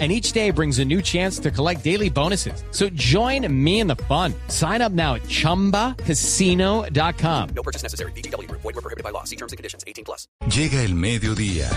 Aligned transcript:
and 0.00 0.10
each 0.10 0.32
day 0.32 0.50
brings 0.50 0.80
a 0.80 0.84
new 0.84 1.00
chance 1.00 1.38
to 1.38 1.52
collect 1.52 1.84
daily 1.84 2.10
bonuses. 2.10 2.64
So 2.72 2.88
join 2.94 3.46
me 3.64 3.78
in 3.78 3.86
the 3.86 3.94
fun. 3.94 4.34
Sign 4.48 4.82
up 4.82 4.90
now 4.90 5.14
at 5.14 5.22
ChumbaCasino.com. 5.22 7.48
No 7.54 7.62
purchase 7.62 7.84
necessary. 7.84 8.10
BGW. 8.16 8.50
Void 8.50 8.64
were 8.64 8.72
prohibited 8.72 9.04
by 9.04 9.10
law. 9.10 9.22
See 9.22 9.36
terms 9.36 9.52
and 9.52 9.56
conditions. 9.56 9.84
18 9.86 10.04
plus. 10.04 10.26
Llega 10.48 10.82
el 10.82 10.96
mediodía. 10.96 11.70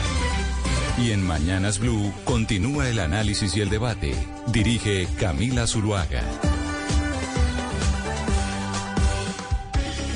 Y 0.97 1.11
en 1.11 1.27
Mañanas 1.27 1.77
Blue 1.77 2.11
continúa 2.25 2.89
el 2.89 2.97
análisis 2.97 3.55
y 3.55 3.61
el 3.61 3.69
debate. 3.69 4.15
Dirige 4.47 5.07
Camila 5.19 5.67
Zuluaga. 5.67 6.23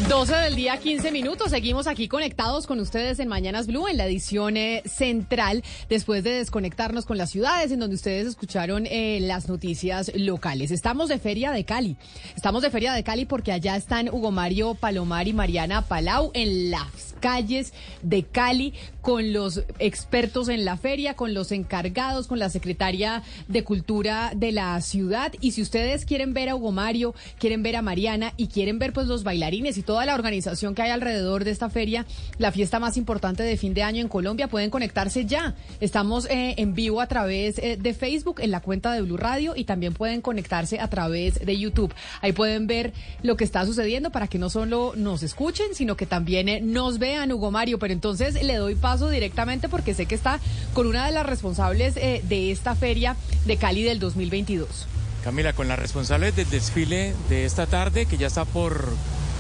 12 0.08 0.36
del 0.36 0.56
día, 0.56 0.78
15 0.78 1.12
minutos. 1.12 1.52
Seguimos 1.52 1.88
aquí 1.88 2.08
conectados 2.08 2.68
con 2.68 2.80
ustedes 2.80 3.20
en 3.20 3.28
Mañanas 3.28 3.68
Blue, 3.68 3.88
en 3.88 3.98
la 3.98 4.06
edición 4.06 4.58
eh, 4.58 4.84
central, 4.86 5.64
después 5.90 6.24
de 6.24 6.32
desconectarnos 6.32 7.06
con 7.06 7.18
las 7.18 7.30
ciudades, 7.30 7.72
en 7.72 7.80
donde 7.80 7.96
ustedes 7.96 8.28
escucharon 8.28 8.86
eh, 8.86 9.20
las 9.22 9.48
noticias 9.48 10.12
locales. 10.16 10.72
Estamos 10.72 11.10
de 11.10 11.20
Feria 11.20 11.52
de 11.52 11.66
Cali. 11.66 11.98
Estamos 12.36 12.62
de 12.62 12.70
Feria 12.70 12.94
de 12.94 13.04
Cali 13.04 13.26
porque 13.26 13.52
allá 13.52 13.76
están 13.76 14.10
Hugo 14.10 14.32
Mario 14.32 14.76
Palomar 14.76 15.28
y 15.28 15.34
Mariana 15.34 15.82
Palau 15.82 16.32
en 16.34 16.72
las 16.72 17.11
calles 17.22 17.74
de 18.02 18.24
Cali 18.24 18.74
con 19.02 19.32
los 19.32 19.64
expertos 19.80 20.50
en 20.50 20.66
la 20.66 20.76
feria, 20.76 21.16
con 21.16 21.34
los 21.34 21.54
encargados, 21.54 22.28
con 22.28 22.38
la 22.38 22.50
secretaria 22.50 23.24
de 23.48 23.64
Cultura 23.64 24.34
de 24.36 24.52
la 24.52 24.80
ciudad. 24.82 25.32
Y 25.40 25.52
si 25.52 25.62
ustedes 25.62 26.06
quieren 26.06 26.34
ver 26.34 26.50
a 26.50 26.56
Hugo 26.56 26.72
Mario, 26.74 27.16
quieren 27.40 27.64
ver 27.64 27.78
a 27.78 27.82
Mariana 27.82 28.34
y 28.36 28.48
quieren 28.48 28.80
ver 28.80 28.92
pues 28.92 29.08
los 29.08 29.24
bailarines 29.24 29.78
y 29.78 29.84
toda 29.84 30.06
la 30.06 30.16
organización 30.16 30.76
que 30.76 30.82
hay 30.82 30.90
alrededor 30.90 31.46
de 31.46 31.52
esta 31.52 31.70
feria, 31.70 32.06
la 32.38 32.52
fiesta 32.52 32.80
más 32.80 32.98
importante 32.98 33.44
de 33.44 33.58
fin 33.58 33.74
de 33.74 33.84
año 33.84 34.02
en 34.02 34.08
Colombia, 34.08 34.48
pueden 34.48 34.70
conectarse 34.70 35.26
ya. 35.26 35.56
Estamos 35.80 36.26
eh, 36.30 36.56
en 36.58 36.74
vivo 36.74 37.02
a 37.02 37.08
través 37.08 37.58
eh, 37.60 37.78
de 37.80 37.94
Facebook, 37.94 38.42
en 38.42 38.52
la 38.52 38.60
cuenta 38.60 38.94
de 38.94 39.02
Blue 39.02 39.18
Radio 39.18 39.54
y 39.56 39.66
también 39.66 39.94
pueden 39.94 40.22
conectarse 40.22 40.80
a 40.80 40.90
través 40.90 41.46
de 41.46 41.58
YouTube. 41.58 41.94
Ahí 42.22 42.34
pueden 42.34 42.68
ver 42.68 42.94
lo 43.24 43.36
que 43.36 43.44
está 43.44 43.66
sucediendo 43.66 44.12
para 44.12 44.28
que 44.28 44.40
no 44.40 44.50
solo 44.50 44.94
nos 44.96 45.24
escuchen, 45.24 45.68
sino 45.74 45.96
que 45.96 46.06
también 46.06 46.50
eh, 46.50 46.62
nos 46.62 47.00
vean, 47.00 47.11
Hugo 47.32 47.52
Mario. 47.52 47.80
Pero 47.80 47.94
entonces 47.94 48.42
le 48.44 48.56
doy 48.56 48.76
paso 48.76 49.10
directamente 49.10 49.70
porque 49.70 49.94
sé 49.94 50.06
que 50.06 50.16
está 50.16 50.40
con 50.74 50.88
una 50.88 51.06
de 51.06 51.12
las 51.12 51.26
responsables 51.26 51.96
de 51.96 52.52
esta 52.52 52.76
feria 52.76 53.16
de 53.46 53.58
Cali 53.58 53.84
del 53.84 54.00
2022. 54.00 54.88
Camila, 55.24 55.54
con 55.54 55.68
la 55.68 55.76
responsable 55.76 56.32
del 56.32 56.50
desfile 56.50 57.14
de 57.30 57.46
esta 57.46 57.68
tarde, 57.68 58.06
que 58.06 58.18
ya 58.18 58.28
está 58.28 58.46
por 58.46 58.90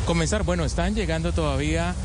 comenzar. 0.06 0.44
Bueno, 0.44 0.64
están 0.64 0.96
llegando 0.96 1.32
todavía 1.34 1.96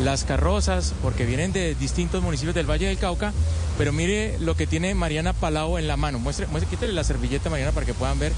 las 0.00 0.24
carrozas 0.24 0.94
porque 1.02 1.26
vienen 1.26 1.52
de 1.52 1.74
distintos 1.74 2.22
municipios 2.22 2.54
del 2.54 2.68
Valle 2.68 2.86
del 2.86 2.98
Cauca, 2.98 3.32
pero 3.78 3.92
mire 3.92 4.38
lo 4.40 4.56
que 4.56 4.66
tiene 4.66 4.94
Mariana 4.94 5.32
Palau 5.32 5.78
en 5.78 5.86
la 5.86 5.96
mano. 5.96 6.18
Muestre, 6.18 6.46
quítale 6.68 6.92
la 6.92 7.04
servilleta, 7.04 7.50
Mariana, 7.50 7.72
para 7.72 7.86
que 7.86 7.94
puedan 7.94 8.18
ver. 8.18 8.32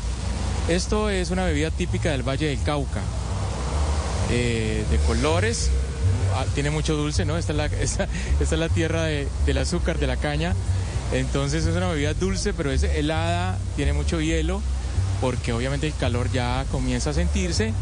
Esto 0.68 1.08
es 1.08 1.30
una 1.30 1.44
bebida 1.44 1.70
típica 1.70 2.10
del 2.10 2.22
Valle 2.22 2.48
del 2.48 2.62
Cauca, 2.62 3.00
eh, 4.30 4.84
de 4.90 4.96
colores, 4.98 5.70
tiene 6.54 6.70
mucho 6.70 6.96
dulce, 6.96 7.24
¿no? 7.24 7.36
Esta 7.36 7.52
es 7.52 7.56
la, 7.58 7.66
esta, 7.80 8.08
esta 8.40 8.54
es 8.54 8.60
la 8.60 8.68
tierra 8.68 9.04
de, 9.04 9.28
del 9.46 9.58
azúcar, 9.58 9.98
de 9.98 10.06
la 10.06 10.16
caña. 10.16 10.54
Entonces 11.12 11.66
es 11.66 11.76
una 11.76 11.88
bebida 11.88 12.14
dulce, 12.14 12.54
pero 12.54 12.70
es 12.70 12.82
helada, 12.84 13.58
tiene 13.76 13.92
mucho 13.92 14.20
hielo, 14.20 14.62
porque 15.20 15.52
obviamente 15.52 15.86
el 15.86 15.94
calor 15.94 16.30
ya 16.32 16.64
comienza 16.70 17.10
a 17.10 17.12
sentirse 17.12 17.74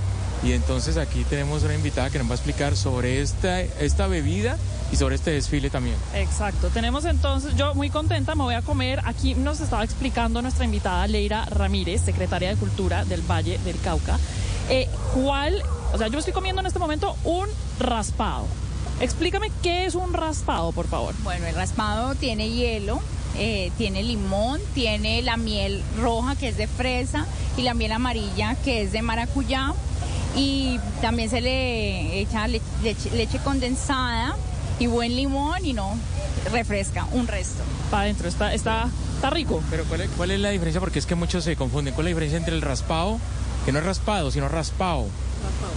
y 0.43 0.53
entonces 0.53 0.97
aquí 0.97 1.25
tenemos 1.25 1.63
una 1.65 1.75
invitada 1.75 2.09
que 2.09 2.19
nos 2.19 2.27
va 2.27 2.33
a 2.33 2.35
explicar 2.37 2.75
sobre 2.77 3.21
esta, 3.21 3.61
esta 3.61 4.07
bebida 4.07 4.57
y 4.91 4.97
sobre 4.97 5.17
este 5.17 5.33
desfile 5.33 5.69
también. 5.69 5.97
Exacto. 6.15 6.69
Tenemos 6.69 7.05
entonces, 7.05 7.55
yo 7.57 7.75
muy 7.75 7.91
contenta, 7.91 8.35
me 8.35 8.45
voy 8.45 8.55
a 8.55 8.63
comer. 8.63 9.03
Aquí 9.05 9.35
nos 9.35 9.61
estaba 9.61 9.85
explicando 9.85 10.41
nuestra 10.41 10.65
invitada 10.65 11.07
Leira 11.07 11.45
Ramírez, 11.45 12.01
secretaria 12.01 12.49
de 12.49 12.57
Cultura 12.57 13.05
del 13.05 13.21
Valle 13.21 13.59
del 13.65 13.79
Cauca, 13.81 14.19
eh, 14.71 14.89
cuál, 15.15 15.63
o 15.93 15.99
sea, 15.99 16.09
yo 16.09 16.19
estoy 16.19 16.33
comiendo 16.33 16.61
en 16.61 16.67
este 16.67 16.79
momento 16.79 17.17
un 17.25 17.49
raspado. 17.79 18.47
Explícame 19.01 19.51
qué 19.63 19.87
es 19.87 19.95
un 19.95 20.13
raspado, 20.13 20.73
por 20.73 20.87
favor. 20.87 21.15
Bueno, 21.23 21.47
el 21.47 21.55
raspado 21.55 22.15
tiene 22.15 22.51
hielo, 22.51 23.01
eh, 23.37 23.73
tiene 23.79 24.03
limón, 24.03 24.61
tiene 24.75 25.23
la 25.23 25.37
miel 25.37 25.83
roja 25.99 26.37
que 26.37 26.49
es 26.49 26.57
de 26.57 26.67
fresa 26.67 27.27
y 27.57 27.63
la 27.63 27.75
miel 27.75 27.93
amarilla 27.93 28.57
que 28.57 28.83
es 28.83 28.93
de 28.93 29.03
maracuyá 29.03 29.73
y 30.37 30.79
también 31.01 31.31
se 31.31 31.41
le 31.41 32.21
echa 32.21 32.47
leche, 32.47 33.39
condensada 33.43 34.37
y 34.79 34.87
buen 34.87 35.17
limón 35.17 35.65
y 35.65 35.73
no 35.73 35.97
refresca 36.53 37.07
un 37.13 37.27
resto. 37.27 37.63
Para 37.91 38.05
adentro, 38.05 38.29
está, 38.29 38.53
está, 38.55 38.89
está 39.15 39.31
rico. 39.31 39.63
Pero 39.71 39.85
¿cuál 39.85 40.03
es, 40.03 40.11
¿cuál 40.17 40.31
es, 40.31 40.41
la 40.41 40.51
diferencia? 40.51 40.81
Porque 40.81 40.99
es 40.99 41.07
que 41.07 41.15
muchos 41.15 41.45
se 41.45 41.57
confunden. 41.57 41.95
¿Cuál 41.95 42.07
es 42.07 42.11
la 42.11 42.15
diferencia 42.17 42.39
entre 42.39 42.55
el 42.55 42.63
raspado, 42.63 43.19
que 43.65 43.73
no 43.73 43.79
es 43.79 43.85
raspado, 43.85 44.31
sino 44.31 44.49
raspado, 44.49 45.07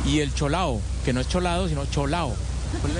y 0.06 0.20
el 0.20 0.34
cholao, 0.34 0.82
que 1.06 1.14
no 1.14 1.22
es 1.22 1.28
cholado, 1.28 1.68
sino 1.68 1.86
cholao? 1.86 2.34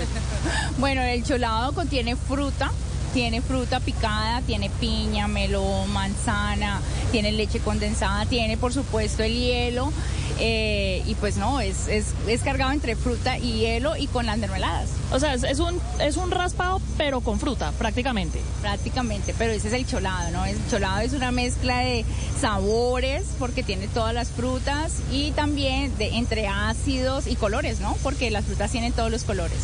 bueno, 0.78 1.02
el 1.02 1.24
cholado 1.24 1.74
contiene 1.74 2.16
fruta, 2.16 2.72
tiene 3.14 3.42
fruta 3.42 3.80
picada, 3.80 4.42
tiene 4.42 4.70
piña, 4.70 5.28
melón, 5.28 5.92
manzana, 5.92 6.82
tiene 7.12 7.32
leche 7.32 7.60
condensada, 7.60 8.26
tiene 8.26 8.58
por 8.58 8.74
supuesto 8.74 9.24
el 9.24 9.34
hielo 9.34 9.92
eh, 10.40 11.04
y 11.06 11.16
pues 11.16 11.38
no, 11.38 11.60
es, 11.60 11.88
es, 11.88 12.08
es, 12.28 12.42
cargado 12.42 12.72
entre 12.72 12.96
fruta 12.96 13.38
y 13.38 13.60
hielo 13.60 13.96
y 13.96 14.08
con 14.08 14.26
las 14.26 14.38
mermeladas. 14.38 14.90
O 15.12 15.20
sea, 15.20 15.34
es, 15.34 15.60
un, 15.60 15.80
es 16.00 16.18
un 16.18 16.32
raspado 16.32 16.82
pero 16.98 17.22
con 17.22 17.40
fruta, 17.40 17.72
prácticamente. 17.74 18.40
Prácticamente, 18.62 19.34
pero 19.38 19.54
ese 19.54 19.68
es 19.68 19.74
el 19.74 19.86
cholado, 19.86 20.32
¿no? 20.32 20.46
El 20.46 20.58
cholado 20.70 21.02
es 21.02 21.14
una 21.14 21.32
mezcla 21.32 21.80
de 21.80 22.06
sabores 22.40 23.26
porque 23.40 23.64
tiene 23.64 23.88
todas 23.88 24.14
las 24.14 24.30
frutas 24.30 25.02
y 25.12 25.32
también 25.32 25.96
de, 25.98 26.18
entre 26.18 26.48
ácidos 26.48 27.28
y 27.28 27.36
colores, 27.36 27.80
¿no? 27.80 27.96
Porque 28.04 28.32
las 28.32 28.46
frutas 28.46 28.72
tienen 28.72 28.94
todos 28.94 29.12
los 29.12 29.24
colores 29.24 29.58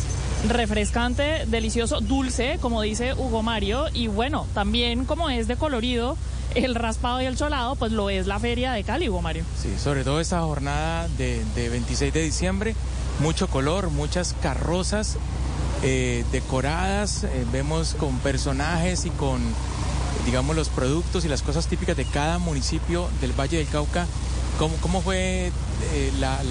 refrescante, 0.48 1.44
delicioso, 1.46 2.00
dulce, 2.00 2.58
como 2.62 2.80
dice 2.80 3.12
Hugo 3.12 3.42
Mario, 3.42 3.86
y 3.92 4.06
bueno, 4.06 4.46
también 4.54 5.04
como 5.04 5.28
es 5.28 5.48
de 5.48 5.56
colorido, 5.56 6.16
el 6.54 6.74
raspado 6.74 7.20
y 7.22 7.26
el 7.26 7.36
cholado, 7.36 7.76
pues 7.76 7.92
lo 7.92 8.10
es 8.10 8.26
la 8.26 8.38
feria 8.38 8.72
de 8.72 8.84
Cali, 8.84 9.08
Hugo 9.08 9.22
Mario. 9.22 9.44
Sí, 9.60 9.74
sobre 9.82 10.04
todo 10.04 10.20
esta 10.20 10.40
jornada 10.40 11.08
de, 11.16 11.44
26 11.54 12.12
de 12.12 12.22
diciembre, 12.22 12.74
mucho 13.20 13.48
color, 13.48 13.90
muchas 13.90 14.34
carrozas 14.42 15.16
eh, 15.82 16.24
decoradas, 16.32 17.24
eh, 17.24 17.46
vemos 17.52 17.94
con 17.94 18.18
personajes 18.18 19.04
y 19.06 19.10
con, 19.10 19.40
digamos, 20.26 20.56
los 20.56 20.68
productos 20.68 21.24
y 21.24 21.28
las 21.28 21.42
cosas 21.42 21.66
típicas 21.66 21.96
de 21.96 22.04
cada 22.04 22.38
municipio 22.38 23.08
del 23.20 23.32
Valle 23.32 23.58
del 23.58 23.68
Cauca. 23.68 24.06
¿Cómo, 24.58 24.76
cómo 24.82 25.00
fue 25.00 25.50
eh, 25.94 26.12
la, 26.18 26.42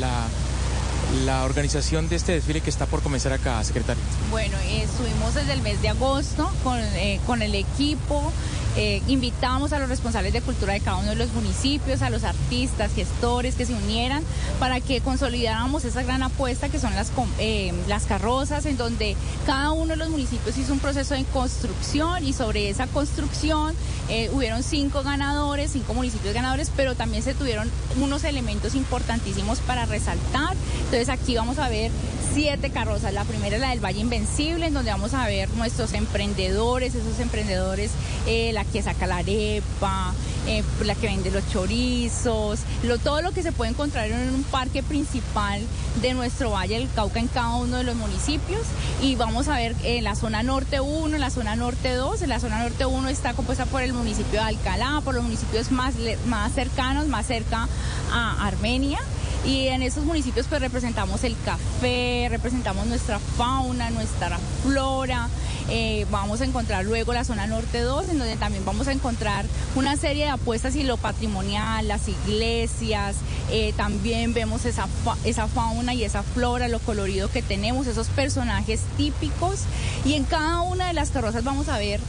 la 1.25 1.43
organización 1.43 2.09
de 2.09 2.15
este 2.15 2.33
desfile 2.33 2.61
que 2.61 2.69
está 2.69 2.85
por 2.85 3.01
comenzar 3.01 3.33
acá, 3.33 3.63
secretario? 3.63 4.01
Bueno, 4.31 4.57
estuvimos 4.67 5.33
desde 5.33 5.53
el 5.53 5.61
mes 5.61 5.81
de 5.81 5.89
agosto 5.89 6.49
con, 6.63 6.79
con 7.25 7.41
el 7.41 7.55
equipo, 7.55 8.31
eh, 8.77 9.01
invitamos 9.07 9.73
a 9.73 9.79
los 9.79 9.89
responsables 9.89 10.33
de 10.33 10.41
cultura 10.41 10.73
de 10.73 10.79
cada 10.79 10.97
uno 10.97 11.09
de 11.09 11.15
los 11.15 11.31
municipios, 11.33 12.01
a 12.01 12.09
los 12.09 12.23
artistas, 12.23 12.93
gestores 12.93 13.55
que 13.55 13.65
se 13.65 13.73
unieran 13.73 14.23
para 14.59 14.79
que 14.79 15.01
consolidáramos 15.01 15.85
esa 15.85 16.03
gran 16.03 16.23
apuesta 16.23 16.69
que 16.69 16.79
son 16.79 16.95
las, 16.95 17.11
eh, 17.39 17.73
las 17.87 18.05
carrozas, 18.05 18.65
en 18.65 18.77
donde 18.77 19.15
cada 19.45 19.71
uno 19.71 19.87
de 19.87 19.95
los 19.97 20.09
municipios 20.09 20.57
hizo 20.57 20.73
un 20.73 20.79
proceso 20.79 21.15
de 21.15 21.23
construcción 21.25 22.25
y 22.25 22.33
sobre 22.33 22.69
esa 22.69 22.87
construcción 22.87 23.75
eh, 24.09 24.29
hubieron 24.33 24.63
cinco 24.63 25.03
ganadores, 25.03 25.71
cinco 25.71 25.93
municipios 25.93 26.33
ganadores, 26.33 26.71
pero 26.75 26.95
también 26.95 27.23
se 27.23 27.33
tuvieron 27.33 27.69
unos 28.01 28.23
elementos 28.23 28.75
importantísimos 28.75 29.59
para 29.59 29.85
resaltar. 29.85 30.55
Entonces 30.77 31.09
aquí 31.09 31.35
vamos 31.35 31.59
a 31.59 31.69
ver 31.69 31.91
siete 32.33 32.69
carrozas. 32.69 33.13
La 33.13 33.23
primera 33.23 33.55
es 33.55 33.61
la 33.61 33.69
del 33.69 33.83
Valle 33.83 33.99
Invencible, 33.99 34.67
en 34.67 34.73
donde 34.73 34.91
vamos 34.91 35.13
a 35.13 35.25
ver 35.25 35.49
nuestros 35.55 35.93
emprendedores, 35.93 36.95
esos 36.95 37.19
emprendedores, 37.19 37.91
eh, 38.27 38.51
la 38.53 38.65
que 38.65 38.81
saca 38.81 39.07
la 39.07 39.17
arepa, 39.17 40.13
eh, 40.47 40.63
la 40.83 40.95
que 40.95 41.07
vende 41.07 41.31
los 41.31 41.47
chorizos, 41.49 42.59
lo, 42.83 42.97
todo 42.97 43.21
lo 43.21 43.31
que 43.31 43.43
se 43.43 43.51
puede 43.51 43.71
encontrar 43.71 44.09
en 44.09 44.33
un 44.33 44.43
parque 44.43 44.83
principal 44.83 45.61
de 46.01 46.13
nuestro 46.13 46.51
Valle 46.51 46.79
del 46.79 46.89
Cauca 46.93 47.19
en 47.19 47.27
cada 47.27 47.55
uno 47.55 47.77
de 47.77 47.83
los 47.83 47.95
municipios. 47.95 48.61
Y 49.01 49.15
vamos 49.15 49.47
a 49.47 49.55
ver 49.55 49.75
en 49.83 50.03
la 50.03 50.15
zona 50.15 50.43
norte 50.43 50.79
1, 50.79 51.15
en 51.15 51.21
la 51.21 51.29
zona 51.29 51.55
norte 51.55 51.93
2. 51.93 52.21
En 52.21 52.29
la 52.29 52.39
zona 52.39 52.63
norte 52.63 52.85
1 52.85 53.09
está 53.09 53.33
compuesta 53.33 53.65
por 53.65 53.81
el 53.81 53.93
municipio 53.93 54.39
de 54.39 54.45
Alcalá, 54.45 55.01
por 55.03 55.15
los 55.15 55.23
municipios 55.23 55.71
más, 55.71 55.93
más 56.25 56.53
cercanos, 56.53 57.07
más 57.07 57.25
cerca 57.25 57.67
a 58.11 58.47
Armenia. 58.47 58.99
Y 59.45 59.67
en 59.67 59.81
esos 59.83 60.03
municipios 60.03 60.47
pues 60.47 60.61
representamos 60.61 61.23
el 61.23 61.35
café, 61.45 62.27
representamos 62.29 62.85
nuestra 62.87 63.19
fauna, 63.19 63.89
nuestra 63.89 64.37
flora. 64.63 65.29
Eh, 65.69 66.05
vamos 66.09 66.41
a 66.41 66.45
encontrar 66.45 66.83
luego 66.83 67.13
la 67.13 67.23
zona 67.23 67.45
norte 67.47 67.81
2, 67.81 68.09
en 68.09 68.19
donde 68.19 68.35
también 68.37 68.65
vamos 68.65 68.87
a 68.87 68.91
encontrar 68.91 69.45
una 69.75 69.95
serie 69.97 70.25
de 70.25 70.31
apuestas 70.31 70.75
y 70.75 70.83
lo 70.83 70.97
patrimonial, 70.97 71.87
las 71.87 72.07
iglesias, 72.07 73.17
eh, 73.51 73.73
también 73.77 74.33
vemos 74.33 74.65
esa, 74.65 74.87
esa 75.23 75.47
fauna 75.47 75.93
y 75.93 76.03
esa 76.03 76.23
flora, 76.23 76.67
lo 76.67 76.79
colorido 76.79 77.31
que 77.31 77.41
tenemos, 77.41 77.87
esos 77.87 78.07
personajes 78.07 78.81
típicos. 78.97 79.61
Y 80.05 80.15
en 80.15 80.23
cada 80.23 80.61
una 80.61 80.87
de 80.87 80.93
las 80.93 81.11
carrozas 81.11 81.43
vamos 81.43 81.69
a 81.69 81.77
ver 81.77 81.99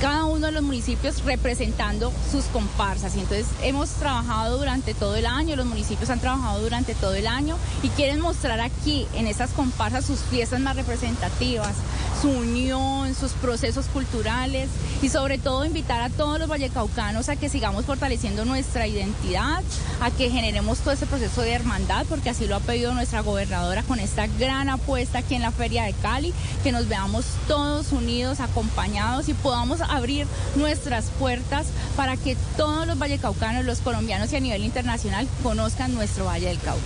cada 0.00 0.24
uno 0.24 0.46
de 0.46 0.52
los 0.52 0.62
municipios 0.62 1.22
representando 1.24 2.10
sus 2.30 2.44
comparsas. 2.46 3.14
Y 3.16 3.20
entonces 3.20 3.46
hemos 3.62 3.90
trabajado 3.90 4.58
durante 4.58 4.94
todo 4.94 5.14
el 5.14 5.26
año, 5.26 5.56
los 5.56 5.66
municipios 5.66 6.08
han 6.08 6.20
trabajado 6.20 6.60
durante 6.60 6.94
todo 6.94 7.14
el 7.14 7.26
año 7.26 7.56
y 7.82 7.88
quieren 7.90 8.20
mostrar 8.20 8.60
aquí 8.60 9.06
en 9.14 9.26
estas 9.26 9.50
comparsas 9.50 10.06
sus 10.06 10.20
fiestas 10.20 10.60
más 10.60 10.76
representativas, 10.76 11.74
su 12.20 12.30
unión, 12.30 13.14
sus 13.14 13.32
procesos 13.32 13.86
culturales 13.86 14.70
y 15.02 15.10
sobre 15.10 15.38
todo 15.38 15.64
invitar 15.64 16.00
a 16.00 16.08
todos 16.08 16.38
los 16.38 16.48
vallecaucanos 16.48 17.28
a 17.28 17.36
que 17.36 17.48
sigamos 17.48 17.84
fortaleciendo 17.84 18.44
nuestra 18.44 18.86
identidad, 18.86 19.62
a 20.00 20.10
que 20.10 20.30
generemos 20.30 20.78
todo 20.78 20.92
ese 20.92 21.06
proceso 21.06 21.42
de 21.42 21.52
hermandad, 21.52 22.06
porque 22.08 22.30
así 22.30 22.46
lo 22.46 22.56
ha 22.56 22.60
pedido 22.60 22.94
nuestra 22.94 23.20
gobernadora 23.20 23.82
con 23.82 24.00
esta 24.00 24.26
gran 24.26 24.70
apuesta 24.70 25.18
aquí 25.18 25.34
en 25.34 25.42
la 25.42 25.52
Feria 25.52 25.84
de 25.84 25.92
Cali, 25.92 26.32
que 26.62 26.72
nos 26.72 26.88
veamos 26.88 27.26
todos 27.46 27.92
unidos, 27.92 28.40
acompañados 28.40 29.28
y 29.28 29.34
podamos 29.34 29.80
abrir 29.90 30.26
nuestras 30.56 31.06
puertas 31.18 31.66
para 31.96 32.16
que 32.16 32.36
todos 32.56 32.86
los 32.86 32.98
vallecaucanos, 32.98 33.64
los 33.64 33.78
colombianos 33.78 34.32
y 34.32 34.36
a 34.36 34.40
nivel 34.40 34.64
internacional 34.64 35.26
conozcan 35.42 35.94
nuestro 35.94 36.24
Valle 36.24 36.48
del 36.48 36.58
Cauca. 36.58 36.80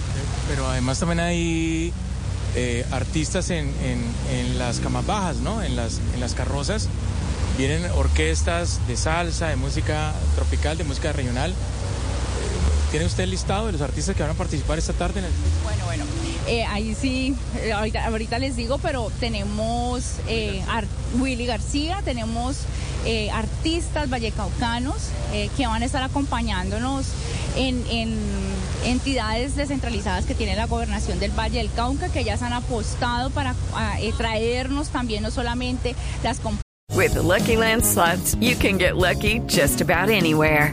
Pero 0.48 0.68
además 0.68 0.98
también 0.98 1.20
hay 1.20 1.92
eh, 2.56 2.86
artistas 2.90 3.50
en, 3.50 3.72
en, 3.82 4.58
las 4.58 4.80
camas 4.80 5.06
bajas, 5.06 5.36
¿no? 5.36 5.62
En 5.62 5.76
las, 5.76 6.00
en 6.14 6.20
las 6.20 6.34
carrozas. 6.34 6.88
Vienen 7.58 7.84
orquestas 7.92 8.80
de 8.88 8.96
salsa, 8.96 9.48
de 9.48 9.56
música 9.56 10.12
tropical, 10.34 10.76
de 10.76 10.84
música 10.84 11.12
regional. 11.12 11.54
¿Tiene 12.90 13.06
usted 13.06 13.24
el 13.24 13.30
listado 13.30 13.66
de 13.66 13.72
los 13.72 13.80
artistas 13.80 14.14
que 14.14 14.22
van 14.22 14.32
a 14.32 14.34
participar 14.34 14.78
esta 14.78 14.92
tarde? 14.92 15.20
En 15.20 15.26
el... 15.26 15.32
Bueno, 15.64 15.84
bueno, 15.84 16.04
eh, 16.46 16.64
ahí 16.64 16.94
sí, 16.94 17.34
eh, 17.62 17.72
ahorita, 17.72 18.04
ahorita, 18.04 18.38
les 18.38 18.54
digo, 18.54 18.78
pero 18.78 19.10
tenemos 19.18 20.16
eh, 20.28 20.62
Willy 21.18 21.46
García, 21.46 22.02
tenemos 22.04 22.56
eh, 23.04 23.30
artistas 23.30 24.08
vallecaucanos 24.08 25.10
eh, 25.32 25.50
que 25.56 25.66
van 25.66 25.82
a 25.82 25.86
estar 25.86 26.02
acompañándonos 26.02 27.06
en, 27.56 27.84
entidades 28.84 29.56
descentralizadas 29.56 30.26
que 30.26 30.34
tiene 30.34 30.56
la 30.56 30.66
gobernación 30.66 31.18
del 31.18 31.30
Valle 31.30 31.58
del 31.58 31.72
Cauca, 31.72 32.10
que 32.10 32.24
ya 32.24 32.36
se 32.36 32.44
han 32.44 32.52
apostado 32.52 33.30
para 33.30 33.54
eh, 34.00 34.12
traernos 34.16 34.88
también 34.88 35.22
no 35.22 35.30
solamente 35.30 35.94
las 36.22 36.38
With 36.94 37.16
Lucky 37.16 37.56
Land 37.56 37.84
slots, 37.84 38.36
you 38.40 38.54
can 38.56 38.78
get 38.78 38.96
lucky 38.96 39.40
just 39.48 39.80
about 39.80 40.10
anywhere. 40.10 40.72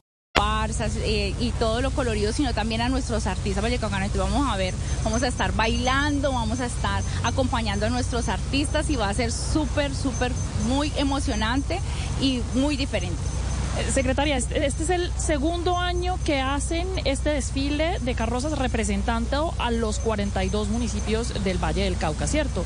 Eh, 1.03 1.35
y 1.39 1.51
todo 1.51 1.81
lo 1.81 1.91
colorido, 1.91 2.33
sino 2.33 2.53
también 2.53 2.81
a 2.81 2.89
nuestros 2.89 3.27
artistas 3.27 3.63
vallecaucanos. 3.63 4.07
Entonces 4.07 4.33
vamos 4.33 4.51
a 4.51 4.57
ver, 4.57 4.73
vamos 5.03 5.21
a 5.21 5.27
estar 5.27 5.53
bailando, 5.53 6.31
vamos 6.31 6.59
a 6.61 6.65
estar 6.65 7.03
acompañando 7.23 7.85
a 7.85 7.89
nuestros 7.89 8.27
artistas 8.27 8.89
y 8.89 8.95
va 8.95 9.09
a 9.09 9.13
ser 9.13 9.31
súper, 9.31 9.93
súper, 9.93 10.31
muy 10.67 10.91
emocionante 10.97 11.79
y 12.21 12.41
muy 12.55 12.75
diferente. 12.75 13.21
Eh, 13.77 13.91
secretaria, 13.91 14.35
este, 14.35 14.65
este 14.65 14.83
es 14.83 14.89
el 14.89 15.11
segundo 15.15 15.77
año 15.77 16.17
que 16.25 16.41
hacen 16.41 16.87
este 17.05 17.29
desfile 17.29 17.99
de 17.99 18.15
carrozas 18.15 18.57
representando 18.57 19.53
a 19.59 19.71
los 19.71 19.99
42 19.99 20.69
municipios 20.69 21.43
del 21.43 21.57
Valle 21.57 21.83
del 21.83 21.97
Cauca, 21.97 22.27
¿cierto? 22.27 22.65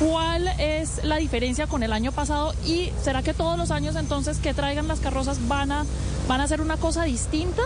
¿Cuál 0.00 0.48
es 0.58 1.02
la 1.04 1.16
diferencia 1.16 1.66
con 1.66 1.82
el 1.82 1.92
año 1.92 2.12
pasado 2.12 2.52
y 2.66 2.90
será 3.02 3.22
que 3.22 3.32
todos 3.32 3.56
los 3.56 3.70
años 3.70 3.96
entonces 3.96 4.38
que 4.38 4.52
traigan 4.52 4.88
las 4.88 5.00
carrozas 5.00 5.48
van 5.48 5.72
a, 5.72 5.86
van 6.28 6.40
a 6.40 6.44
hacer 6.44 6.60
una 6.60 6.76
cosa 6.76 7.04
distinta? 7.04 7.62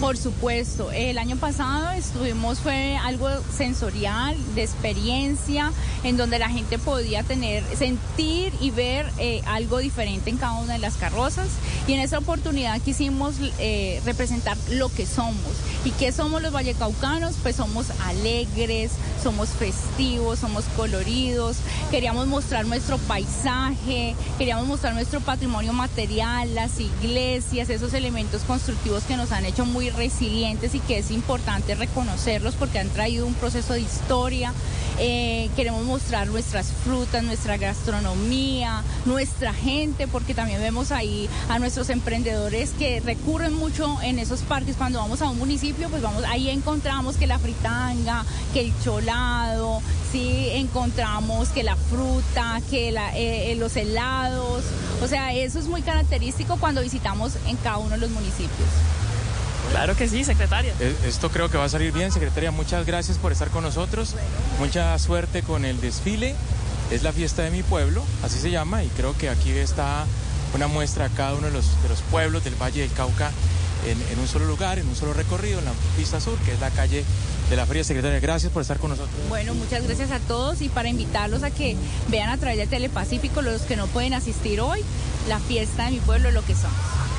Por 0.00 0.16
supuesto, 0.16 0.92
el 0.92 1.18
año 1.18 1.36
pasado 1.36 1.90
estuvimos, 1.90 2.60
fue 2.60 2.96
algo 2.96 3.28
sensorial, 3.52 4.36
de 4.54 4.62
experiencia, 4.62 5.72
en 6.04 6.16
donde 6.16 6.38
la 6.38 6.48
gente 6.48 6.78
podía 6.78 7.24
tener, 7.24 7.64
sentir 7.76 8.52
y 8.60 8.70
ver 8.70 9.10
eh, 9.18 9.42
algo 9.46 9.78
diferente 9.78 10.30
en 10.30 10.36
cada 10.36 10.52
una 10.52 10.74
de 10.74 10.78
las 10.78 10.96
carrozas. 10.96 11.48
Y 11.88 11.94
en 11.94 12.00
esta 12.00 12.18
oportunidad 12.18 12.80
quisimos 12.80 13.34
eh, 13.58 14.00
representar 14.04 14.56
lo 14.70 14.88
que 14.88 15.04
somos. 15.04 15.56
¿Y 15.84 15.90
qué 15.90 16.12
somos 16.12 16.42
los 16.42 16.52
vallecaucanos? 16.52 17.34
Pues 17.42 17.56
somos 17.56 17.86
alegres, 18.06 18.92
somos 19.20 19.48
festivos, 19.48 20.38
somos 20.38 20.64
coloridos, 20.76 21.56
queríamos 21.90 22.28
mostrar 22.28 22.66
nuestro 22.66 22.98
paisaje, 22.98 24.14
queríamos 24.38 24.66
mostrar 24.68 24.94
nuestro 24.94 25.20
patrimonio 25.20 25.72
material, 25.72 26.54
las 26.54 26.78
iglesias, 26.78 27.68
esos 27.68 27.94
elementos 27.94 28.42
constructivos 28.42 29.02
que 29.02 29.16
nos 29.16 29.32
han 29.32 29.44
hecho 29.44 29.66
muy 29.66 29.87
resilientes 29.90 30.74
y 30.74 30.80
que 30.80 30.98
es 30.98 31.10
importante 31.10 31.74
reconocerlos 31.74 32.54
porque 32.54 32.78
han 32.78 32.88
traído 32.88 33.26
un 33.26 33.34
proceso 33.34 33.74
de 33.74 33.80
historia. 33.80 34.52
Eh, 35.00 35.48
queremos 35.54 35.84
mostrar 35.84 36.26
nuestras 36.26 36.72
frutas, 36.72 37.22
nuestra 37.22 37.56
gastronomía, 37.56 38.82
nuestra 39.04 39.54
gente, 39.54 40.08
porque 40.08 40.34
también 40.34 40.60
vemos 40.60 40.90
ahí 40.90 41.28
a 41.48 41.60
nuestros 41.60 41.88
emprendedores 41.90 42.70
que 42.70 43.00
recurren 43.00 43.54
mucho 43.54 43.96
en 44.02 44.18
esos 44.18 44.40
parques. 44.40 44.76
Cuando 44.76 44.98
vamos 44.98 45.22
a 45.22 45.30
un 45.30 45.38
municipio, 45.38 45.88
pues 45.88 46.02
vamos, 46.02 46.24
ahí 46.24 46.50
encontramos 46.50 47.16
que 47.16 47.28
la 47.28 47.38
fritanga, 47.38 48.24
que 48.52 48.60
el 48.60 48.72
cholado, 48.82 49.80
sí, 50.10 50.48
encontramos 50.52 51.50
que 51.50 51.62
la 51.62 51.76
fruta, 51.76 52.60
que 52.68 52.88
eh, 53.14 53.54
los 53.56 53.76
helados. 53.76 54.64
O 55.02 55.06
sea, 55.06 55.32
eso 55.32 55.60
es 55.60 55.66
muy 55.66 55.82
característico 55.82 56.56
cuando 56.58 56.82
visitamos 56.82 57.34
en 57.46 57.56
cada 57.58 57.78
uno 57.78 57.90
de 57.90 57.98
los 57.98 58.10
municipios. 58.10 58.68
Claro 59.70 59.96
que 59.96 60.08
sí, 60.08 60.24
secretaria. 60.24 60.72
Eh, 60.80 60.94
esto 61.06 61.30
creo 61.30 61.50
que 61.50 61.58
va 61.58 61.64
a 61.64 61.68
salir 61.68 61.92
bien, 61.92 62.10
secretaria. 62.12 62.50
Muchas 62.50 62.86
gracias 62.86 63.18
por 63.18 63.32
estar 63.32 63.48
con 63.48 63.62
nosotros. 63.62 64.14
Mucha 64.58 64.98
suerte 64.98 65.42
con 65.42 65.64
el 65.64 65.80
desfile. 65.80 66.34
Es 66.90 67.02
la 67.02 67.12
fiesta 67.12 67.42
de 67.42 67.50
mi 67.50 67.62
pueblo, 67.62 68.02
así 68.22 68.38
se 68.38 68.50
llama, 68.50 68.82
y 68.82 68.88
creo 68.88 69.14
que 69.14 69.28
aquí 69.28 69.50
está 69.50 70.06
una 70.54 70.68
muestra 70.68 71.04
a 71.04 71.08
cada 71.10 71.34
uno 71.34 71.48
de 71.48 71.52
los, 71.52 71.82
de 71.82 71.88
los 71.90 72.00
pueblos 72.00 72.44
del 72.44 72.54
Valle 72.54 72.80
del 72.80 72.90
Cauca 72.92 73.30
en, 73.86 74.00
en, 74.10 74.18
un 74.18 74.26
solo 74.26 74.46
lugar, 74.46 74.78
en 74.78 74.88
un 74.88 74.96
solo 74.96 75.12
recorrido, 75.12 75.58
en 75.58 75.66
la 75.66 75.72
pista 75.98 76.18
sur, 76.18 76.38
que 76.38 76.52
es 76.52 76.60
la 76.60 76.70
calle 76.70 77.04
de 77.50 77.56
la 77.56 77.66
Feria 77.66 77.84
Secretaria. 77.84 78.20
Gracias 78.20 78.52
por 78.52 78.62
estar 78.62 78.78
con 78.78 78.90
nosotros. 78.90 79.14
Bueno, 79.28 79.54
muchas 79.54 79.84
gracias 79.84 80.10
a 80.10 80.18
todos 80.20 80.62
y 80.62 80.70
para 80.70 80.88
invitarlos 80.88 81.42
a 81.42 81.50
que 81.50 81.76
vean 82.08 82.30
a 82.30 82.38
través 82.38 82.58
de 82.58 82.66
Telepacífico, 82.66 83.42
los 83.42 83.62
que 83.62 83.76
no 83.76 83.86
pueden 83.88 84.14
asistir 84.14 84.60
hoy, 84.60 84.82
la 85.28 85.38
fiesta 85.40 85.84
de 85.84 85.92
mi 85.92 86.00
pueblo, 86.00 86.30
lo 86.30 86.44
que 86.44 86.54
son. 86.54 86.70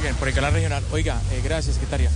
Bien, 0.01 0.15
por 0.15 0.27
el 0.27 0.33
canal 0.33 0.53
regional. 0.53 0.83
Oiga, 0.91 1.21
eh, 1.31 1.41
gracias, 1.43 1.75
secretaria. 1.75 2.09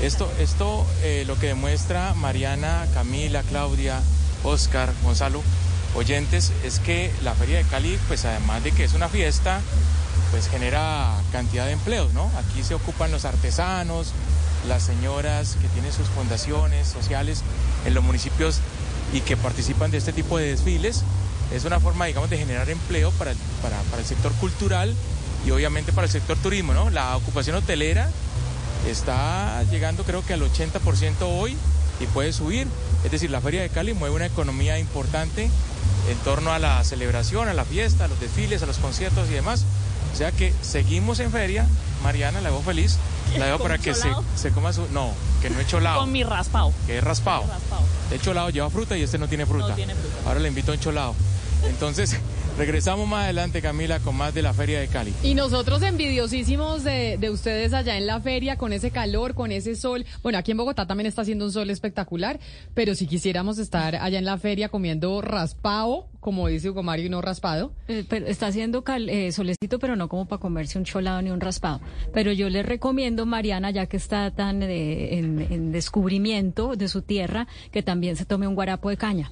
Esto, 0.00 0.30
esto 0.38 0.86
eh, 1.02 1.24
lo 1.26 1.36
que 1.40 1.48
demuestra 1.48 2.14
Mariana, 2.14 2.86
Camila, 2.94 3.42
Claudia, 3.42 4.00
Oscar, 4.44 4.92
Gonzalo, 5.02 5.42
oyentes, 5.96 6.52
es 6.64 6.78
que 6.78 7.10
la 7.24 7.34
Feria 7.34 7.58
de 7.58 7.64
Cali, 7.64 7.98
pues 8.06 8.24
además 8.24 8.62
de 8.62 8.70
que 8.70 8.84
es 8.84 8.94
una 8.94 9.08
fiesta, 9.08 9.60
pues 10.30 10.48
genera 10.48 11.16
cantidad 11.32 11.66
de 11.66 11.72
empleos, 11.72 12.12
¿no? 12.14 12.30
Aquí 12.38 12.62
se 12.62 12.74
ocupan 12.74 13.10
los 13.10 13.24
artesanos, 13.24 14.12
las 14.68 14.84
señoras 14.84 15.56
que 15.60 15.66
tienen 15.68 15.92
sus 15.92 16.06
fundaciones 16.06 16.86
sociales 16.86 17.42
en 17.84 17.94
los 17.94 18.04
municipios 18.04 18.60
y 19.12 19.22
que 19.22 19.36
participan 19.36 19.90
de 19.90 19.98
este 19.98 20.12
tipo 20.12 20.38
de 20.38 20.50
desfiles. 20.50 21.02
Es 21.52 21.64
una 21.64 21.80
forma, 21.80 22.04
digamos, 22.04 22.30
de 22.30 22.38
generar 22.38 22.70
empleo 22.70 23.10
para, 23.12 23.32
para, 23.62 23.78
para 23.90 24.00
el 24.00 24.06
sector 24.06 24.32
cultural 24.34 24.94
y 25.44 25.50
obviamente 25.50 25.92
para 25.92 26.06
el 26.06 26.12
sector 26.12 26.36
turismo, 26.36 26.72
¿no? 26.72 26.88
La 26.90 27.16
ocupación 27.16 27.56
hotelera 27.56 28.08
está 28.90 29.62
llegando 29.64 30.04
creo 30.04 30.24
que 30.24 30.34
al 30.34 30.42
80% 30.42 31.14
hoy 31.22 31.56
y 32.00 32.06
puede 32.06 32.32
subir. 32.32 32.66
Es 33.04 33.10
decir, 33.10 33.30
la 33.30 33.40
Feria 33.40 33.62
de 33.62 33.68
Cali 33.68 33.94
mueve 33.94 34.14
una 34.16 34.26
economía 34.26 34.78
importante 34.78 35.50
en 36.08 36.18
torno 36.18 36.52
a 36.52 36.58
la 36.58 36.82
celebración, 36.84 37.48
a 37.48 37.54
la 37.54 37.64
fiesta, 37.64 38.04
a 38.04 38.08
los 38.08 38.20
desfiles, 38.20 38.62
a 38.62 38.66
los 38.66 38.78
conciertos 38.78 39.28
y 39.28 39.34
demás. 39.34 39.64
O 40.12 40.16
sea 40.16 40.32
que 40.32 40.52
seguimos 40.62 41.20
en 41.20 41.30
feria. 41.30 41.66
Mariana, 42.02 42.40
la 42.40 42.50
veo 42.50 42.62
feliz. 42.62 42.96
La 43.36 43.46
veo 43.46 43.58
para 43.58 43.78
que 43.78 43.94
se, 43.94 44.08
se, 44.36 44.50
coma 44.50 44.72
su... 44.72 44.86
No, 44.90 45.12
que 45.42 45.50
no 45.50 45.60
he 45.60 45.66
cholado. 45.66 46.00
Con 46.00 46.12
mi 46.12 46.24
raspado. 46.24 46.72
Que 46.86 46.98
es 46.98 47.04
raspado. 47.04 47.44
De 48.10 48.18
cholado 48.18 48.50
lleva 48.50 48.70
fruta 48.70 48.96
y 48.96 49.02
este 49.02 49.18
no 49.18 49.28
tiene 49.28 49.44
fruta. 49.44 49.68
No 49.68 49.74
tiene 49.74 49.94
fruta. 49.94 50.16
Ahora 50.26 50.40
le 50.40 50.48
invito 50.48 50.72
a 50.72 50.74
un 50.74 50.80
cholado. 50.80 51.14
Entonces, 51.68 52.16
regresamos 52.58 53.08
más 53.08 53.24
adelante, 53.24 53.62
Camila, 53.62 54.00
con 54.00 54.16
más 54.16 54.34
de 54.34 54.42
la 54.42 54.52
Feria 54.52 54.80
de 54.80 54.88
Cali. 54.88 55.14
Y 55.22 55.34
nosotros 55.34 55.80
envidiosísimos 55.82 56.82
de, 56.84 57.16
de 57.18 57.30
ustedes 57.30 57.72
allá 57.72 57.96
en 57.96 58.06
la 58.06 58.20
feria, 58.20 58.56
con 58.58 58.72
ese 58.72 58.90
calor, 58.90 59.34
con 59.34 59.52
ese 59.52 59.76
sol. 59.76 60.04
Bueno, 60.22 60.38
aquí 60.38 60.50
en 60.50 60.56
Bogotá 60.58 60.86
también 60.86 61.06
está 61.06 61.22
haciendo 61.22 61.44
un 61.44 61.52
sol 61.52 61.70
espectacular, 61.70 62.40
pero 62.74 62.94
si 62.94 63.06
quisiéramos 63.06 63.58
estar 63.58 63.96
allá 63.96 64.18
en 64.18 64.24
la 64.24 64.36
feria 64.38 64.68
comiendo 64.68 65.22
raspado, 65.22 66.08
como 66.20 66.48
dice 66.48 66.68
Hugo 66.70 66.82
Mario, 66.82 67.06
y 67.06 67.08
no 67.08 67.22
raspado. 67.22 67.72
Eh, 67.86 68.04
pero 68.08 68.26
está 68.26 68.48
haciendo 68.48 68.82
cal- 68.82 69.08
eh, 69.08 69.30
solecito, 69.32 69.78
pero 69.78 69.94
no 69.94 70.08
como 70.08 70.26
para 70.26 70.40
comerse 70.40 70.78
un 70.78 70.84
cholado 70.84 71.22
ni 71.22 71.30
un 71.30 71.40
raspado. 71.40 71.80
Pero 72.12 72.32
yo 72.32 72.50
le 72.50 72.64
recomiendo, 72.64 73.24
Mariana, 73.24 73.70
ya 73.70 73.86
que 73.86 73.96
está 73.96 74.30
tan 74.32 74.62
eh, 74.64 75.16
en, 75.18 75.40
en 75.40 75.70
descubrimiento 75.72 76.74
de 76.74 76.88
su 76.88 77.02
tierra, 77.02 77.46
que 77.70 77.82
también 77.84 78.16
se 78.16 78.24
tome 78.24 78.48
un 78.48 78.54
guarapo 78.56 78.90
de 78.90 78.96
caña 78.96 79.30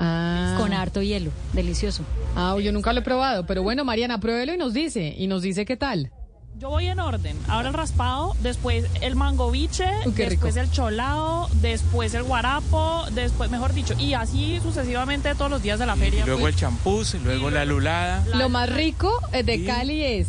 Ah. 0.00 0.54
con 0.58 0.72
harto 0.72 1.02
hielo. 1.02 1.30
Delicioso. 1.52 2.02
Ah, 2.36 2.56
yo 2.62 2.72
nunca 2.72 2.92
lo 2.92 3.00
he 3.00 3.02
probado, 3.02 3.46
pero 3.46 3.62
bueno, 3.62 3.84
Mariana, 3.84 4.20
pruébelo 4.20 4.54
y 4.54 4.56
nos 4.58 4.72
dice, 4.72 5.14
y 5.18 5.26
nos 5.26 5.42
dice 5.42 5.64
qué 5.64 5.76
tal. 5.76 6.10
Yo 6.58 6.70
voy 6.70 6.86
en 6.86 6.98
orden. 6.98 7.36
Ahora 7.46 7.68
el 7.68 7.74
raspado, 7.74 8.34
después 8.40 8.84
el 9.00 9.14
mangoviche, 9.14 9.84
qué 10.16 10.26
después 10.28 10.54
rico. 10.54 10.60
el 10.66 10.70
cholado, 10.72 11.48
después 11.62 12.14
el 12.14 12.24
guarapo, 12.24 13.04
después, 13.12 13.48
mejor 13.50 13.72
dicho, 13.74 13.94
y 13.98 14.14
así 14.14 14.58
sucesivamente 14.60 15.32
todos 15.36 15.50
los 15.52 15.62
días 15.62 15.78
de 15.78 15.86
la 15.86 15.94
feria. 15.94 16.26
Luego 16.26 16.48
el 16.48 16.56
champús, 16.56 17.14
luego 17.24 17.50
la 17.50 17.64
lulada. 17.64 18.24
Lo 18.34 18.48
más 18.48 18.68
rico 18.70 19.12
eh, 19.32 19.44
de 19.44 19.64
Cali 19.64 20.02
es, 20.02 20.26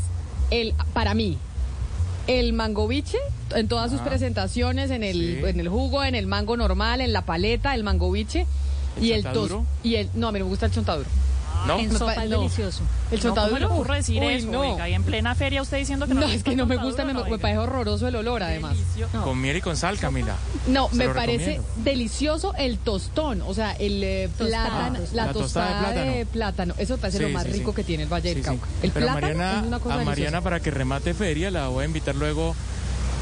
el 0.52 0.76
para 0.94 1.16
mí, 1.16 1.40
el 2.28 2.54
mangoviche 2.54 3.18
en 3.56 3.68
todas 3.68 3.90
sus 3.90 4.02
Ah, 4.02 4.06
presentaciones, 4.06 4.92
en 4.92 5.04
el, 5.04 5.16
sí. 5.16 5.40
en 5.48 5.60
el 5.60 5.68
jugo, 5.68 6.04
en 6.04 6.14
el 6.14 6.28
mango 6.28 6.56
normal, 6.58 7.02
en 7.02 7.12
la 7.12 7.24
paleta, 7.26 7.74
el 7.74 7.84
mangoviche. 7.84 8.46
¿El 8.98 9.04
y 9.04 9.12
el 9.14 9.24
tos 9.24 9.34
chontaduro? 9.34 9.66
y 9.84 9.96
el 9.96 10.10
no 10.16 10.28
a 10.28 10.32
mí 10.32 10.40
no 10.40 10.46
me 10.46 10.50
gusta 10.50 10.66
el 10.68 10.72
chontaduro 10.72 11.10
¿No? 11.68 11.78
En 11.78 11.92
sopa 11.92 12.24
es 12.24 12.30
no. 12.30 12.38
delicioso. 12.40 12.84
el 13.12 13.18
No, 13.18 13.24
chontaduro 13.24 13.52
¿Cómo 13.56 13.60
le 13.60 13.66
ocurre 13.82 13.96
decir 13.98 14.22
uy, 14.24 14.34
eso? 14.36 14.50
no 14.50 14.62
Oiga, 14.62 14.88
y 14.88 14.94
en 14.94 15.04
plena 15.04 15.36
feria 15.36 15.62
usted 15.62 15.78
diciendo 15.78 16.08
que 16.08 16.14
no, 16.14 16.22
no 16.22 16.28
es 16.28 16.42
que 16.42 16.56
no 16.56 16.66
me 16.66 16.78
gusta 16.78 17.04
me, 17.04 17.14
me 17.14 17.38
parece 17.38 17.58
horroroso 17.58 18.08
el 18.08 18.16
olor 18.16 18.42
además. 18.44 18.78
No. 19.14 19.24
Con 19.24 19.42
miel 19.42 19.58
y 19.58 19.62
con 19.62 19.76
sal, 19.76 19.98
Camila. 20.00 20.36
no 20.68 20.88
me 20.94 21.10
parece 21.10 21.58
recomiendo. 21.58 21.68
delicioso 21.84 22.54
el 22.58 22.78
tostón 22.78 23.42
o 23.42 23.54
sea 23.54 23.74
el 23.74 24.02
eh, 24.04 24.30
plátano 24.38 25.00
Ah, 25.02 25.08
la, 25.14 25.26
la 25.26 25.34
tostada 25.34 25.68
tostada, 25.80 25.92
de 26.06 26.10
de 26.20 26.26
plátano 26.28 26.76
eso 26.78 26.94
me 26.94 27.00
parece 27.02 27.18
Sí, 27.18 27.24
lo 27.26 27.30
más 27.32 27.44
sí, 27.44 27.52
rico 27.52 27.72
sí. 27.72 27.76
que 27.76 27.84
tiene 27.84 28.04
el 28.04 28.10
Valle 28.10 28.30
Sí, 28.30 28.36
del. 28.36 28.44
Cauca 28.46 28.68
el 28.82 28.92
Pero 28.92 29.06
plátano 29.08 29.22
Mariana, 29.28 29.60
es 29.60 29.68
una 29.68 29.80
cosa 29.80 29.96
a 29.96 29.98
Mariana, 29.98 30.16
deliciosa. 30.16 30.42
para 30.42 30.60
que 30.62 30.72
remate 30.72 31.14
feria, 31.14 31.52
la 31.52 31.68
voy 31.68 31.84
a 31.84 31.88
invitar 31.88 32.16
luego 32.16 32.56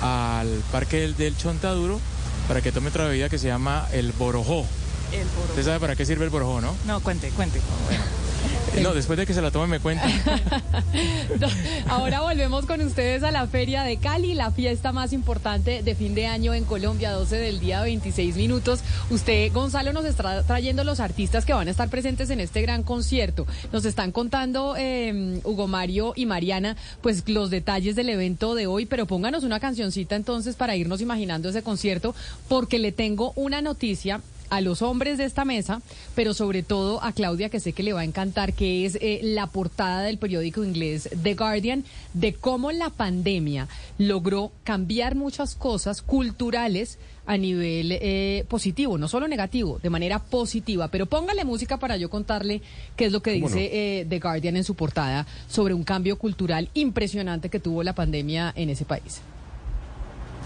al 0.04 0.48
Parque 0.72 1.00
del, 1.00 1.18
del 1.18 1.36
Chontaduro 1.38 2.00
para 2.48 2.62
que 2.62 2.72
tome 2.72 2.90
otra 2.90 3.06
bebida 3.08 3.30
que 3.30 3.40
se 3.40 3.48
llama 3.48 3.88
el 3.94 4.12
borojó. 4.12 4.64
El 5.12 5.26
boro. 5.28 5.50
¿Usted 5.50 5.64
sabe 5.64 5.80
para 5.80 5.96
qué 5.96 6.06
sirve 6.06 6.26
el 6.26 6.30
borojó, 6.30 6.62
no? 6.62 6.76
No, 6.86 7.00
cuente, 7.02 7.30
cuente. 7.32 7.60
Eh, 8.74 8.82
No, 8.84 8.94
después 8.94 9.18
de 9.18 9.26
que 9.26 9.34
se 9.34 9.42
la 9.42 9.50
tome 9.50 9.68
me 9.68 9.80
cuenta. 9.80 10.06
Ahora 11.88 12.22
volvemos 12.22 12.66
con 12.66 12.82
ustedes 12.82 13.24
a 13.24 13.32
la 13.32 13.48
Feria 13.48 13.84
de 13.84 13.98
Cali, 13.98 14.34
la 14.34 14.52
fiesta 14.52 14.92
más 14.92 15.14
importante 15.14 15.82
de 15.82 15.96
fin 15.96 16.14
de 16.14 16.28
año 16.28 16.54
en 16.54 16.64
Colombia, 16.66 17.12
12 17.12 17.38
del 17.38 17.60
día, 17.60 17.82
26 17.82 18.36
minutos. 18.36 18.82
Usted, 19.10 19.52
Gonzalo, 19.52 19.94
nos 19.94 20.06
está 20.06 20.44
trayendo 20.44 20.84
los 20.84 21.00
artistas 21.00 21.46
que 21.46 21.54
van 21.54 21.68
a 21.68 21.72
estar 21.72 21.90
presentes 21.90 22.30
en 22.30 22.40
este 22.40 22.62
gran 22.62 22.84
concierto. 22.84 23.48
Nos 23.72 23.86
están 23.86 24.12
contando 24.12 24.76
eh, 24.78 25.40
Hugo 25.44 25.68
Mario 25.68 26.14
y 26.16 26.26
Mariana, 26.26 26.76
pues 27.02 27.28
los 27.28 27.50
detalles 27.50 27.96
del 27.96 28.10
evento 28.10 28.54
de 28.54 28.68
hoy, 28.68 28.86
pero 28.86 29.06
pónganos 29.08 29.44
una 29.44 29.60
cancioncita 29.60 30.16
entonces 30.16 30.56
para 30.56 30.76
irnos 30.76 31.02
imaginando 31.02 31.50
ese 31.50 31.64
concierto, 31.64 32.14
porque 32.48 32.80
le 32.80 32.92
tengo 32.92 33.32
una 33.36 33.62
noticia 33.62 34.22
a 34.50 34.62
los 34.62 34.82
hombres 34.82 35.18
de 35.18 35.26
esta 35.26 35.46
mesa, 35.46 35.82
pero 36.16 36.34
sobre 36.34 36.64
todo 36.64 37.04
a 37.04 37.12
Claudia, 37.12 37.50
que 37.50 37.60
sé 37.60 37.74
que 37.74 37.84
le 37.84 37.94
va 37.94 38.02
a 38.02 38.06
encantar, 38.06 38.54
que 38.54 38.86
es 38.86 38.98
eh, 39.02 39.20
la 39.24 39.48
portada 39.48 40.02
del 40.02 40.18
periódico 40.18 40.64
inglés 40.64 41.10
The 41.22 41.36
Guardian, 41.36 41.84
de 42.14 42.34
cómo 42.34 42.72
la 42.72 42.90
pandemia 42.90 43.68
logró 43.98 44.52
cambiar 44.64 45.16
muchas 45.16 45.56
cosas 45.56 46.02
culturales 46.02 46.98
a 47.26 47.38
nivel 47.38 47.92
eh, 47.92 48.46
positivo, 48.48 48.98
no 48.98 49.08
solo 49.08 49.28
negativo, 49.28 49.80
de 49.84 49.90
manera 49.90 50.20
positiva. 50.20 50.88
Pero 50.88 51.06
póngale 51.06 51.44
música 51.44 51.78
para 51.78 51.98
yo 51.98 52.10
contarle 52.10 52.62
qué 52.96 53.06
es 53.06 53.12
lo 53.12 53.22
que 53.22 53.32
dice 53.32 53.70
eh, 53.72 54.06
The 54.08 54.20
Guardian 54.20 54.56
en 54.56 54.64
su 54.64 54.76
portada 54.76 55.28
sobre 55.50 55.74
un 55.74 55.84
cambio 55.84 56.18
cultural 56.18 56.70
impresionante 56.74 57.50
que 57.50 57.60
tuvo 57.60 57.84
la 57.84 57.94
pandemia 57.94 58.54
en 58.56 58.70
ese 58.70 58.86
país. 58.86 59.22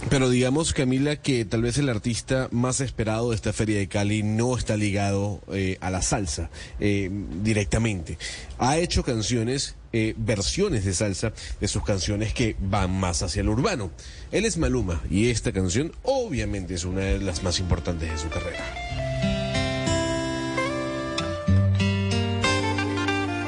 Pero 0.09 0.29
digamos, 0.29 0.73
Camila, 0.73 1.15
que 1.15 1.45
tal 1.45 1.61
vez 1.61 1.77
el 1.77 1.87
artista 1.87 2.49
más 2.51 2.81
esperado 2.81 3.29
de 3.29 3.35
esta 3.35 3.53
Feria 3.53 3.77
de 3.77 3.87
Cali 3.87 4.23
no 4.23 4.57
está 4.57 4.75
ligado 4.75 5.41
eh, 5.53 5.77
a 5.79 5.89
la 5.89 6.01
salsa 6.01 6.49
eh, 6.79 7.09
directamente. 7.43 8.17
Ha 8.57 8.77
hecho 8.77 9.03
canciones, 9.03 9.75
eh, 9.93 10.13
versiones 10.17 10.85
de 10.85 10.93
salsa 10.93 11.33
de 11.59 11.67
sus 11.67 11.83
canciones 11.83 12.33
que 12.33 12.55
van 12.59 12.91
más 12.99 13.21
hacia 13.21 13.41
el 13.41 13.49
urbano. 13.49 13.91
Él 14.31 14.45
es 14.45 14.57
Maluma 14.57 15.01
y 15.09 15.29
esta 15.29 15.51
canción 15.51 15.93
obviamente 16.03 16.73
es 16.73 16.83
una 16.83 17.01
de 17.01 17.19
las 17.19 17.43
más 17.43 17.59
importantes 17.59 18.11
de 18.11 18.17
su 18.17 18.29
carrera. 18.29 18.65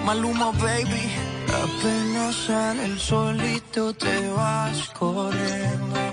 Maluma, 0.05 0.51
baby. 0.51 1.33
Apenas 1.47 2.49
el 2.83 2.99
solito 2.99 3.93
te 3.93 4.27
vas 4.29 4.89
corriendo. 4.89 6.12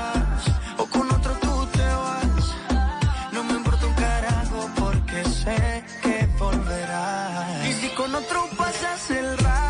con 8.01 8.15
otro 8.15 8.49
pasas 8.57 9.11
el 9.11 9.37
rato, 9.37 9.60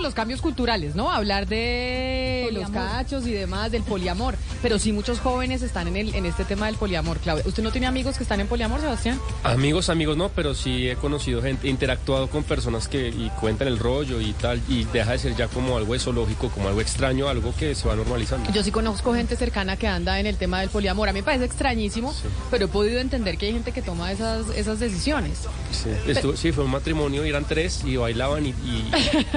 de 0.00 0.04
los 0.04 0.14
cambios 0.14 0.40
culturales, 0.40 0.94
¿no? 0.94 1.10
Hablar 1.10 1.46
de 1.46 2.48
los 2.52 2.70
cachos 2.70 3.26
y 3.26 3.32
demás, 3.32 3.70
del 3.70 3.82
poliamor. 3.82 4.34
Pero 4.62 4.78
sí 4.78 4.92
muchos 4.92 5.20
jóvenes 5.20 5.62
están 5.62 5.88
en, 5.88 5.96
el, 5.96 6.14
en 6.14 6.26
este 6.26 6.44
tema 6.44 6.66
del 6.66 6.76
poliamor, 6.76 7.18
Claudia. 7.18 7.44
¿Usted 7.46 7.62
no 7.62 7.70
tiene 7.70 7.86
amigos 7.86 8.16
que 8.16 8.22
están 8.22 8.40
en 8.40 8.46
poliamor, 8.46 8.80
Sebastián? 8.80 9.20
Amigos, 9.44 9.88
amigos 9.90 10.16
no, 10.16 10.28
pero 10.30 10.54
sí 10.54 10.88
he 10.88 10.96
conocido 10.96 11.42
gente, 11.42 11.66
he 11.66 11.70
interactuado 11.70 12.28
con 12.28 12.44
personas 12.44 12.88
que 12.88 13.08
y 13.08 13.30
cuentan 13.40 13.68
el 13.68 13.78
rollo 13.78 14.20
y 14.20 14.32
tal, 14.32 14.60
y 14.68 14.84
deja 14.84 15.12
de 15.12 15.18
ser 15.18 15.36
ya 15.36 15.48
como 15.48 15.76
algo 15.76 15.98
zoológico, 15.98 16.48
como 16.48 16.68
algo 16.68 16.80
extraño, 16.80 17.28
algo 17.28 17.54
que 17.56 17.74
se 17.74 17.86
va 17.88 17.94
normalizando. 17.96 18.50
Yo 18.52 18.62
sí 18.62 18.70
conozco 18.70 19.12
gente 19.14 19.36
cercana 19.36 19.76
que 19.76 19.86
anda 19.86 20.18
en 20.20 20.26
el 20.26 20.36
tema 20.36 20.60
del 20.60 20.70
poliamor. 20.70 21.08
A 21.08 21.12
mí 21.12 21.18
me 21.20 21.24
parece 21.24 21.44
extrañísimo, 21.44 22.14
pero 22.50 22.64
he 22.66 22.68
podido 22.68 23.00
entender 23.00 23.36
que 23.36 23.46
hay 23.46 23.52
gente 23.52 23.72
que 23.72 23.82
toma 23.82 24.10
esas, 24.12 24.48
esas 24.56 24.80
decisiones. 24.80 25.40
Sí, 25.72 25.90
estuvo- 26.10 26.36
sí, 26.36 26.52
fue 26.52 26.64
un 26.64 26.70
matrimonio, 26.70 27.24
y 27.26 27.28
eran 27.28 27.44
tres 27.44 27.82
y 27.84 27.96
bailaban 27.96 28.46
y, 28.46 28.50
y 28.50 28.90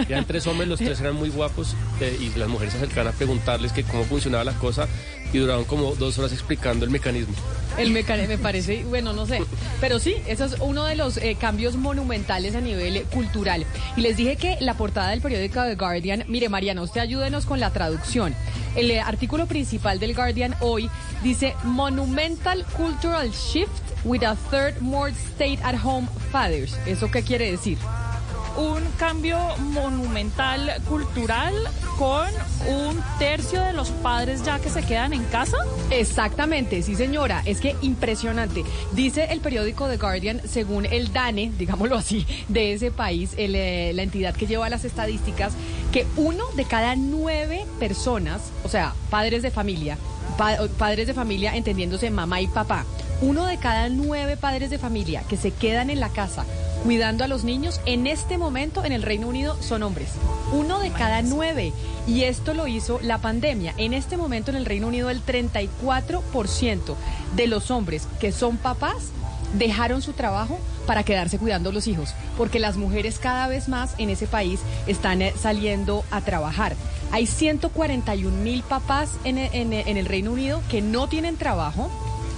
eran 0.09 0.25
tres 0.25 0.45
hombres, 0.47 0.52
los 0.53 0.79
tres 0.79 0.99
eran 1.01 1.15
muy 1.15 1.29
guapos 1.29 1.75
eh, 1.99 2.17
y 2.19 2.37
las 2.37 2.47
mujeres 2.47 2.73
se 2.73 2.77
acercaban 2.77 3.13
a 3.13 3.17
preguntarles 3.17 3.71
que 3.71 3.83
cómo 3.83 4.03
funcionaba 4.03 4.43
la 4.43 4.53
cosa 4.53 4.87
y 5.31 5.39
duraron 5.39 5.65
como 5.65 5.95
dos 5.95 6.17
horas 6.19 6.31
explicando 6.31 6.85
el 6.85 6.91
mecanismo. 6.91 7.33
El 7.77 7.91
mecanismo 7.91 8.29
me 8.29 8.37
parece, 8.37 8.83
bueno, 8.83 9.13
no 9.13 9.25
sé. 9.25 9.41
Pero 9.81 9.99
sí, 9.99 10.15
eso 10.27 10.45
es 10.45 10.57
uno 10.59 10.85
de 10.85 10.95
los 10.95 11.17
eh, 11.17 11.35
cambios 11.39 11.75
monumentales 11.75 12.55
a 12.55 12.61
nivel 12.61 13.03
cultural. 13.05 13.65
Y 13.97 14.01
les 14.01 14.15
dije 14.15 14.35
que 14.35 14.57
la 14.59 14.75
portada 14.75 15.09
del 15.09 15.21
periódico 15.21 15.63
The 15.63 15.75
Guardian, 15.75 16.25
mire 16.27 16.49
Mariana, 16.49 16.83
usted 16.83 17.01
ayúdenos 17.01 17.45
con 17.45 17.59
la 17.59 17.71
traducción. 17.71 18.35
El 18.75 18.91
eh, 18.91 19.01
artículo 19.01 19.47
principal 19.47 19.99
del 19.99 20.13
Guardian 20.13 20.55
hoy 20.59 20.89
dice 21.23 21.55
Monumental 21.63 22.63
Cultural 22.77 23.29
Shift 23.31 23.71
with 24.03 24.23
a 24.23 24.35
third 24.51 24.79
more 24.81 25.11
stay 25.33 25.57
at 25.63 25.75
home 25.83 26.07
fathers. 26.31 26.77
¿Eso 26.85 27.09
qué 27.09 27.23
quiere 27.23 27.49
decir? 27.49 27.77
Un 28.55 28.83
cambio 28.97 29.37
monumental 29.71 30.71
cultural 30.87 31.53
con 31.97 32.27
un 32.67 33.01
tercio 33.17 33.59
de 33.61 33.73
los 33.73 33.89
padres 33.89 34.43
ya 34.43 34.59
que 34.59 34.69
se 34.69 34.83
quedan 34.83 35.11
en 35.13 35.23
casa. 35.25 35.57
Exactamente, 35.89 36.83
sí 36.83 36.95
señora, 36.95 37.41
es 37.45 37.59
que 37.59 37.75
impresionante. 37.81 38.63
Dice 38.91 39.25
el 39.31 39.39
periódico 39.39 39.87
The 39.87 39.97
Guardian, 39.97 40.41
según 40.47 40.85
el 40.85 41.11
DANE, 41.11 41.51
digámoslo 41.57 41.97
así, 41.97 42.27
de 42.47 42.73
ese 42.73 42.91
país, 42.91 43.31
eh, 43.37 43.91
la 43.95 44.03
entidad 44.03 44.35
que 44.35 44.45
lleva 44.45 44.69
las 44.69 44.85
estadísticas, 44.85 45.53
que 45.91 46.05
uno 46.15 46.45
de 46.55 46.65
cada 46.65 46.95
nueve 46.95 47.65
personas, 47.79 48.41
o 48.63 48.69
sea, 48.69 48.93
padres 49.09 49.41
de 49.41 49.49
familia, 49.49 49.97
pa- 50.37 50.57
padres 50.77 51.07
de 51.07 51.13
familia 51.15 51.55
entendiéndose 51.55 52.11
mamá 52.11 52.39
y 52.39 52.47
papá. 52.47 52.85
Uno 53.21 53.45
de 53.45 53.57
cada 53.57 53.89
nueve 53.89 54.37
padres 54.37 54.69
de 54.69 54.77
familia 54.77 55.23
que 55.29 55.37
se 55.37 55.51
quedan 55.51 55.89
en 55.89 55.99
la 55.99 56.09
casa 56.09 56.45
cuidando 56.83 57.23
a 57.23 57.27
los 57.27 57.43
niños 57.43 57.79
en 57.85 58.07
este 58.07 58.37
momento 58.37 58.83
en 58.83 58.91
el 58.91 59.03
Reino 59.03 59.27
Unido 59.27 59.57
son 59.61 59.83
hombres. 59.83 60.09
Uno 60.51 60.79
de 60.79 60.91
cada 60.91 61.21
nueve. 61.21 61.73
Y 62.05 62.23
esto 62.23 62.53
lo 62.53 62.67
hizo 62.67 62.99
la 63.01 63.19
pandemia. 63.19 63.73
En 63.77 63.93
este 63.93 64.17
momento 64.17 64.51
en 64.51 64.57
el 64.57 64.65
Reino 64.65 64.87
Unido 64.87 65.09
el 65.09 65.25
34% 65.25 66.95
de 67.35 67.47
los 67.47 67.71
hombres 67.71 68.07
que 68.19 68.31
son 68.31 68.57
papás 68.57 69.11
dejaron 69.53 70.01
su 70.01 70.13
trabajo 70.13 70.59
para 70.85 71.03
quedarse 71.03 71.37
cuidando 71.37 71.69
a 71.69 71.73
los 71.73 71.87
hijos, 71.87 72.13
porque 72.37 72.59
las 72.59 72.75
mujeres 72.75 73.19
cada 73.19 73.47
vez 73.47 73.69
más 73.69 73.93
en 73.99 74.09
ese 74.09 74.27
país 74.27 74.59
están 74.87 75.21
eh, 75.21 75.33
saliendo 75.39 76.03
a 76.11 76.21
trabajar. 76.21 76.75
Hay 77.11 77.27
141 77.27 78.35
mil 78.37 78.63
papás 78.63 79.11
en, 79.23 79.37
en 79.37 79.71
en 79.73 79.97
el 79.97 80.05
Reino 80.07 80.31
Unido 80.31 80.61
que 80.69 80.81
no 80.81 81.07
tienen 81.07 81.37
trabajo 81.37 81.89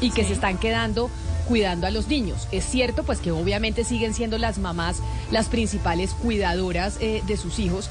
y 0.02 0.12
que 0.12 0.26
se 0.26 0.34
están 0.34 0.58
quedando 0.58 1.10
cuidando 1.48 1.88
a 1.88 1.92
los 1.92 2.08
niños. 2.08 2.48
Es 2.52 2.66
cierto, 2.66 3.04
pues 3.04 3.20
que 3.20 3.32
obviamente 3.32 3.84
siguen 3.84 4.14
siendo 4.14 4.38
las 4.38 4.58
mamás 4.58 4.98
las 5.32 5.48
principales 5.48 6.12
cuidadoras 6.12 6.98
eh, 7.00 7.22
de 7.26 7.38
sus 7.38 7.60
hijos, 7.60 7.90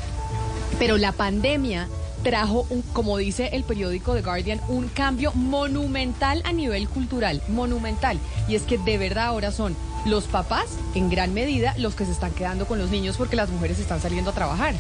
pero 0.79 0.99
la 0.99 1.13
pandemia 1.13 1.89
trajo, 2.25 2.67
como 2.93 3.19
dice 3.19 3.51
el 3.53 3.65
periódico 3.65 4.15
The 4.15 4.23
Guardian, 4.23 4.61
un 4.69 4.89
cambio 4.89 5.33
monumental 5.35 6.43
a 6.45 6.53
nivel 6.53 6.89
cultural, 6.89 7.43
monumental. 7.49 8.19
Y 8.49 8.57
es 8.57 8.63
que 8.63 8.79
de 8.79 8.99
verdad 8.99 9.27
ahora 9.27 9.53
son 9.53 9.77
los 10.07 10.25
papás, 10.25 10.67
en 10.95 11.11
gran 11.11 11.33
medida, 11.35 11.75
los 11.79 11.95
que 11.95 12.05
se 12.05 12.13
están 12.13 12.33
quedando 12.33 12.67
con 12.67 12.79
los 12.79 12.91
niños 12.91 13.17
porque 13.17 13.37
las 13.37 13.51
mujeres 13.51 13.79
están 13.79 14.01
saliendo 14.01 14.31
a 14.31 14.35
trabajar. 14.35 14.75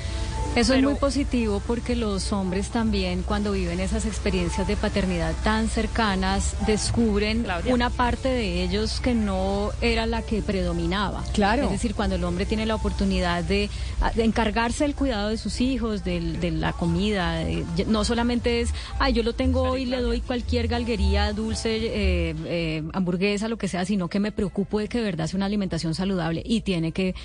Eso 0.56 0.72
es 0.74 0.82
muy 0.84 0.94
positivo 0.94 1.60
porque 1.66 1.96
los 1.96 2.32
hombres 2.32 2.68
también 2.68 3.22
cuando 3.24 3.50
viven 3.52 3.80
esas 3.80 4.06
experiencias 4.06 4.68
de 4.68 4.76
paternidad 4.76 5.34
tan 5.42 5.68
cercanas 5.68 6.54
descubren 6.64 7.42
Claudia. 7.42 7.74
una 7.74 7.90
parte 7.90 8.28
de 8.28 8.62
ellos 8.62 9.00
que 9.00 9.14
no 9.14 9.70
era 9.80 10.06
la 10.06 10.22
que 10.22 10.42
predominaba. 10.42 11.24
Claro. 11.32 11.64
Es 11.64 11.70
decir, 11.70 11.96
cuando 11.96 12.14
el 12.14 12.22
hombre 12.22 12.46
tiene 12.46 12.66
la 12.66 12.76
oportunidad 12.76 13.42
de, 13.42 13.68
de 14.14 14.24
encargarse 14.24 14.84
del 14.84 14.94
cuidado 14.94 15.30
de 15.30 15.38
sus 15.38 15.60
hijos, 15.60 16.04
del- 16.04 16.38
de, 16.38 16.52
la 16.52 16.72
comida, 16.72 17.32
de- 17.34 17.64
no 17.88 18.04
solamente 18.04 18.60
es, 18.60 18.70
ay, 19.00 19.12
yo 19.12 19.24
lo 19.24 19.32
tengo 19.32 19.62
hoy, 19.62 19.86
le 19.86 20.00
doy 20.00 20.20
cualquier 20.20 20.68
galguería, 20.68 21.32
dulce, 21.32 21.76
eh, 21.78 22.34
eh, 22.46 22.82
hamburguesa, 22.92 23.48
lo 23.48 23.56
que 23.56 23.66
sea, 23.66 23.84
sino 23.84 24.06
que 24.08 24.20
me 24.20 24.30
preocupo 24.30 24.78
de 24.78 24.86
que 24.88 24.98
de 24.98 25.04
verdad 25.04 25.26
sea 25.26 25.36
una 25.36 25.46
alimentación 25.46 25.94
saludable 25.96 26.42
y 26.44 26.60
tiene 26.60 26.92
que 26.92 27.16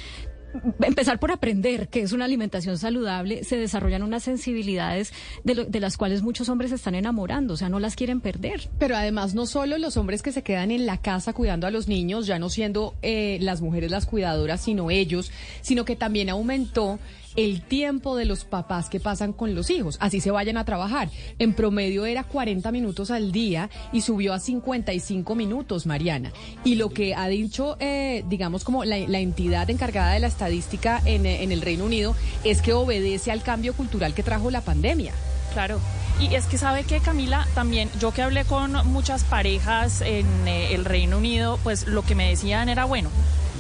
empezar 0.82 1.20
por 1.20 1.32
aprender 1.32 1.88
que 1.88 2.02
es 2.02 2.12
una 2.12 2.26
alimentación 2.26 2.78
saludable, 2.78 3.44
se 3.44 3.58
desarrollan 3.58 4.04
unas 4.04 4.24
sensibilidades 4.24 5.14
de, 5.44 5.80
las 5.80 5.98
cuales 5.98 6.22
muchos 6.22 6.50
hombres 6.50 6.70
se 6.70 6.76
están 6.76 6.96
enamorando, 6.96 7.54
o 7.54 7.58
sea, 7.58 7.70
no 7.70 7.80
las 7.80 7.96
quieren 7.96 8.22
perder. 8.22 8.70
Pero 8.78 8.96
además 8.96 9.34
no 9.34 9.46
solo 9.46 9.78
los 9.78 9.98
hombres 9.98 10.22
que 10.22 10.32
se 10.32 10.44
quedan 10.44 10.72
en 10.72 10.86
la 10.86 10.98
casa 10.98 11.34
cuidando 11.34 11.68
a 11.68 11.72
los 11.72 11.88
niños, 11.88 12.28
ya 12.28 12.40
no 12.40 12.50
siendo 12.50 12.96
eh, 13.02 13.38
las 13.42 13.62
mujeres 13.62 13.92
las 13.92 14.06
cuidadoras, 14.06 14.62
sino 14.62 14.92
ellos, 14.92 15.32
sino 15.62 15.86
que 15.86 15.96
también 15.96 16.30
aumentó 16.30 17.00
el 17.40 17.62
tiempo 17.62 18.18
de 18.18 18.26
los 18.26 18.44
papás 18.44 18.90
que 18.90 19.00
pasan 19.00 19.32
con 19.32 19.56
los 19.56 19.70
hijos, 19.70 19.96
así 20.02 20.20
se 20.20 20.30
vayan 20.30 20.58
a 20.58 20.66
trabajar. 20.66 21.10
En 21.40 21.54
promedio 21.54 22.06
era 22.06 22.26
40 22.26 22.70
minutos 22.74 23.12
al 23.12 23.32
día 23.32 23.70
y 23.94 24.02
subió 24.02 24.34
a 24.34 24.40
55 24.40 25.36
minutos, 25.36 25.86
Mariana. 25.86 26.34
Y 26.66 26.76
lo 26.76 26.90
que 26.90 27.16
ha 27.16 27.30
dicho, 27.30 27.78
eh, 27.80 28.26
digamos, 28.28 28.66
como 28.66 28.84
la, 28.84 28.98
entidad 28.98 29.70
encargada 29.70 30.14
de 30.14 30.20
la 30.20 30.28
estadística 30.28 31.02
en, 31.06 31.26
eh, 31.26 31.44
en 31.44 31.54
el 31.54 31.62
Reino 31.62 31.86
Unido, 31.86 32.14
es 32.44 32.62
que 32.62 32.74
obedece 32.74 33.32
al 33.32 33.42
cambio 33.42 33.74
cultural 33.74 34.14
que 34.14 34.24
trajo 34.24 34.52
la 34.52 34.60
pandemia. 34.60 35.14
Claro. 35.54 35.80
Y 36.20 36.36
es 36.36 36.46
que 36.46 36.58
sabe 36.58 36.84
que 36.84 37.00
Camila, 37.00 37.48
también 37.56 37.90
yo 38.02 38.12
que 38.12 38.22
hablé 38.22 38.44
con 38.44 38.74
muchas 38.88 39.24
parejas 39.24 40.02
en 40.02 40.26
eh, 40.46 40.74
el 40.74 40.84
Reino 40.84 41.18
Unido, 41.18 41.58
pues 41.64 41.88
lo 41.88 42.02
que 42.02 42.16
me 42.16 42.28
decían 42.28 42.68
era, 42.68 42.84
bueno, 42.84 43.10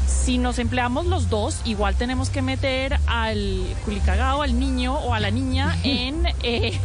si 0.10 0.38
nos 0.38 0.60
empleamos 0.60 1.06
los 1.06 1.30
dos, 1.30 1.62
igual 1.66 1.96
tenemos 1.96 2.30
que 2.30 2.42
meter 2.42 3.00
al 3.08 3.64
culicagao, 3.86 4.42
al 4.42 4.60
niño 4.60 4.96
o 4.96 5.14
a 5.14 5.20
la 5.20 5.32
niña 5.32 5.78
en, 5.84 6.26
eh, 6.44 6.78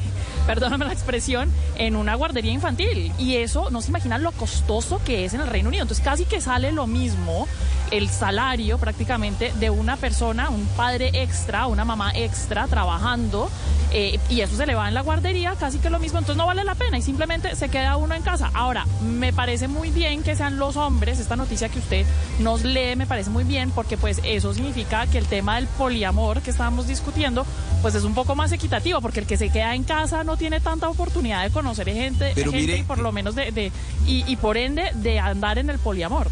perdóname 0.47 0.85
la 0.85 0.93
expresión, 0.93 1.51
en 1.77 1.97
una 1.97 2.15
guardería 2.15 2.53
infantil. 2.53 3.13
Y 3.19 3.37
eso 3.37 3.71
no 3.71 3.81
se 3.81 3.89
imagina 3.89 4.19
lo 4.19 4.33
costoso 4.33 5.01
que 5.05 5.25
es 5.25 5.35
en 5.35 5.41
el 5.41 5.47
Reino 5.47 5.69
Unido. 5.69 5.83
Entonces 5.83 6.05
casi 6.05 6.25
que 6.25 6.41
sale 6.41 6.73
lo 6.73 6.87
mismo 6.87 7.47
el 7.91 8.09
salario 8.09 8.79
prácticamente 8.79 9.53
de 9.61 9.71
una 9.71 9.97
persona, 9.97 10.51
un 10.51 10.67
padre 10.77 11.11
extra, 11.13 11.67
una 11.67 11.85
mamá 11.85 12.13
extra 12.15 12.67
trabajando 12.67 13.51
eh, 13.93 14.19
y 14.29 14.41
eso 14.41 14.57
se 14.57 14.67
le 14.67 14.75
va 14.75 14.89
en 14.89 14.95
la 14.95 15.03
guardería, 15.03 15.55
casi 15.55 15.79
que 15.79 15.89
lo 15.89 16.01
mismo, 16.01 16.19
entonces 16.19 16.37
no 16.37 16.47
vale 16.47 16.65
la 16.65 16.75
pena 16.75 16.99
y 16.99 17.03
simplemente 17.03 17.55
se 17.55 17.69
queda 17.69 17.97
uno 17.97 18.15
en 18.15 18.23
casa. 18.23 18.51
Ahora, 18.53 18.87
me 19.03 19.33
parece 19.33 19.69
muy 19.69 19.91
bien 19.91 20.25
que 20.25 20.35
sean 20.35 20.59
los 20.59 20.77
hombres, 20.77 21.21
esta 21.21 21.37
noticia 21.37 21.69
que 21.69 21.79
usted 21.79 22.07
nos 22.41 22.65
lee 22.65 22.97
me 22.97 23.07
parece 23.07 23.31
muy 23.31 23.45
bien 23.45 23.71
porque 23.71 23.97
pues 23.97 24.21
eso 24.25 24.53
significa 24.53 25.07
que 25.07 25.19
el 25.19 25.27
tema 25.27 25.57
del 25.57 25.69
poliamor 25.69 26.41
que 26.43 26.51
estábamos 26.51 26.89
discutiendo 26.89 27.47
pues 27.85 27.95
es 27.97 28.05
un 28.05 28.15
poco 28.15 28.35
más 28.35 28.51
equitativo 28.51 29.03
porque 29.03 29.21
el 29.21 29.27
que 29.27 29.37
se 29.37 29.51
queda 29.51 29.75
en 29.75 29.85
casa 29.85 30.25
no 30.25 30.39
tiene 30.39 30.59
tanta 30.59 30.89
oportunidad 30.89 31.43
de 31.45 31.51
conocer 31.51 31.87
gente, 31.93 32.33
Pero 32.35 32.51
gente 32.51 32.67
mire- 32.67 32.79
y 32.79 32.83
por 32.83 32.97
lo 32.97 33.13
menos 33.13 33.35
de, 33.35 33.53
de- 33.53 33.71
y, 34.07 34.25
y 34.27 34.37
por 34.37 34.57
ende 34.57 34.91
de 34.95 35.19
andar 35.21 35.59
en 35.59 35.69
el 35.69 35.79
poliamor. 35.79 36.31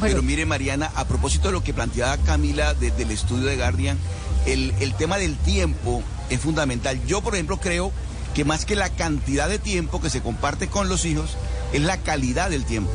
Pero 0.00 0.22
mire, 0.22 0.46
Mariana, 0.46 0.88
a 0.94 1.06
propósito 1.08 1.48
de 1.48 1.54
lo 1.54 1.64
que 1.64 1.74
planteaba 1.74 2.16
Camila 2.18 2.72
de- 2.74 2.92
del 2.92 3.10
estudio 3.10 3.46
de 3.46 3.56
Guardian, 3.56 3.98
el, 4.46 4.72
el 4.78 4.94
tema 4.94 5.18
del 5.18 5.36
tiempo 5.38 6.04
es 6.28 6.38
fundamental. 6.38 7.04
Yo, 7.04 7.20
por 7.20 7.34
ejemplo, 7.34 7.56
creo 7.58 7.90
que 8.36 8.44
más 8.44 8.64
que 8.64 8.76
la 8.76 8.90
cantidad 8.90 9.48
de 9.48 9.58
tiempo 9.58 10.00
que 10.00 10.08
se 10.08 10.20
comparte 10.22 10.68
con 10.68 10.88
los 10.88 11.04
hijos, 11.04 11.36
es 11.72 11.80
la 11.82 11.96
calidad 11.96 12.48
del 12.48 12.64
tiempo. 12.64 12.92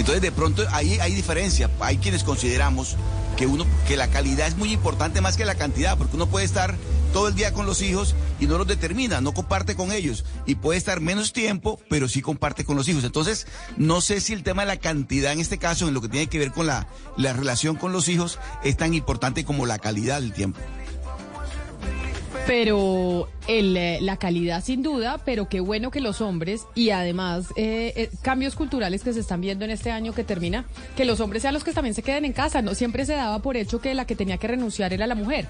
Entonces, 0.00 0.20
de 0.20 0.32
pronto, 0.32 0.64
ahí 0.72 0.98
hay 1.00 1.14
diferencia. 1.14 1.70
Hay 1.78 1.98
quienes 1.98 2.24
consideramos 2.24 2.96
que, 3.36 3.46
uno, 3.46 3.64
que 3.86 3.96
la 3.96 4.08
calidad 4.08 4.48
es 4.48 4.56
muy 4.56 4.72
importante 4.72 5.20
más 5.20 5.36
que 5.36 5.44
la 5.44 5.54
cantidad, 5.54 5.96
porque 5.96 6.16
uno 6.16 6.26
puede 6.26 6.44
estar 6.44 6.74
todo 7.14 7.28
el 7.28 7.36
día 7.36 7.52
con 7.52 7.64
los 7.64 7.80
hijos 7.80 8.16
y 8.40 8.46
no 8.46 8.58
los 8.58 8.66
determina, 8.66 9.20
no 9.20 9.32
comparte 9.32 9.76
con 9.76 9.92
ellos. 9.92 10.24
Y 10.46 10.56
puede 10.56 10.78
estar 10.78 11.00
menos 11.00 11.32
tiempo, 11.32 11.78
pero 11.88 12.08
sí 12.08 12.20
comparte 12.20 12.64
con 12.64 12.76
los 12.76 12.88
hijos. 12.88 13.04
Entonces, 13.04 13.46
no 13.76 14.00
sé 14.00 14.20
si 14.20 14.32
el 14.32 14.42
tema 14.42 14.62
de 14.62 14.66
la 14.68 14.78
cantidad 14.78 15.32
en 15.32 15.38
este 15.38 15.58
caso, 15.58 15.86
en 15.86 15.94
lo 15.94 16.00
que 16.00 16.08
tiene 16.08 16.26
que 16.26 16.40
ver 16.40 16.50
con 16.50 16.66
la, 16.66 16.88
la 17.16 17.32
relación 17.32 17.76
con 17.76 17.92
los 17.92 18.08
hijos, 18.08 18.40
es 18.64 18.76
tan 18.76 18.94
importante 18.94 19.44
como 19.44 19.64
la 19.64 19.78
calidad 19.78 20.20
del 20.20 20.32
tiempo. 20.32 20.58
Pero 22.48 23.28
el, 23.46 23.76
eh, 23.76 24.00
la 24.02 24.16
calidad 24.16 24.62
sin 24.62 24.82
duda, 24.82 25.18
pero 25.24 25.48
qué 25.48 25.60
bueno 25.60 25.92
que 25.92 26.00
los 26.00 26.20
hombres 26.20 26.66
y 26.74 26.90
además 26.90 27.46
eh, 27.56 27.92
eh, 27.96 28.10
cambios 28.22 28.56
culturales 28.56 29.04
que 29.04 29.12
se 29.12 29.20
están 29.20 29.40
viendo 29.40 29.64
en 29.64 29.70
este 29.70 29.92
año 29.92 30.12
que 30.12 30.24
termina, 30.24 30.66
que 30.96 31.04
los 31.04 31.20
hombres 31.20 31.42
sean 31.42 31.54
los 31.54 31.62
que 31.62 31.72
también 31.72 31.94
se 31.94 32.02
queden 32.02 32.24
en 32.24 32.32
casa. 32.32 32.60
No 32.60 32.74
siempre 32.74 33.06
se 33.06 33.14
daba 33.14 33.38
por 33.38 33.56
hecho 33.56 33.80
que 33.80 33.94
la 33.94 34.04
que 34.04 34.16
tenía 34.16 34.36
que 34.36 34.48
renunciar 34.48 34.92
era 34.92 35.06
la 35.06 35.14
mujer. 35.14 35.48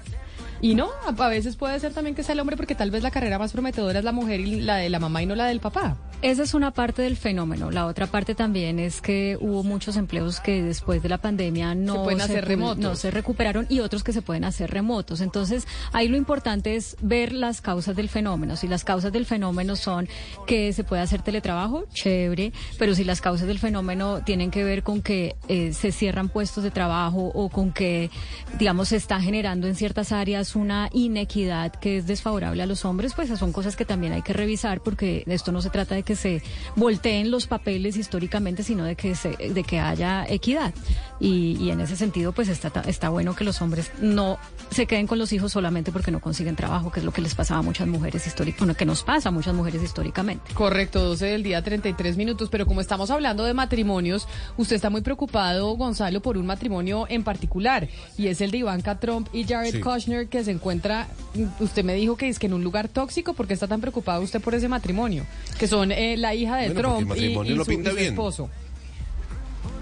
Y 0.61 0.75
no, 0.75 0.89
a, 1.05 1.29
veces 1.29 1.55
puede 1.55 1.79
ser 1.79 1.93
también 1.93 2.15
que 2.15 2.23
sea 2.23 2.33
el 2.33 2.39
hombre 2.39 2.55
porque 2.57 2.75
tal 2.75 2.91
vez 2.91 3.03
la 3.03 3.11
carrera 3.11 3.37
más 3.37 3.51
prometedora 3.51 3.99
es 3.99 4.05
la 4.05 4.11
mujer 4.11 4.39
y 4.39 4.61
la 4.61 4.77
de 4.77 4.89
la 4.89 4.99
mamá 4.99 5.21
y 5.21 5.25
no 5.25 5.35
la 5.35 5.45
del 5.45 5.59
papá. 5.59 5.97
Esa 6.21 6.43
es 6.43 6.53
una 6.53 6.71
parte 6.71 7.01
del 7.01 7.17
fenómeno. 7.17 7.69
La 7.69 7.85
otra 7.85 8.07
parte 8.07 8.35
también 8.35 8.79
es 8.79 9.01
que 9.01 9.37
hubo 9.39 9.63
muchos 9.63 9.97
empleos 9.97 10.39
que 10.39 10.63
después 10.63 11.03
de 11.03 11.09
la 11.09 11.19
pandemia 11.19 11.75
no 11.75 11.93
Se 11.93 11.99
pueden 11.99 12.21
hacer 12.21 12.45
remotos. 12.45 12.83
no 12.83 12.95
se 12.95 13.11
recuperaron 13.11 13.67
y 13.69 13.81
otros 13.81 14.03
que 14.03 14.13
se 14.13 14.21
pueden 14.21 14.43
hacer 14.43 14.71
remotos. 14.71 15.21
Entonces, 15.21 15.67
ahí 15.91 16.07
lo 16.07 16.17
importante 16.17 16.75
es 16.75 16.97
ver 17.01 17.33
las 17.33 17.61
causas 17.61 17.95
del 17.95 18.09
fenómeno. 18.09 18.55
Si 18.55 18.67
las 18.67 18.83
causas 18.83 19.11
del 19.11 19.25
fenómeno 19.25 19.75
son 19.75 20.07
que 20.47 20.73
se 20.73 20.83
puede 20.83 21.01
hacer 21.01 21.21
teletrabajo, 21.21 21.85
chévere, 21.93 22.53
pero 22.79 22.95
si 22.95 23.03
las 23.03 23.21
causas 23.21 23.47
del 23.47 23.59
fenómeno 23.59 24.23
tienen 24.23 24.51
que 24.51 24.63
ver 24.63 24.83
con 24.83 25.01
que 25.01 25.35
eh, 25.47 25.73
se 25.73 25.91
cierran 25.91 26.29
puestos 26.29 26.63
de 26.63 26.71
trabajo 26.71 27.31
o 27.35 27.49
con 27.49 27.71
que, 27.71 28.09
digamos, 28.57 28.87
se 28.89 28.95
está 28.95 29.21
generando 29.21 29.67
en 29.67 29.75
ciertas 29.75 30.11
áreas 30.11 30.44
una 30.53 30.89
inequidad 30.91 31.71
que 31.73 31.95
es 31.95 32.07
desfavorable 32.07 32.61
a 32.61 32.65
los 32.65 32.83
hombres, 32.83 33.13
pues 33.15 33.29
son 33.39 33.53
cosas 33.53 33.77
que 33.77 33.85
también 33.85 34.11
hay 34.11 34.21
que 34.21 34.33
revisar 34.33 34.81
porque 34.81 35.23
esto 35.27 35.53
no 35.53 35.61
se 35.61 35.69
trata 35.69 35.95
de 35.95 36.03
que 36.03 36.17
se 36.17 36.41
volteen 36.75 37.31
los 37.31 37.47
papeles 37.47 37.95
históricamente, 37.95 38.63
sino 38.63 38.83
de 38.83 38.97
que 38.97 39.15
se, 39.15 39.29
de 39.29 39.63
que 39.63 39.79
haya 39.79 40.25
equidad. 40.27 40.73
Y, 41.19 41.55
y 41.61 41.71
en 41.71 41.79
ese 41.79 41.95
sentido, 41.95 42.33
pues 42.33 42.49
está, 42.49 42.67
está 42.81 43.07
bueno 43.07 43.33
que 43.35 43.45
los 43.45 43.61
hombres 43.61 43.89
no 44.01 44.37
se 44.71 44.85
queden 44.85 45.07
con 45.07 45.17
los 45.17 45.31
hijos 45.31 45.53
solamente 45.53 45.91
porque 45.93 46.11
no 46.11 46.19
consiguen 46.19 46.55
trabajo, 46.57 46.91
que 46.91 46.99
es 46.99 47.05
lo 47.05 47.13
que 47.13 47.21
les 47.21 47.33
pasaba 47.35 47.61
a 47.61 47.63
muchas 47.63 47.87
mujeres 47.87 48.27
históricamente, 48.27 48.59
bueno, 48.59 48.75
que 48.75 48.85
nos 48.85 49.03
pasa 49.03 49.29
a 49.29 49.31
muchas 49.31 49.53
mujeres 49.55 49.81
históricamente. 49.81 50.53
Correcto, 50.53 50.99
12 51.01 51.25
del 51.25 51.43
día, 51.43 51.61
33 51.61 52.17
minutos. 52.17 52.49
Pero 52.49 52.65
como 52.65 52.81
estamos 52.81 53.09
hablando 53.11 53.45
de 53.45 53.53
matrimonios, 53.53 54.27
usted 54.57 54.75
está 54.75 54.89
muy 54.89 55.01
preocupado, 55.01 55.75
Gonzalo, 55.77 56.21
por 56.21 56.37
un 56.37 56.45
matrimonio 56.45 57.05
en 57.09 57.23
particular. 57.23 57.87
Y 58.17 58.27
es 58.27 58.41
el 58.41 58.51
de 58.51 58.57
Ivanka 58.57 58.99
Trump 58.99 59.29
y 59.31 59.45
Jared 59.45 59.71
Sí. 59.71 59.79
Kushner, 59.79 60.27
que 60.39 60.43
se 60.43 60.51
encuentra, 60.51 61.07
usted 61.59 61.83
me 61.83 61.93
dijo 61.93 62.17
que 62.17 62.27
es 62.27 62.39
que 62.39 62.47
en 62.47 62.53
un 62.53 62.63
lugar 62.63 62.87
tóxico. 62.89 63.33
¿Por 63.33 63.47
qué 63.47 63.53
está 63.53 63.67
tan 63.67 63.81
preocupado 63.81 64.21
usted 64.21 64.41
por 64.41 64.55
ese 64.55 64.67
matrimonio? 64.67 65.25
Que 65.57 65.67
son 65.67 65.91
eh, 65.91 66.17
la 66.17 66.35
hija 66.35 66.57
de 66.57 66.69
Bueno, 66.73 66.95
porque 67.07 67.33
Trump 67.33 67.47
y, 67.49 67.63
su, 67.63 67.99
y 67.99 68.03
esposo. 68.03 68.49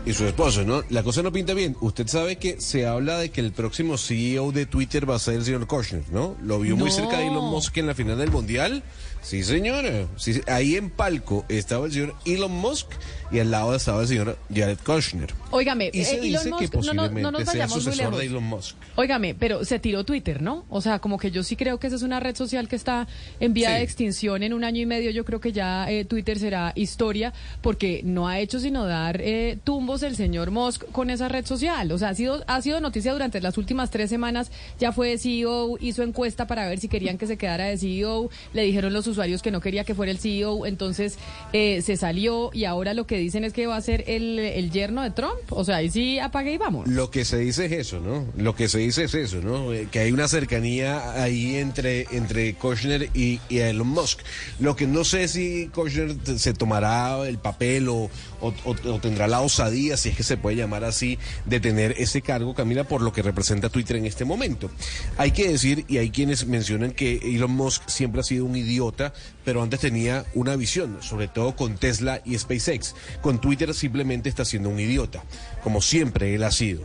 Y 0.06 0.14
su 0.14 0.26
esposo, 0.26 0.64
¿no? 0.64 0.84
La 0.90 1.02
cosa 1.02 1.24
no 1.24 1.32
pinta 1.32 1.54
bien. 1.54 1.78
Usted 1.80 2.08
sabe 2.08 2.36
que 2.36 2.60
se 2.60 2.86
habla 2.86 3.18
de 3.18 3.32
que 3.32 3.40
el 3.40 3.54
próximo 3.54 3.98
CEO 3.98 4.52
de 4.52 4.66
Twitter 4.66 5.10
va 5.10 5.16
a 5.16 5.20
ser 5.20 5.36
el 5.36 5.46
señor 5.46 5.66
Kushner, 5.66 6.04
¿no? 6.12 6.36
Lo 6.44 6.60
vio 6.60 6.76
muy 6.76 6.92
cerca 6.92 7.18
de 7.18 7.28
Elon 7.28 7.50
Musk 7.50 7.78
en 7.78 7.88
la 7.88 7.96
final 7.96 8.18
del 8.18 8.30
Mundial. 8.30 8.84
Sí, 9.24 9.42
señora. 9.44 10.08
Sí, 10.18 10.42
ahí 10.48 10.76
en 10.76 10.90
palco 10.90 11.46
estaba 11.50 11.86
el 11.86 11.92
señor 11.94 12.16
Elon 12.26 12.52
Musk 12.52 12.88
y 13.32 13.40
al 13.40 13.50
lado 13.50 13.74
estaba 13.74 14.02
el 14.02 14.08
señor 14.08 14.38
Jared 14.54 14.78
Kushner. 14.86 15.34
Óigame, 15.50 15.90
Y 15.94 16.04
se 16.04 16.18
eh, 16.18 16.22
dice 16.22 16.48
Elon 16.50 16.60
que 16.60 16.68
Musk, 16.78 16.88
no, 16.88 16.94
no, 16.94 17.10
no 17.10 17.32
nos 17.32 17.44
posiblemente 17.44 17.52
sea 17.52 17.68
sucesor 17.68 18.16
de 18.18 18.26
Elon 18.26 18.44
Musk. 18.44 18.76
Óigame, 18.96 19.34
pero 19.34 19.64
se 19.66 19.80
tiró 19.80 20.04
Twitter, 20.04 20.42
¿no? 20.42 20.66
O 20.70 20.82
sea, 20.82 21.00
como 21.00 21.18
que 21.18 21.32
yo 21.32 21.42
sí 21.44 21.56
creo 21.56 21.80
que 21.80 21.88
esa 21.88 21.96
es 21.96 22.02
una 22.04 22.20
red 22.20 22.36
social 22.36 22.68
que 22.68 22.76
está 22.76 23.08
en 23.40 23.54
vía 23.54 23.70
Sí. 23.70 23.76
de 23.76 23.82
extinción 23.82 24.44
en 24.44 24.54
un 24.54 24.64
año 24.64 24.82
y 24.82 24.86
medio. 24.86 25.10
Yo 25.10 25.24
creo 25.26 25.40
que 25.40 25.52
ya 25.54 25.90
eh, 25.90 26.04
Twitter 26.06 26.38
será 26.38 26.74
historia 26.76 27.34
porque 27.62 28.02
no 28.04 28.28
ha 28.28 28.40
hecho 28.40 28.60
sino 28.60 28.86
dar 28.86 29.22
eh, 29.22 29.58
tumbos 29.64 30.04
el 30.04 30.16
señor 30.18 30.52
Musk 30.52 30.84
con 30.92 31.10
esa 31.10 31.30
red 31.30 31.46
social. 31.46 31.92
O 31.94 31.98
sea, 31.98 32.10
ha 32.10 32.16
sido, 32.16 32.44
ha 32.46 32.62
sido 32.62 32.82
noticia 32.82 33.14
durante 33.14 33.40
las 33.42 33.58
últimas 33.58 33.90
tres 33.90 34.10
semanas. 34.10 34.52
Ya 34.80 34.92
fue 34.92 35.18
CEO, 35.18 35.78
hizo 35.80 36.04
encuesta 36.04 36.46
para 36.46 36.68
ver 36.68 36.80
si 36.80 36.90
querían 36.90 37.18
que 37.18 37.26
se 37.26 37.38
quedara 37.38 37.66
de 37.66 37.78
CEO. 37.78 38.30
Le 38.54 38.64
dijeron 38.64 38.92
los 38.94 39.08
usuarios 39.14 39.42
que 39.42 39.52
no 39.52 39.62
quería 39.62 39.84
que 39.84 39.96
fuera 39.96 40.12
el 40.12 40.20
CEO. 40.20 40.66
Entonces 40.66 41.18
eh, 41.54 41.82
se 41.82 41.98
salió 41.98 42.50
y 42.54 42.66
ahora 42.66 42.94
lo 42.94 43.08
que 43.08 43.18
dicen 43.18 43.44
es 43.44 43.54
que 43.54 43.66
va 43.68 43.76
a 43.78 43.82
ser 43.82 44.04
el, 44.08 44.38
el 44.40 44.72
yerno 44.72 45.02
de 45.02 45.12
Trump. 45.12 45.34
O 45.50 45.64
sea, 45.64 45.78
ahí 45.78 45.90
sí 45.90 46.20
apague 46.20 46.54
y 46.54 46.58
vamos. 46.58 46.88
Lo 46.88 47.10
que 47.10 47.26
se 47.26 47.38
dice 47.38 47.66
es 47.66 47.72
eso, 47.72 48.00
¿no? 48.00 48.26
Lo 48.38 48.56
que 48.56 48.68
se 48.68 48.80
dice 48.80 49.06
es 49.06 49.14
eso, 49.16 49.38
¿no? 49.42 49.74
Eh, 49.74 49.88
Que 49.92 50.00
hay 50.00 50.12
una 50.12 50.28
cercanía 50.28 51.22
ahí 51.24 51.56
entre, 51.56 52.08
entre 52.12 52.54
Kushner 52.56 53.10
y, 53.14 53.40
Elon 53.50 53.88
Musk. 53.88 54.20
Lo 54.60 54.76
que 54.76 54.88
no 54.88 55.04
sé 55.04 55.28
si 55.28 55.68
Kushner 55.74 56.16
se 56.38 56.54
tomará 56.54 57.28
el 57.28 57.38
papel 57.38 57.90
o- 57.90 58.10
o- 58.42 58.54
o 58.66 59.00
tendrá 59.00 59.28
la 59.28 59.42
osadía, 59.42 59.98
si 59.98 60.10
es 60.10 60.16
que 60.18 60.24
se 60.24 60.38
puede 60.38 60.56
llamar 60.58 60.84
así, 60.84 61.18
de 61.46 61.60
tener 61.60 61.96
ese 61.98 62.22
cargo, 62.22 62.54
Camila, 62.54 62.84
por 62.86 63.02
lo 63.02 63.12
que 63.12 63.22
representa 63.22 63.70
Twitter 63.70 63.98
en 63.98 64.06
este 64.06 64.26
momento. 64.26 64.70
Hay 65.18 65.32
que 65.32 65.48
decir, 65.50 65.86
y 65.88 65.98
hay 65.98 66.10
quienes 66.12 66.46
mencionan 66.48 66.92
que 66.92 67.16
Elon 67.36 67.52
Musk 67.52 67.88
siempre 67.88 68.22
ha 68.22 68.24
sido 68.24 68.46
un 68.46 68.56
idiota, 68.56 69.03
Paulista 69.10 69.43
pero 69.44 69.62
antes 69.62 69.80
tenía 69.80 70.26
una 70.34 70.56
visión, 70.56 70.98
sobre 71.02 71.28
todo 71.28 71.56
con 71.56 71.78
Tesla 71.78 72.22
y 72.26 72.38
SpaceX. 72.38 72.96
Con 73.22 73.40
Twitter 73.40 73.74
simplemente 73.74 74.30
está 74.30 74.46
siendo 74.46 74.70
un 74.70 74.80
idiota, 74.80 75.24
como 75.64 75.82
siempre 75.82 76.34
él 76.36 76.44
ha 76.44 76.52
sido. 76.52 76.82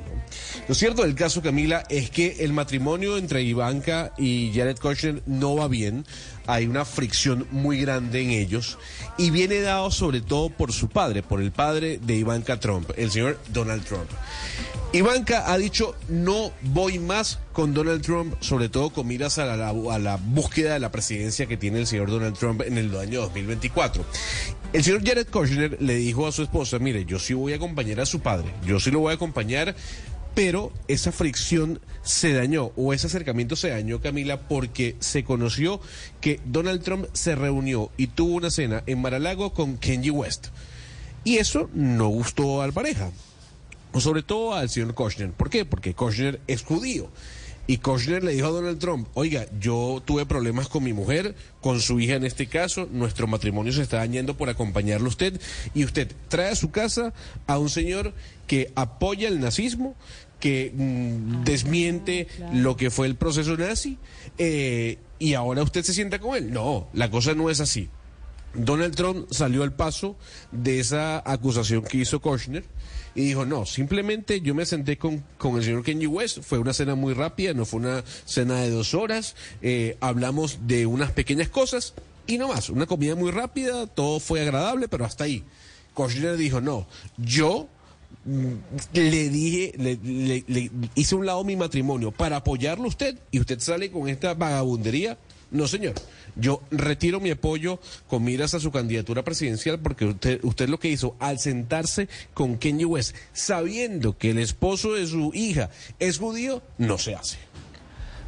Lo 0.68 0.74
cierto 0.74 1.02
del 1.02 1.14
caso, 1.14 1.42
Camila, 1.42 1.84
es 1.88 2.10
que 2.10 2.36
el 2.40 2.52
matrimonio 2.52 3.16
entre 3.16 3.42
Ivanka 3.42 4.12
y 4.18 4.52
Jared 4.54 4.78
Kushner 4.78 5.22
no 5.26 5.56
va 5.56 5.68
bien. 5.68 6.04
Hay 6.46 6.66
una 6.66 6.84
fricción 6.84 7.46
muy 7.50 7.80
grande 7.80 8.22
en 8.22 8.30
ellos 8.30 8.78
y 9.18 9.30
viene 9.30 9.60
dado 9.60 9.90
sobre 9.90 10.20
todo 10.20 10.50
por 10.50 10.72
su 10.72 10.88
padre, 10.88 11.22
por 11.22 11.40
el 11.40 11.52
padre 11.52 11.98
de 11.98 12.16
Ivanka 12.16 12.58
Trump, 12.58 12.90
el 12.96 13.10
señor 13.10 13.38
Donald 13.52 13.84
Trump. 13.84 14.08
Ivanka 14.92 15.52
ha 15.52 15.58
dicho 15.58 15.94
no 16.08 16.50
voy 16.62 16.98
más 16.98 17.38
con 17.52 17.74
Donald 17.74 18.00
Trump, 18.02 18.34
sobre 18.40 18.70
todo 18.70 18.90
con 18.90 19.06
miras 19.06 19.38
a 19.38 19.44
la, 19.44 19.68
a 19.68 19.98
la 19.98 20.16
búsqueda 20.16 20.72
de 20.72 20.80
la 20.80 20.90
presidencia 20.90 21.46
que 21.46 21.58
tiene 21.58 21.80
el 21.80 21.86
señor 21.86 22.10
Donald 22.10 22.38
Trump 22.38 22.47
en 22.50 22.78
el 22.78 22.96
año 22.96 23.20
2024. 23.22 24.04
El 24.72 24.84
señor 24.84 25.04
Jared 25.04 25.28
Kushner 25.28 25.80
le 25.80 25.96
dijo 25.96 26.26
a 26.26 26.32
su 26.32 26.42
esposa, 26.42 26.78
mire, 26.78 27.04
yo 27.04 27.18
sí 27.18 27.34
voy 27.34 27.52
a 27.52 27.56
acompañar 27.56 28.00
a 28.00 28.06
su 28.06 28.20
padre, 28.20 28.52
yo 28.66 28.80
sí 28.80 28.90
lo 28.90 29.00
voy 29.00 29.12
a 29.12 29.14
acompañar, 29.14 29.74
pero 30.34 30.72
esa 30.88 31.10
fricción 31.10 31.80
se 32.02 32.32
dañó 32.32 32.72
o 32.76 32.92
ese 32.92 33.06
acercamiento 33.06 33.56
se 33.56 33.70
dañó, 33.70 34.00
Camila, 34.00 34.48
porque 34.48 34.96
se 35.00 35.24
conoció 35.24 35.80
que 36.20 36.40
Donald 36.44 36.82
Trump 36.82 37.06
se 37.12 37.34
reunió 37.34 37.90
y 37.96 38.08
tuvo 38.08 38.36
una 38.36 38.50
cena 38.50 38.82
en 38.86 39.00
Mar-a-Lago 39.00 39.52
con 39.52 39.76
Kanye 39.76 40.10
West. 40.10 40.48
Y 41.24 41.38
eso 41.38 41.68
no 41.74 42.08
gustó 42.08 42.62
a 42.62 42.66
la 42.66 42.72
pareja 42.72 43.10
o 43.92 44.00
sobre 44.00 44.22
todo 44.22 44.54
al 44.54 44.68
señor 44.68 44.94
Kushner. 44.94 45.32
¿Por 45.32 45.50
qué? 45.50 45.64
Porque 45.64 45.94
Kushner 45.94 46.40
es 46.46 46.62
judío. 46.62 47.10
Y 47.70 47.76
Kushner 47.76 48.24
le 48.24 48.32
dijo 48.32 48.46
a 48.46 48.50
Donald 48.50 48.78
Trump, 48.78 49.08
oiga, 49.12 49.46
yo 49.60 50.02
tuve 50.02 50.24
problemas 50.24 50.68
con 50.68 50.82
mi 50.82 50.94
mujer, 50.94 51.34
con 51.60 51.80
su 51.80 52.00
hija 52.00 52.14
en 52.14 52.24
este 52.24 52.46
caso, 52.46 52.88
nuestro 52.90 53.26
matrimonio 53.26 53.74
se 53.74 53.82
está 53.82 53.98
dañando 53.98 54.38
por 54.38 54.48
acompañarlo 54.48 55.04
a 55.04 55.10
usted, 55.10 55.38
y 55.74 55.84
usted 55.84 56.10
trae 56.28 56.52
a 56.52 56.56
su 56.56 56.70
casa 56.70 57.12
a 57.46 57.58
un 57.58 57.68
señor 57.68 58.14
que 58.46 58.72
apoya 58.74 59.28
el 59.28 59.38
nazismo, 59.38 59.96
que 60.40 60.72
mm, 60.74 61.44
desmiente 61.44 62.28
lo 62.54 62.78
que 62.78 62.90
fue 62.90 63.06
el 63.06 63.16
proceso 63.16 63.54
nazi, 63.58 63.98
eh, 64.38 64.96
y 65.18 65.34
ahora 65.34 65.62
usted 65.62 65.82
se 65.82 65.92
sienta 65.92 66.20
con 66.20 66.36
él. 66.36 66.50
No, 66.50 66.88
la 66.94 67.10
cosa 67.10 67.34
no 67.34 67.50
es 67.50 67.60
así. 67.60 67.90
Donald 68.54 68.96
Trump 68.96 69.30
salió 69.30 69.62
al 69.62 69.74
paso 69.74 70.16
de 70.52 70.80
esa 70.80 71.22
acusación 71.30 71.82
que 71.82 71.98
hizo 71.98 72.20
Kushner 72.20 72.64
y 73.18 73.24
dijo, 73.24 73.44
no, 73.44 73.66
simplemente 73.66 74.40
yo 74.40 74.54
me 74.54 74.64
senté 74.64 74.96
con, 74.96 75.24
con 75.38 75.56
el 75.56 75.64
señor 75.64 75.82
Kanye 75.82 76.06
West, 76.06 76.38
fue 76.42 76.58
una 76.58 76.72
cena 76.72 76.94
muy 76.94 77.14
rápida, 77.14 77.52
no 77.52 77.64
fue 77.64 77.80
una 77.80 78.04
cena 78.24 78.60
de 78.60 78.70
dos 78.70 78.94
horas, 78.94 79.34
eh, 79.60 79.96
hablamos 80.00 80.60
de 80.68 80.86
unas 80.86 81.10
pequeñas 81.10 81.48
cosas 81.48 81.94
y 82.28 82.38
no 82.38 82.46
más, 82.46 82.70
una 82.70 82.86
comida 82.86 83.16
muy 83.16 83.32
rápida, 83.32 83.88
todo 83.88 84.20
fue 84.20 84.40
agradable, 84.42 84.86
pero 84.86 85.04
hasta 85.04 85.24
ahí. 85.24 85.42
Kushner 85.94 86.36
dijo, 86.36 86.60
no, 86.60 86.86
yo 87.16 87.66
mm, 88.24 88.52
le 88.94 89.28
dije, 89.30 89.72
le, 89.78 89.96
le- 90.04 90.44
le 90.46 90.70
hice 90.94 91.16
un 91.16 91.26
lado 91.26 91.42
mi 91.42 91.56
matrimonio 91.56 92.12
para 92.12 92.36
apoyarlo 92.36 92.84
a 92.84 92.88
usted 92.88 93.18
y 93.32 93.40
usted 93.40 93.58
sale 93.58 93.90
con 93.90 94.08
esta 94.08 94.34
vagabundería. 94.34 95.18
No, 95.50 95.66
señor. 95.66 95.94
Yo 96.36 96.62
retiro 96.70 97.20
mi 97.20 97.30
apoyo 97.30 97.80
con 98.06 98.22
miras 98.22 98.54
a 98.54 98.60
su 98.60 98.70
candidatura 98.70 99.24
presidencial 99.24 99.80
porque 99.80 100.04
usted, 100.04 100.40
usted 100.42 100.68
lo 100.68 100.78
que 100.78 100.88
hizo 100.88 101.16
al 101.18 101.38
sentarse 101.38 102.08
con 102.34 102.56
Kanye 102.56 102.84
West, 102.84 103.16
sabiendo 103.32 104.16
que 104.16 104.30
el 104.30 104.38
esposo 104.38 104.92
de 104.92 105.06
su 105.06 105.30
hija 105.34 105.70
es 105.98 106.18
judío, 106.18 106.62
no 106.76 106.98
se 106.98 107.14
hace. 107.14 107.38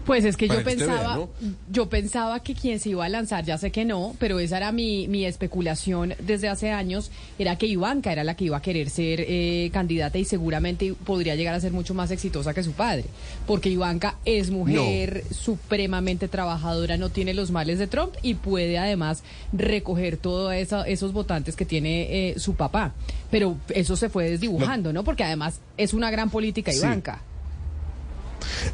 Pues 0.04 0.24
es 0.24 0.36
que 0.36 0.48
yo 0.48 0.54
vea, 0.54 0.64
pensaba, 0.64 1.16
¿no? 1.16 1.30
yo 1.70 1.88
pensaba 1.88 2.40
que 2.42 2.54
quien 2.54 2.80
se 2.80 2.90
iba 2.90 3.04
a 3.04 3.08
lanzar, 3.08 3.44
ya 3.44 3.58
sé 3.58 3.70
que 3.70 3.84
no, 3.84 4.14
pero 4.18 4.40
esa 4.40 4.56
era 4.56 4.72
mi, 4.72 5.06
mi 5.08 5.24
especulación 5.24 6.14
desde 6.18 6.48
hace 6.48 6.70
años, 6.70 7.10
era 7.38 7.56
que 7.56 7.66
Ivanka 7.66 8.10
era 8.10 8.24
la 8.24 8.34
que 8.34 8.46
iba 8.46 8.56
a 8.56 8.62
querer 8.62 8.90
ser 8.90 9.24
eh, 9.26 9.70
candidata 9.72 10.18
y 10.18 10.24
seguramente 10.24 10.94
podría 11.04 11.34
llegar 11.36 11.54
a 11.54 11.60
ser 11.60 11.72
mucho 11.72 11.94
más 11.94 12.10
exitosa 12.10 12.54
que 12.54 12.62
su 12.62 12.72
padre, 12.72 13.04
porque 13.46 13.68
Ivanka 13.68 14.16
es 14.24 14.50
mujer 14.50 15.24
supremamente 15.30 16.28
trabajadora, 16.28 16.96
no 16.96 17.10
tiene 17.10 17.34
los 17.34 17.50
males 17.50 17.78
de 17.78 17.86
Trump 17.86 18.14
y 18.22 18.34
puede 18.34 18.78
además 18.78 19.22
recoger 19.52 20.16
todos 20.16 20.52
esos 20.54 21.12
votantes 21.12 21.56
que 21.56 21.64
tiene 21.64 22.30
eh, 22.30 22.38
su 22.38 22.54
papá. 22.54 22.94
Pero 23.30 23.56
eso 23.68 23.96
se 23.96 24.08
fue 24.08 24.30
desdibujando, 24.30 24.92
¿no? 24.92 25.04
Porque 25.04 25.24
además 25.24 25.60
es 25.76 25.94
una 25.94 26.10
gran 26.10 26.30
política 26.30 26.72
Sí. 26.72 27.29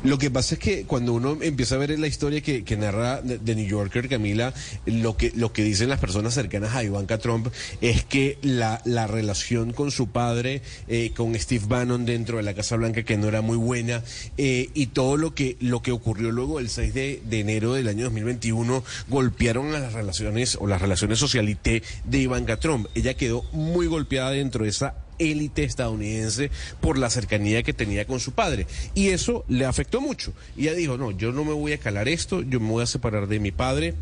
Lo 0.04 0.18
que 0.18 0.30
pasa 0.30 0.54
es 0.54 0.60
que 0.60 0.84
cuando 0.84 1.12
uno 1.12 1.38
empieza 1.40 1.74
a 1.74 1.78
ver 1.78 1.98
la 1.98 2.06
historia 2.06 2.40
que, 2.40 2.64
que 2.64 2.76
narra 2.76 3.20
de 3.22 3.54
New 3.54 3.66
Yorker, 3.66 4.08
Camila, 4.08 4.52
lo 4.84 5.16
que, 5.16 5.32
lo 5.34 5.52
que 5.52 5.62
dicen 5.62 5.88
las 5.88 6.00
personas 6.00 6.34
cercanas 6.34 6.74
a 6.74 6.84
Ivanka 6.84 7.18
Trump 7.18 7.48
es 7.80 8.04
que 8.04 8.38
la, 8.42 8.80
la 8.84 9.06
relación 9.06 9.72
con 9.72 9.90
su 9.90 10.08
padre, 10.08 10.62
eh, 10.88 11.12
con 11.14 11.34
Steve 11.34 11.64
Bannon 11.66 12.04
dentro 12.04 12.36
de 12.36 12.42
la 12.42 12.54
Casa 12.54 12.76
Blanca, 12.76 13.02
que 13.02 13.16
no 13.16 13.28
era 13.28 13.40
muy 13.40 13.56
buena, 13.56 14.02
eh, 14.36 14.70
y 14.74 14.86
todo 14.86 15.16
lo 15.16 15.34
que, 15.34 15.56
lo 15.60 15.82
que 15.82 15.92
ocurrió 15.92 16.30
luego 16.30 16.60
el 16.60 16.68
6 16.68 16.94
de, 16.94 17.22
de 17.24 17.40
enero 17.40 17.74
del 17.74 17.88
año 17.88 18.04
2021, 18.04 18.84
golpearon 19.08 19.74
a 19.74 19.78
las 19.78 19.92
relaciones 19.92 20.56
o 20.60 20.66
las 20.66 20.80
relaciones 20.80 21.18
socialité 21.18 21.82
de 22.04 22.18
Ivanka 22.18 22.58
Trump. 22.58 22.86
Ella 22.94 23.14
quedó 23.14 23.42
muy 23.52 23.86
golpeada 23.86 24.30
dentro 24.30 24.64
de 24.64 24.70
esa 24.70 25.05
élite 25.18 25.64
estadounidense 25.64 26.50
por 26.80 26.98
la 26.98 27.10
cercanía 27.10 27.62
que 27.62 27.72
tenía 27.72 28.06
con 28.06 28.20
su 28.20 28.32
padre. 28.32 28.66
Y 28.94 29.08
eso 29.08 29.44
le 29.48 29.64
afectó 29.64 30.00
mucho. 30.00 30.32
Y 30.56 30.62
ella 30.62 30.74
dijo, 30.74 30.96
no, 30.96 31.10
yo 31.10 31.32
no 31.32 31.44
me 31.44 31.52
voy 31.52 31.72
a 31.72 31.78
calar 31.78 32.08
esto, 32.08 32.42
yo 32.42 32.60
me 32.60 32.70
voy 32.70 32.82
a 32.82 32.86
separar 32.86 33.26
de 33.28 33.40
mi 33.40 33.52
padre. 33.52 33.94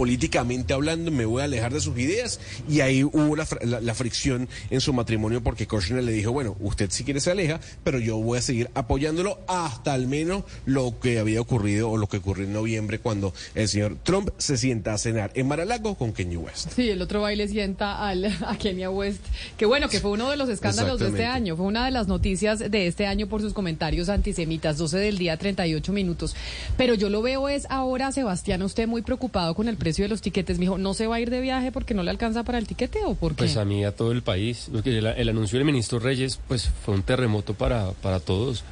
Políticamente 0.00 0.74
hablando, 0.74 1.10
me 1.10 1.24
voy 1.24 1.40
a 1.40 1.46
alejar 1.46 1.72
de 1.72 1.80
sus 1.80 1.98
ideas 1.98 2.38
y 2.68 2.80
ahí 2.82 3.02
hubo 3.02 3.34
la, 3.34 3.48
la- 3.62 3.80
la 3.80 3.94
fricción 3.94 4.46
en 4.68 4.82
su 4.82 4.92
matrimonio 4.92 5.42
porque 5.42 5.66
Kushner 5.66 6.04
le 6.04 6.12
dijo, 6.12 6.32
bueno, 6.32 6.54
usted 6.60 6.90
si 6.90 7.02
quiere 7.02 7.18
se 7.18 7.30
aleja, 7.30 7.60
pero 7.82 7.98
yo 7.98 8.18
voy 8.18 8.36
a 8.38 8.42
seguir 8.42 8.68
apoyándolo 8.74 9.38
hasta 9.48 9.94
al 9.94 10.06
menos 10.06 10.44
lo 10.66 11.00
que 11.00 11.18
había 11.18 11.40
ocurrido 11.40 11.88
o 11.88 11.96
lo 11.96 12.08
que 12.08 12.18
ocurrió 12.18 12.44
en 12.44 12.52
noviembre 12.52 12.98
cuando 12.98 13.32
el 13.54 13.68
señor 13.68 13.96
Trump 14.02 14.28
se 14.36 14.58
sienta 14.58 14.92
a 14.92 14.98
cenar 14.98 15.30
en 15.34 15.48
Mar-a-Lago 15.48 15.94
con 15.94 16.12
Kanye 16.12 16.36
West. 16.36 16.72
Sí, 16.76 16.90
el 16.90 17.00
otro 17.00 17.22
baile 17.22 17.48
sienta 17.48 18.06
al, 18.06 18.26
a 18.26 18.58
Kenya 18.58 18.90
West, 18.90 19.22
que 19.56 19.64
bueno, 19.64 19.88
que 19.88 20.00
fue 20.00 20.10
uno 20.10 20.30
de 20.30 20.36
los 20.36 20.50
escándalos 20.50 21.00
de 21.00 21.06
este 21.08 21.24
año, 21.24 21.56
fue 21.56 21.64
una 21.64 21.86
de 21.86 21.90
las 21.90 22.06
noticias 22.06 22.58
de 22.58 22.86
este 22.86 23.06
año 23.06 23.28
por 23.28 23.40
sus 23.40 23.54
comentarios 23.54 24.10
antisemitas, 24.10 24.76
12 24.76 24.98
del 24.98 25.16
día, 25.16 25.38
38 25.38 25.90
minutos. 25.94 26.36
Pero 26.76 26.92
yo 26.92 27.08
lo 27.08 27.22
veo 27.22 27.48
es 27.48 27.66
ahora, 27.70 28.12
Sebastián, 28.12 28.60
usted 28.60 28.86
muy 28.86 29.00
preocupado 29.00 29.54
con 29.54 29.68
el 29.68 29.76
precio 29.86 30.04
de 30.04 30.08
los 30.08 30.20
tiquetes. 30.20 30.58
Me 30.58 30.64
dijo, 30.64 30.78
¿no 30.78 30.94
se 30.94 31.06
va 31.06 31.14
a 31.14 31.20
ir 31.20 31.30
de 31.30 31.40
viaje 31.40 31.70
porque 31.70 31.94
no 31.94 32.02
le 32.02 32.10
alcanza 32.10 32.42
para 32.42 32.58
el 32.58 32.66
tiquete 32.66 33.04
o 33.04 33.14
por 33.14 33.36
qué? 33.36 33.44
Pues 33.44 33.56
a 33.56 33.64
mí, 33.64 33.84
a 33.84 33.94
todo 33.94 34.10
el 34.10 34.22
país. 34.22 34.68
El, 34.84 35.06
el 35.06 35.28
anuncio 35.28 35.60
del 35.60 35.64
ministro 35.64 36.00
Reyes, 36.00 36.40
pues 36.48 36.68
fue 36.84 36.92
un 36.92 37.04
terremoto 37.04 37.54
para, 37.54 37.92
para 37.92 38.18
todos, 38.18 38.64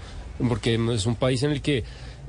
porque 0.48 0.74
es 0.92 1.06
un 1.06 1.14
país 1.14 1.44
en 1.44 1.52
el 1.52 1.62
que 1.62 1.84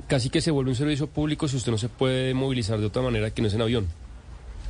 casi 0.06 0.30
que 0.30 0.40
se 0.40 0.52
vuelve 0.52 0.70
un 0.70 0.76
servicio 0.76 1.08
público 1.08 1.48
si 1.48 1.56
usted 1.56 1.72
no 1.72 1.78
se 1.78 1.88
puede 1.88 2.32
movilizar 2.32 2.78
de 2.78 2.86
otra 2.86 3.02
manera 3.02 3.32
que 3.32 3.42
no 3.42 3.48
es 3.48 3.54
en 3.54 3.62
avión. 3.62 3.88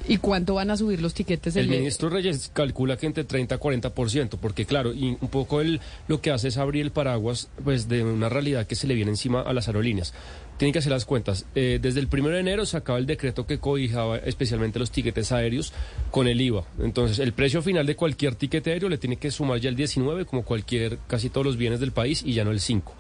¿Y 0.08 0.18
cuánto 0.18 0.54
van 0.54 0.70
a 0.70 0.76
subir 0.76 1.02
los 1.02 1.14
tiquetes? 1.14 1.56
El 1.56 1.68
de- 1.68 1.78
ministro 1.78 2.08
Reyes 2.08 2.50
calcula 2.52 2.96
que 2.96 3.06
entre 3.06 3.24
30 3.24 3.56
a 3.56 3.60
40%, 3.60 4.38
porque 4.40 4.64
claro, 4.64 4.92
y 4.94 5.16
un 5.20 5.28
poco 5.28 5.60
él 5.60 5.80
lo 6.06 6.20
que 6.20 6.30
hace 6.30 6.48
es 6.48 6.58
abrir 6.58 6.82
el 6.84 6.92
paraguas 6.92 7.48
pues 7.64 7.88
de 7.88 8.04
una 8.04 8.28
realidad 8.28 8.66
que 8.66 8.76
se 8.76 8.86
le 8.86 8.94
viene 8.94 9.10
encima 9.10 9.40
a 9.42 9.52
las 9.52 9.66
aerolíneas. 9.66 10.14
Tienen 10.58 10.72
que 10.72 10.78
hacer 10.78 10.92
las 10.92 11.04
cuentas. 11.04 11.44
Eh, 11.54 11.78
desde 11.82 12.00
el 12.00 12.06
1 12.10 12.28
de 12.28 12.40
enero 12.40 12.64
se 12.66 12.76
acaba 12.76 12.98
el 12.98 13.06
decreto 13.06 13.46
que 13.46 13.58
cobijaba 13.58 14.16
especialmente 14.18 14.78
los 14.78 14.90
tiquetes 14.90 15.32
aéreos 15.32 15.72
con 16.10 16.28
el 16.28 16.40
IVA. 16.40 16.64
Entonces, 16.80 17.18
el 17.18 17.32
precio 17.32 17.60
final 17.60 17.84
de 17.84 17.94
cualquier 17.96 18.36
tiquete 18.36 18.72
aéreo 18.72 18.88
le 18.88 18.96
tiene 18.98 19.16
que 19.16 19.30
sumar 19.30 19.58
ya 19.60 19.68
el 19.68 19.76
19, 19.76 20.24
como 20.24 20.44
cualquier, 20.44 20.98
casi 21.08 21.28
todos 21.30 21.44
los 21.46 21.56
bienes 21.56 21.80
del 21.80 21.92
país, 21.92 22.22
y 22.24 22.32
ya 22.32 22.44
no 22.44 22.52
el 22.52 22.60
5. 22.60 22.94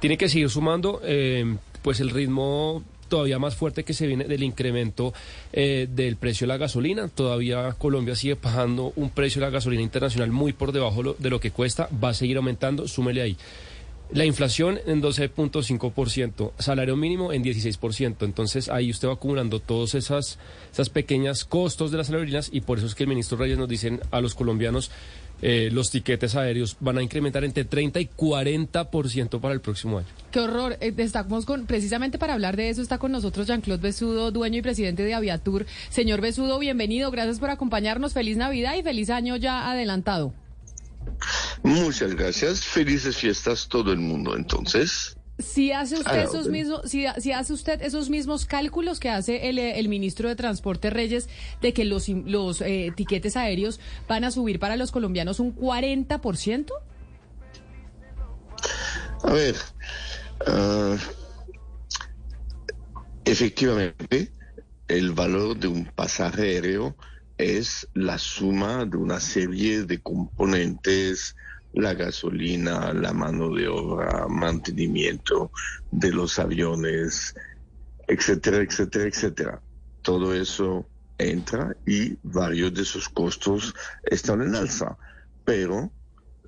Tiene 0.00 0.18
que 0.18 0.28
seguir 0.28 0.50
sumando, 0.50 1.00
eh, 1.04 1.56
pues 1.82 2.00
el 2.00 2.10
ritmo 2.10 2.82
todavía 3.08 3.38
más 3.38 3.56
fuerte 3.56 3.84
que 3.84 3.94
se 3.94 4.06
viene 4.06 4.24
del 4.24 4.42
incremento 4.42 5.12
eh, 5.52 5.88
del 5.90 6.16
precio 6.16 6.46
de 6.46 6.48
la 6.48 6.56
gasolina. 6.58 7.08
Todavía 7.08 7.72
Colombia 7.78 8.14
sigue 8.14 8.36
pagando 8.36 8.92
un 8.96 9.10
precio 9.10 9.40
de 9.40 9.46
la 9.46 9.50
gasolina 9.50 9.82
internacional 9.82 10.30
muy 10.30 10.52
por 10.52 10.72
debajo 10.72 11.02
lo- 11.02 11.16
de 11.18 11.30
lo 11.30 11.40
que 11.40 11.50
cuesta. 11.50 11.88
Va 12.02 12.10
a 12.10 12.14
seguir 12.14 12.36
aumentando, 12.36 12.86
súmele 12.86 13.22
ahí. 13.22 13.36
La 14.10 14.24
inflación 14.24 14.78
en 14.86 15.02
12.5%, 15.02 16.52
salario 16.58 16.96
mínimo 16.96 17.32
en 17.32 17.42
16%. 17.44 18.24
Entonces 18.24 18.68
ahí 18.70 18.90
usted 18.90 19.08
va 19.08 19.12
acumulando 19.14 19.60
todos 19.60 19.94
esas, 19.94 20.38
esas 20.72 20.88
pequeñas 20.88 21.44
costos 21.44 21.90
de 21.90 21.98
las 21.98 22.08
aerolíneas 22.08 22.48
y 22.52 22.62
por 22.62 22.78
eso 22.78 22.86
es 22.86 22.94
que 22.94 23.02
el 23.04 23.08
ministro 23.10 23.36
Reyes 23.36 23.58
nos 23.58 23.68
dicen 23.68 24.00
a 24.10 24.20
los 24.22 24.34
colombianos 24.34 24.90
eh, 25.42 25.70
los 25.72 25.90
tiquetes 25.90 26.34
aéreos 26.36 26.76
van 26.80 26.98
a 26.98 27.02
incrementar 27.02 27.44
entre 27.44 27.64
30 27.64 28.00
y 28.00 28.08
40% 28.08 29.40
para 29.40 29.54
el 29.54 29.60
próximo 29.60 29.98
año. 29.98 30.06
Qué 30.30 30.40
horror. 30.40 30.76
Eh, 30.80 30.94
Estamos 30.96 31.44
con, 31.44 31.66
precisamente 31.66 32.18
para 32.18 32.34
hablar 32.34 32.56
de 32.56 32.70
eso 32.70 32.82
está 32.82 32.98
con 32.98 33.12
nosotros 33.12 33.46
Jean-Claude 33.46 33.82
Besudo, 33.82 34.30
dueño 34.30 34.58
y 34.58 34.62
presidente 34.62 35.04
de 35.04 35.14
Aviatur. 35.14 35.66
Señor 35.90 36.20
Besudo, 36.20 36.58
bienvenido. 36.58 37.10
Gracias 37.10 37.38
por 37.38 37.50
acompañarnos. 37.50 38.12
Feliz 38.12 38.36
Navidad 38.36 38.74
y 38.76 38.82
feliz 38.82 39.10
año 39.10 39.36
ya 39.36 39.70
adelantado. 39.70 40.32
Muchas 41.62 42.14
gracias. 42.14 42.64
Felices 42.64 43.16
fiestas 43.16 43.68
todo 43.68 43.92
el 43.92 43.98
mundo, 43.98 44.36
entonces. 44.36 45.17
Si 45.38 45.70
hace 45.70 45.96
usted 45.96 46.10
A 46.10 46.16
la 46.16 46.22
esos 46.24 46.48
mismos, 46.48 46.82
si, 46.86 47.06
si 47.18 47.32
hace 47.32 47.52
usted 47.52 47.80
esos 47.82 48.10
mismos 48.10 48.44
cálculos 48.44 48.98
que 48.98 49.08
hace 49.08 49.48
el, 49.48 49.58
eh, 49.58 49.78
el 49.78 49.88
ministro 49.88 50.28
de 50.28 50.34
Transporte 50.34 50.90
Reyes 50.90 51.28
de 51.62 51.72
que 51.72 51.84
los, 51.84 52.08
los 52.08 52.60
eh, 52.60 52.92
tiquetes 52.96 53.36
aéreos 53.36 53.78
van 54.08 54.24
a 54.24 54.32
subir 54.32 54.58
para 54.58 54.76
los 54.76 54.90
colombianos 54.90 55.38
un 55.38 55.54
40%? 55.54 56.72
A 59.22 59.32
ver, 59.32 59.56
ah, 60.46 60.96
efectivamente, 63.24 64.32
el 64.88 65.12
valor 65.12 65.56
de 65.56 65.68
un 65.68 65.84
pasaje 65.84 66.42
aéreo 66.42 66.96
es 67.36 67.88
la 67.94 68.18
suma 68.18 68.84
de 68.84 68.96
una 68.96 69.20
serie 69.20 69.84
de 69.84 70.00
componentes, 70.00 71.36
la 71.78 71.94
gasolina, 71.94 72.92
la 72.92 73.12
mano 73.12 73.54
de 73.54 73.68
obra, 73.68 74.26
mantenimiento 74.28 75.52
de 75.92 76.10
los 76.10 76.40
aviones, 76.40 77.34
etcétera, 78.08 78.58
etcétera, 78.58 79.04
etcétera. 79.04 79.62
Todo 80.02 80.34
eso 80.34 80.88
entra 81.18 81.76
y 81.86 82.16
varios 82.24 82.74
de 82.74 82.82
esos 82.82 83.08
costos 83.08 83.74
están 84.02 84.42
en 84.42 84.56
alza, 84.56 84.98
pero 85.44 85.92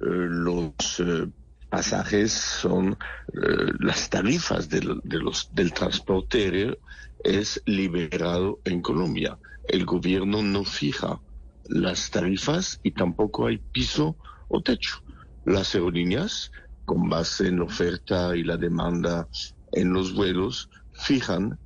eh, 0.00 0.04
los 0.04 0.74
eh, 0.98 1.28
pasajes 1.68 2.32
son 2.32 2.98
eh, 3.32 3.72
las 3.78 4.10
tarifas 4.10 4.68
del, 4.68 5.00
de 5.04 5.18
los, 5.18 5.48
del 5.54 5.72
transporte 5.72 6.38
aéreo 6.38 6.76
es 7.22 7.62
liberado 7.66 8.58
en 8.64 8.82
Colombia. 8.82 9.38
El 9.68 9.84
gobierno 9.84 10.42
no 10.42 10.64
fija 10.64 11.20
las 11.68 12.10
tarifas 12.10 12.80
y 12.82 12.90
tampoco 12.90 13.46
hay 13.46 13.58
piso 13.58 14.16
o 14.48 14.60
techo. 14.60 15.00
Las 15.44 15.74
aerolíneas, 15.74 16.50
con 16.84 17.08
base 17.08 17.48
en 17.48 17.58
la 17.58 17.64
oferta 17.64 18.36
y 18.36 18.44
la 18.44 18.56
demanda 18.56 19.28
en 19.72 19.92
los 19.92 20.14
vuelos, 20.14 20.68
fijan 20.92 21.58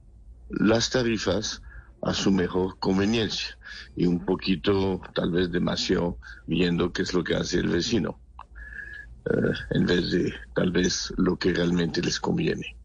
las 0.48 0.90
tarifas 0.90 1.60
a 2.02 2.12
su 2.12 2.30
mejor 2.30 2.78
conveniencia 2.78 3.58
y 3.96 4.06
un 4.06 4.24
poquito, 4.24 5.00
tal 5.14 5.32
vez 5.32 5.50
demasiado, 5.50 6.18
viendo 6.46 6.92
qué 6.92 7.02
es 7.02 7.14
lo 7.14 7.24
que 7.24 7.34
hace 7.34 7.58
el 7.58 7.68
vecino, 7.68 8.20
eh, 9.24 9.52
en 9.70 9.86
vez 9.86 10.10
de 10.10 10.34
tal 10.54 10.70
vez 10.70 11.12
lo 11.16 11.36
que 11.36 11.52
realmente 11.52 12.02
les 12.02 12.20
conviene. 12.20 12.76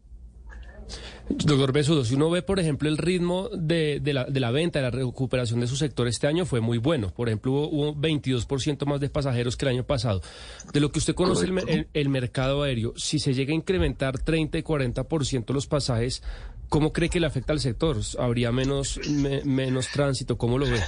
Doctor 1.30 1.72
Besudo, 1.72 2.04
si 2.04 2.16
uno 2.16 2.30
ve, 2.30 2.42
por 2.42 2.60
ejemplo, 2.60 2.90
el 2.90 2.98
ritmo 2.98 3.50
de, 3.50 4.00
de 4.02 4.14
la, 4.14 4.26
de 4.26 4.40
la 4.40 4.52
venta, 4.52 4.80
de 4.80 4.84
la 4.84 4.92
recuperación 4.92 5.60
de 5.60 5.68
su 5.68 5.76
sector 5.76 6.08
este 6.08 6.28
año 6.28 6.46
fue 6.46 6.60
muy 6.60 6.78
bueno. 6.80 7.14
Por 7.14 7.30
ejemplo, 7.30 7.52
hubo, 7.52 7.70
hubo 7.70 7.96
22% 7.96 8.86
más 8.86 9.00
de 9.00 9.10
pasajeros 9.10 9.56
que 9.56 9.66
el 9.66 9.70
año 9.72 9.84
pasado. 9.86 10.22
De 10.74 10.80
lo 10.80 10.92
que 10.92 11.00
usted 11.00 11.14
conoce 11.16 11.46
el, 11.46 11.54
me- 11.54 11.62
el- 11.68 11.88
el 11.94 12.10
mercado 12.10 12.64
aéreo, 12.64 12.94
si 12.98 13.20
se 13.20 13.34
llega 13.34 13.52
a 13.54 13.56
incrementar 13.56 14.20
30 14.20 14.58
y 14.58 14.64
40% 14.64 15.54
los 15.54 15.68
pasajes, 15.68 16.24
¿cómo 16.68 16.92
cree 16.94 17.10
que 17.10 17.20
le 17.20 17.28
afecta 17.28 17.54
al 17.54 17.60
sector? 17.60 17.98
¿Habría 18.18 18.52
menos, 18.52 19.00
me- 19.10 19.44
menos 19.44 19.88
tránsito? 19.90 20.38
¿Cómo 20.38 20.58
lo 20.58 20.66
ve? 20.66 20.80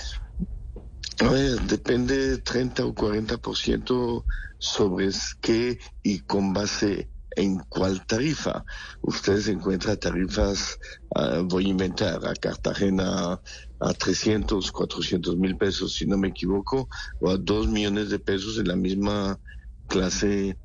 A 1.20 1.30
ver, 1.30 1.62
depende 1.62 2.40
30 2.40 2.86
o 2.86 2.96
40% 2.96 4.24
sobre 4.58 5.10
qué 5.40 5.78
y 6.04 6.20
con 6.22 6.52
base 6.54 7.10
en 7.36 7.60
cuál 7.70 8.06
tarifa. 8.06 8.66
Ustedes 9.02 9.48
encuentran 9.48 9.98
tarifas, 9.98 10.78
ah, 11.16 11.42
voy 11.44 11.66
a 11.66 11.70
inventar, 11.70 12.26
a 12.26 12.34
Cartagena 12.36 13.42
a 13.80 13.94
300, 13.94 14.72
400 14.72 15.38
mil 15.38 15.58
pesos, 15.58 15.94
si 15.94 16.06
no 16.06 16.18
me 16.18 16.30
equivoco, 16.30 16.88
o 17.20 17.30
a 17.30 17.38
2 17.38 17.68
millones 17.68 18.10
de 18.10 18.20
pesos 18.20 18.58
en 18.58 18.68
la 18.68 18.76
misma 18.76 19.40
clase 19.88 20.58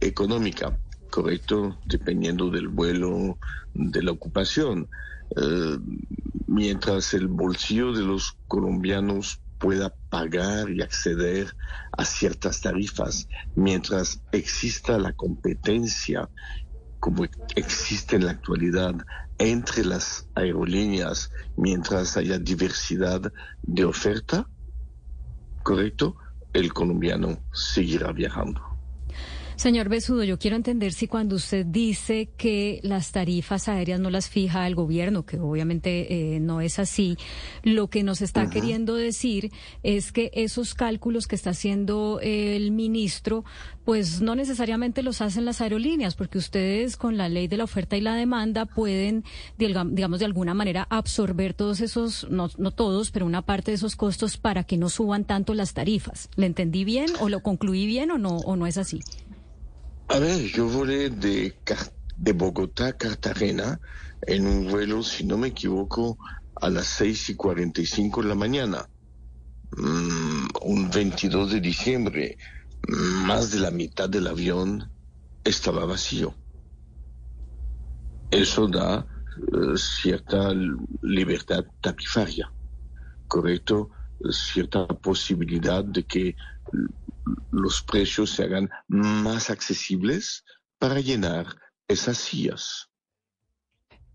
económica, 0.00 0.78
¿correcto? 1.10 1.78
Dependiendo 1.84 2.50
del 2.50 2.68
vuelo, 2.68 3.38
de 3.74 4.02
la 4.02 4.12
ocupación. 4.12 4.88
Eh, 5.36 5.78
mientras 6.46 7.12
el 7.14 7.28
bolsillo 7.28 7.92
de 7.92 8.02
los 8.02 8.38
colombianos 8.46 9.40
pueda 9.58 9.94
pagar 10.08 10.70
y 10.70 10.82
acceder 10.82 11.56
a 11.92 12.04
ciertas 12.04 12.60
tarifas, 12.60 13.28
mientras 13.54 14.20
exista 14.32 14.98
la 14.98 15.12
competencia 15.12 16.28
como 16.98 17.24
existe 17.54 18.16
en 18.16 18.24
la 18.26 18.32
actualidad 18.32 18.94
entre 19.38 19.84
las 19.84 20.28
aerolíneas, 20.34 21.30
mientras 21.56 22.16
haya 22.16 22.38
diversidad 22.38 23.32
de 23.62 23.84
oferta, 23.84 24.48
¿correcto? 25.62 26.16
El 26.52 26.72
colombiano 26.72 27.38
seguirá 27.52 28.12
viajando. 28.12 28.65
Señor 29.56 29.88
Besudo, 29.88 30.22
yo 30.22 30.38
quiero 30.38 30.54
entender 30.54 30.92
si 30.92 31.08
cuando 31.08 31.34
usted 31.36 31.64
dice 31.64 32.28
que 32.36 32.78
las 32.82 33.10
tarifas 33.10 33.68
aéreas 33.68 33.98
no 33.98 34.10
las 34.10 34.28
fija 34.28 34.66
el 34.66 34.74
gobierno, 34.74 35.24
que 35.24 35.38
obviamente 35.38 36.34
eh, 36.36 36.40
no 36.40 36.60
es 36.60 36.78
así, 36.78 37.16
lo 37.62 37.88
que 37.88 38.02
nos 38.02 38.20
está 38.20 38.50
queriendo 38.50 38.94
decir 38.94 39.50
es 39.82 40.12
que 40.12 40.30
esos 40.34 40.74
cálculos 40.74 41.26
que 41.26 41.36
está 41.36 41.50
haciendo 41.50 42.20
el 42.22 42.70
ministro, 42.70 43.44
pues 43.86 44.20
no 44.20 44.34
necesariamente 44.36 45.02
los 45.02 45.22
hacen 45.22 45.46
las 45.46 45.62
aerolíneas, 45.62 46.16
porque 46.16 46.36
ustedes 46.36 46.98
con 46.98 47.16
la 47.16 47.30
ley 47.30 47.48
de 47.48 47.56
la 47.56 47.64
oferta 47.64 47.96
y 47.96 48.02
la 48.02 48.14
demanda 48.14 48.66
pueden, 48.66 49.24
digam- 49.58 49.92
digamos, 49.94 50.18
de 50.18 50.26
alguna 50.26 50.52
manera 50.52 50.86
absorber 50.90 51.54
todos 51.54 51.80
esos, 51.80 52.28
no, 52.30 52.50
no 52.58 52.72
todos, 52.72 53.10
pero 53.10 53.24
una 53.24 53.40
parte 53.42 53.70
de 53.70 53.76
esos 53.76 53.96
costos 53.96 54.36
para 54.36 54.64
que 54.64 54.76
no 54.76 54.90
suban 54.90 55.24
tanto 55.24 55.54
las 55.54 55.72
tarifas. 55.72 56.28
¿Le 56.36 56.44
entendí 56.46 56.84
bien 56.84 57.06
o 57.20 57.30
lo 57.30 57.40
concluí 57.42 57.86
bien 57.86 58.10
o 58.10 58.18
no, 58.18 58.36
o 58.36 58.54
no 58.54 58.66
es 58.66 58.76
así? 58.76 59.00
A 60.08 60.18
ver, 60.20 60.40
yo 60.52 60.68
volé 60.68 61.10
de, 61.10 61.52
de 62.16 62.32
Bogotá 62.32 62.88
a 62.88 62.92
Cartagena 62.92 63.80
en 64.22 64.46
un 64.46 64.70
vuelo, 64.70 65.02
si 65.02 65.24
no 65.24 65.36
me 65.36 65.48
equivoco, 65.48 66.16
a 66.54 66.70
las 66.70 66.86
6 66.86 67.30
y 67.30 67.34
45 67.34 68.22
de 68.22 68.28
la 68.28 68.34
mañana. 68.36 68.88
Mm, 69.76 70.46
un 70.62 70.90
22 70.90 71.50
de 71.50 71.60
diciembre, 71.60 72.38
más 73.26 73.50
de 73.50 73.58
la 73.58 73.72
mitad 73.72 74.08
del 74.08 74.28
avión 74.28 74.90
estaba 75.42 75.84
vacío. 75.84 76.34
Eso 78.30 78.68
da 78.68 79.06
eh, 79.36 79.76
cierta 79.76 80.52
libertad 81.02 81.64
tarifaria, 81.80 82.52
¿correcto? 83.26 83.90
Cierta 84.30 84.86
posibilidad 84.86 85.84
de 85.84 86.04
que 86.04 86.36
los 87.50 87.82
precios 87.82 88.30
se 88.30 88.44
hagan 88.44 88.70
más 88.88 89.50
accesibles 89.50 90.44
para 90.78 91.00
llenar 91.00 91.46
esas 91.88 92.18
sillas. 92.18 92.90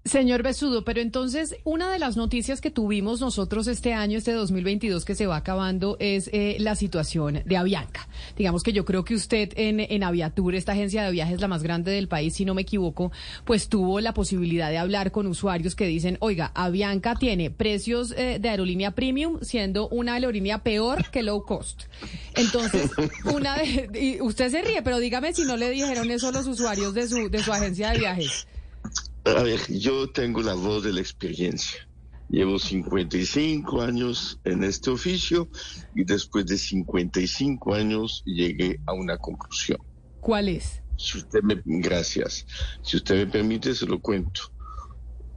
Señor 0.04 0.42
Besudo, 0.42 0.84
pero 0.84 1.00
entonces 1.00 1.56
una 1.64 1.94
de 1.94 2.00
las 2.00 2.18
noticias 2.18 2.60
que 2.60 2.72
tuvimos 2.72 3.22
nosotros 3.22 3.68
este 3.68 3.94
año, 3.94 4.18
este 4.18 4.34
2022 4.34 5.06
que 5.06 5.14
se 5.14 5.28
va 5.28 5.36
acabando, 5.36 5.96
es 6.00 6.28
eh, 6.34 6.58
la 6.60 6.76
situación 6.76 7.44
de 7.46 7.58
Avianca. 7.58 8.08
Digamos 8.36 8.64
que 8.64 8.74
yo 8.74 8.84
creo 8.84 9.04
que 9.04 9.14
usted 9.14 9.54
en, 9.58 9.80
en 9.80 10.04
Aviatur, 10.04 10.56
esta 10.56 10.72
agencia 10.72 11.04
de 11.04 11.12
viajes 11.12 11.40
la 11.40 11.48
más 11.48 11.62
grande 11.62 11.92
del 11.92 12.08
país, 12.08 12.34
si 12.34 12.46
no 12.46 12.56
me 12.56 12.64
equivoco, 12.64 13.12
pues 13.46 13.70
tuvo 13.70 14.02
la 14.02 14.16
posibilidad 14.16 14.72
de 14.72 14.80
hablar 14.80 15.12
con 15.12 15.28
usuarios 15.28 15.76
que 15.76 15.86
dicen, 15.86 16.18
oiga, 16.20 16.52
Avianca 16.56 17.14
tiene 17.14 17.52
precios 17.52 18.12
eh, 18.18 18.40
de 18.42 18.50
aerolínea 18.50 18.92
premium 18.92 19.38
siendo 19.44 19.88
una 19.90 20.16
aerolínea 20.16 20.64
peor 20.64 21.12
que 21.12 21.22
low 21.22 21.46
cost. 21.46 21.84
Entonces, 22.36 22.90
una 23.26 23.56
de, 23.56 23.88
y 23.94 24.20
usted 24.20 24.50
se 24.50 24.64
ríe, 24.64 24.82
pero 24.82 24.98
dígame 24.98 25.32
si 25.34 25.44
no 25.44 25.58
le 25.58 25.70
dijeron 25.70 26.10
eso 26.10 26.30
a 26.30 26.32
los 26.32 26.48
usuarios 26.48 26.96
de 26.96 27.08
su, 27.08 27.30
de 27.30 27.44
su 27.44 27.54
agencia 27.54 27.92
de 27.92 28.00
viajes. 28.00 28.48
A 29.26 29.44
ver, 29.44 29.60
yo 29.70 30.10
tengo 30.10 30.42
la 30.42 30.56
voz 30.56 30.84
de 30.84 30.94
la 30.94 31.00
experiencia. 31.00 31.88
Llevo 32.30 32.58
55 32.58 33.82
años 33.82 34.40
en 34.46 34.64
este 34.64 34.90
oficio 34.90 35.50
y 35.94 36.06
después 36.06 36.46
de 36.46 36.58
55 36.58 37.74
años 37.74 38.24
llegué 38.26 38.80
a 38.88 38.94
una 38.94 39.18
conclusión. 39.18 39.80
¿Cuál 40.22 40.48
es? 40.50 40.82
Si 40.98 41.18
usted 41.18 41.42
me, 41.44 41.62
gracias. 41.66 42.46
Si 42.82 42.98
usted 42.98 43.26
me 43.26 43.32
permite, 43.32 43.76
se 43.76 43.86
lo 43.86 44.00
cuento. 44.00 44.42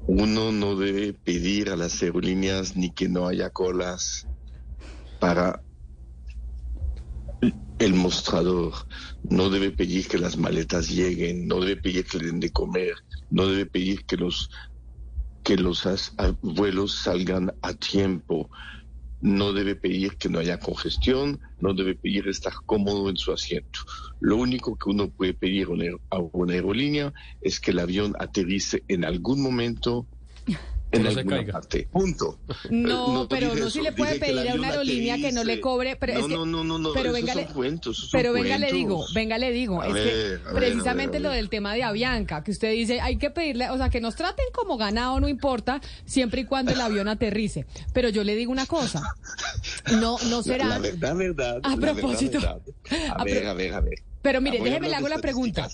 Uno 0.06 0.52
no 0.52 0.76
debe 0.76 1.12
pedir 1.12 1.70
a 1.70 1.76
las 1.76 2.02
aerolíneas 2.02 2.76
ni 2.76 2.90
que 2.90 3.08
no 3.08 3.26
haya 3.26 3.50
colas 3.50 4.26
para 5.18 5.62
el 7.78 7.94
mostrador. 7.94 8.74
No 9.22 9.50
debe 9.50 9.70
pedir 9.70 10.06
que 10.08 10.18
las 10.18 10.36
maletas 10.36 10.88
lleguen, 10.90 11.46
no 11.46 11.60
debe 11.60 11.80
pedir 11.80 12.04
que 12.04 12.18
le 12.18 12.26
den 12.26 12.40
de 12.40 12.50
comer, 12.50 12.94
no 13.30 13.46
debe 13.46 13.66
pedir 13.66 14.04
que 14.04 14.16
los 14.16 14.50
que 15.42 15.56
los 15.58 15.86
vuelos 16.40 16.94
salgan 16.94 17.52
a 17.60 17.74
tiempo, 17.74 18.48
no 19.20 19.52
debe 19.52 19.76
pedir 19.76 20.16
que 20.16 20.30
no 20.30 20.38
haya 20.38 20.58
congestión, 20.58 21.40
no 21.60 21.74
debe 21.74 21.94
pedir 21.94 22.28
estar 22.28 22.54
cómodo 22.64 23.10
en 23.10 23.16
su 23.18 23.30
asiento. 23.30 23.80
Lo 24.20 24.36
único 24.36 24.76
que 24.76 24.88
uno 24.88 25.10
puede 25.10 25.34
pedir 25.34 25.68
a 26.10 26.18
una 26.18 26.54
aerolínea 26.54 27.12
es 27.42 27.60
que 27.60 27.72
el 27.72 27.78
avión 27.78 28.14
aterrice 28.18 28.84
en 28.88 29.04
algún 29.04 29.42
momento 29.42 30.06
en 30.96 31.02
no 31.04 31.10
se 31.10 31.18
alguna 31.20 31.36
caiga. 31.36 31.52
parte. 31.52 31.88
Punto. 31.90 32.38
No, 32.70 33.22
Eh, 33.22 33.26
pero 33.30 33.54
no 33.54 33.70
si 33.70 33.78
eso, 33.78 33.82
le 33.82 33.92
puede 33.92 34.14
dije 34.14 34.26
pedir 34.26 34.50
a 34.50 34.54
una 34.54 34.68
aerolínea 34.68 35.16
que 35.18 35.32
no 35.32 35.44
le 35.44 35.60
cobre, 35.60 35.96
pero 35.96 36.14
no, 36.14 36.20
es 36.20 36.26
que, 36.26 36.34
no, 36.34 36.46
no, 36.46 36.64
no, 36.64 36.78
no, 36.78 36.92
pero 36.92 37.12
venga, 37.12 37.34
le- 37.34 37.46
cuentos, 37.46 38.08
pero 38.12 38.32
venga 38.32 38.58
le 38.58 38.72
digo, 38.72 39.04
venga 39.14 39.38
le 39.38 39.50
digo, 39.52 39.80
A 39.82 39.88
es 39.88 39.94
ver, 39.94 40.08
que 40.08 40.14
ver, 40.14 40.38
ver, 40.40 40.54
precisamente 40.54 41.20
lo 41.20 41.30
del 41.30 41.48
tema 41.48 41.74
de 41.74 41.82
Avianca, 41.82 42.42
que 42.44 42.50
usted 42.50 42.72
dice, 42.72 43.00
hay 43.00 43.16
que 43.16 43.30
pedirle, 43.30 43.70
o 43.70 43.76
sea, 43.76 43.88
que 43.90 44.00
nos 44.00 44.16
traten 44.16 44.46
como 44.54 44.76
ganado, 44.76 45.20
no 45.20 45.28
importa, 45.28 45.80
siempre 46.04 46.42
y 46.42 46.44
cuando 46.44 46.72
el 46.72 46.80
avión 46.80 47.08
aterrice. 47.08 47.66
Pero 47.92 48.08
yo 48.08 48.24
le 48.24 48.34
digo 48.36 48.50
una 48.52 48.66
cosa, 48.66 49.02
no, 50.00 50.16
no 50.30 50.42
será. 50.42 50.66
la 50.66 50.78
verdad, 50.78 51.16
verdad. 51.16 51.60
A 51.62 51.70
la 51.70 51.76
verdad, 51.76 51.92
propósito. 52.00 52.40
verdad. 52.40 52.60
A 53.10 53.22
A 53.22 53.24
ver, 53.24 53.46
a 53.46 53.54
ver, 53.54 53.74
a 53.74 53.80
ver. 53.80 53.98
Pero 54.22 54.40
mire, 54.40 54.58
déjeme 54.60 54.88
le 54.88 54.94
hago 54.96 55.08
la 55.08 55.18
pregunta. 55.18 55.68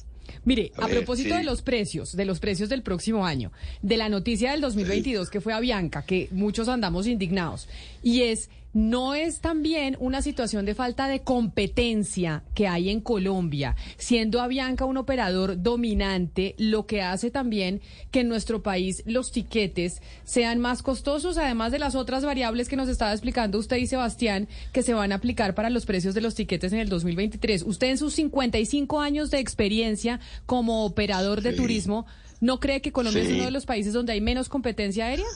Mire, 0.45 0.73
A 0.77 0.85
a, 0.85 0.87
ver, 0.87 0.97
propósito 0.97 1.31
sí. 1.31 1.39
de 1.39 1.45
los 1.45 1.63
precios, 1.63 2.17
de 2.17 2.25
los 2.25 2.41
precios 2.41 2.69
del 2.69 2.83
próximo 2.83 3.27
año, 3.27 3.53
de 3.83 3.97
la 3.97 4.09
noticia 4.09 4.53
del 4.53 4.61
2022 4.61 5.31
que 5.31 5.41
fue 5.41 5.53
Avianca, 5.53 6.03
que 6.03 6.29
muchos 6.31 6.69
andamos 6.69 7.07
indignados, 7.07 7.69
y 8.03 8.23
es, 8.23 8.49
no 8.73 9.15
es 9.15 9.41
también 9.41 9.97
una 9.99 10.23
situación 10.23 10.65
de 10.65 10.75
falta 10.75 11.09
de 11.09 11.21
competencia 11.21 12.45
que 12.55 12.69
hay 12.69 12.91
en 12.91 13.01
Colombia, 13.01 13.75
siendo 13.97 14.41
Avianca 14.41 14.85
un 14.85 14.97
operador 14.97 15.61
dominante, 15.63 16.55
lo 16.59 16.87
que 16.87 17.03
hace 17.03 17.31
también 17.31 17.81
que 18.11 18.21
en 18.21 18.29
nuestro 18.29 18.63
país 18.63 19.03
los 19.07 19.33
tiquetes 19.33 20.01
sean 20.25 20.61
más 20.61 20.83
costosos, 20.83 21.37
además 21.37 21.73
de 21.73 21.79
las 21.81 21.95
otras 21.95 22.25
variables 22.25 22.69
que 22.69 22.77
nos 22.77 22.89
estaba 22.89 23.13
explicando 23.13 23.59
usted 23.59 23.77
y 23.79 23.87
Sebastián, 23.87 24.49
que 24.73 24.83
se 24.83 24.95
van 24.95 25.13
a 25.13 25.17
aplicar 25.17 25.55
para 25.55 25.71
los 25.71 25.87
precios 25.87 26.15
de 26.15 26.21
los 26.21 26.35
tiquetes 26.35 26.73
en 26.73 26.79
el 26.79 26.89
2023. 26.89 27.63
Usted 27.63 27.89
en 27.89 27.99
sus 27.99 28.15
55 28.15 29.01
años 29.01 29.31
de 29.31 29.39
experiencia 29.41 30.21
como 30.47 30.85
operador 30.85 31.43
de 31.43 31.51
Sí. 31.51 31.57
turismo, 31.57 32.07
¿no 32.41 32.61
cree 32.61 32.81
que 32.81 32.93
Colombia 32.93 33.23
es 33.23 33.31
uno 33.31 33.45
de 33.45 33.51
los 33.51 33.67
países 33.67 33.93
donde 33.93 34.13
hay 34.13 34.21
menos 34.21 34.49
competencia 34.49 35.07
aérea? 35.07 35.27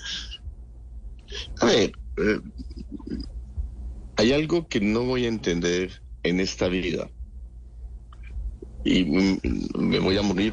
A 1.61 1.67
ver, 1.67 1.93
eh, 2.17 2.41
hay 4.17 4.33
algo 4.33 4.69
que 4.69 4.81
no 4.81 5.05
voy 5.05 5.25
a 5.25 5.29
entender 5.29 6.03
en 6.23 6.41
esta 6.41 6.69
vida. 6.69 7.11
Y 8.85 9.05
mm, 9.05 9.41
me 9.79 9.99
voy 9.99 10.17
a 10.17 10.23
morir 10.23 10.53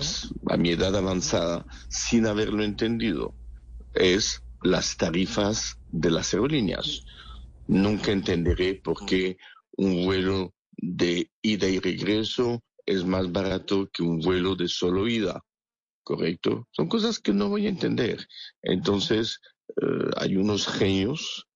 a 0.49 0.57
mi 0.57 0.71
edad 0.71 0.95
avanzada 0.95 1.65
sin 1.89 2.25
haberlo 2.25 2.63
entendido. 2.63 3.35
Es 3.93 4.41
las 4.63 4.97
tarifas 4.97 5.77
de 5.89 6.11
las 6.11 6.33
aerolíneas. 6.33 7.03
Nunca 7.67 8.11
entenderé 8.11 8.75
por 8.75 9.05
qué 9.05 9.37
un 9.77 10.05
vuelo 10.05 10.53
de 10.77 11.29
ida 11.41 11.67
y 11.67 11.79
regreso 11.79 12.63
es 12.85 13.05
más 13.05 13.31
barato 13.31 13.89
que 13.91 14.03
un 14.03 14.19
vuelo 14.19 14.55
de 14.55 14.67
solo 14.67 15.07
ida. 15.07 15.43
¿Correcto? 16.03 16.67
Son 16.71 16.87
cosas 16.87 17.19
que 17.19 17.31
no 17.31 17.49
voy 17.49 17.67
a 17.67 17.69
entender. 17.69 18.27
Entonces, 18.63 19.39
eh, 19.81 20.09
hay 20.17 20.35
unos 20.35 20.67
genios 20.67 21.47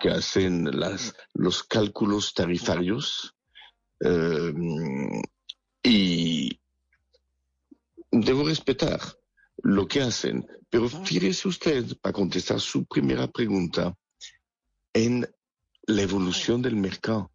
que 0.00 0.10
hacen 0.10 0.64
las, 0.78 1.14
los 1.34 1.62
cálculos 1.62 2.34
tarifarios 2.34 3.34
eh, 4.00 4.52
y 5.82 6.58
debo 8.10 8.48
respetar 8.48 9.00
lo 9.62 9.86
que 9.86 10.02
hacen. 10.02 10.46
Pero 10.68 10.88
fíjese 10.88 11.48
usted, 11.48 11.96
para 12.00 12.12
contestar 12.12 12.60
su 12.60 12.84
primera 12.86 13.28
pregunta, 13.28 13.94
en 14.92 15.28
la 15.86 16.02
evolución 16.02 16.62
del 16.62 16.76
mercado 16.76 17.30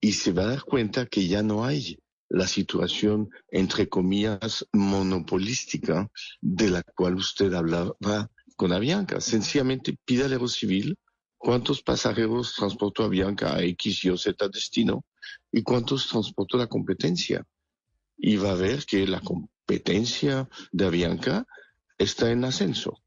y 0.00 0.12
se 0.12 0.32
va 0.32 0.42
a 0.42 0.46
dar 0.48 0.62
cuenta 0.62 1.06
que 1.06 1.26
ya 1.26 1.42
no 1.42 1.64
hay 1.64 1.98
la 2.28 2.46
situación, 2.46 3.30
entre 3.50 3.88
comillas, 3.88 4.66
monopolística 4.72 6.10
de 6.40 6.70
la 6.70 6.82
cual 6.82 7.16
usted 7.16 7.52
hablaba 7.54 8.30
con 8.56 8.72
Avianca. 8.72 9.20
Sencillamente 9.20 9.96
pide 10.04 10.24
al 10.24 10.32
Aerocivil 10.32 10.98
cuántos 11.38 11.82
pasajeros 11.82 12.54
transportó 12.54 13.04
Avianca 13.04 13.54
a 13.54 13.62
X, 13.62 14.04
Y 14.04 14.10
o 14.10 14.16
Z 14.18 14.48
destino 14.48 15.04
y 15.52 15.62
cuántos 15.62 16.08
transportó 16.08 16.58
la 16.58 16.66
competencia. 16.66 17.44
Y 18.18 18.36
va 18.36 18.52
a 18.52 18.54
ver 18.54 18.84
que 18.86 19.06
la 19.06 19.20
competencia 19.20 20.48
de 20.72 20.86
Avianca 20.86 21.46
está 21.98 22.30
en 22.30 22.44
ascenso. 22.44 23.02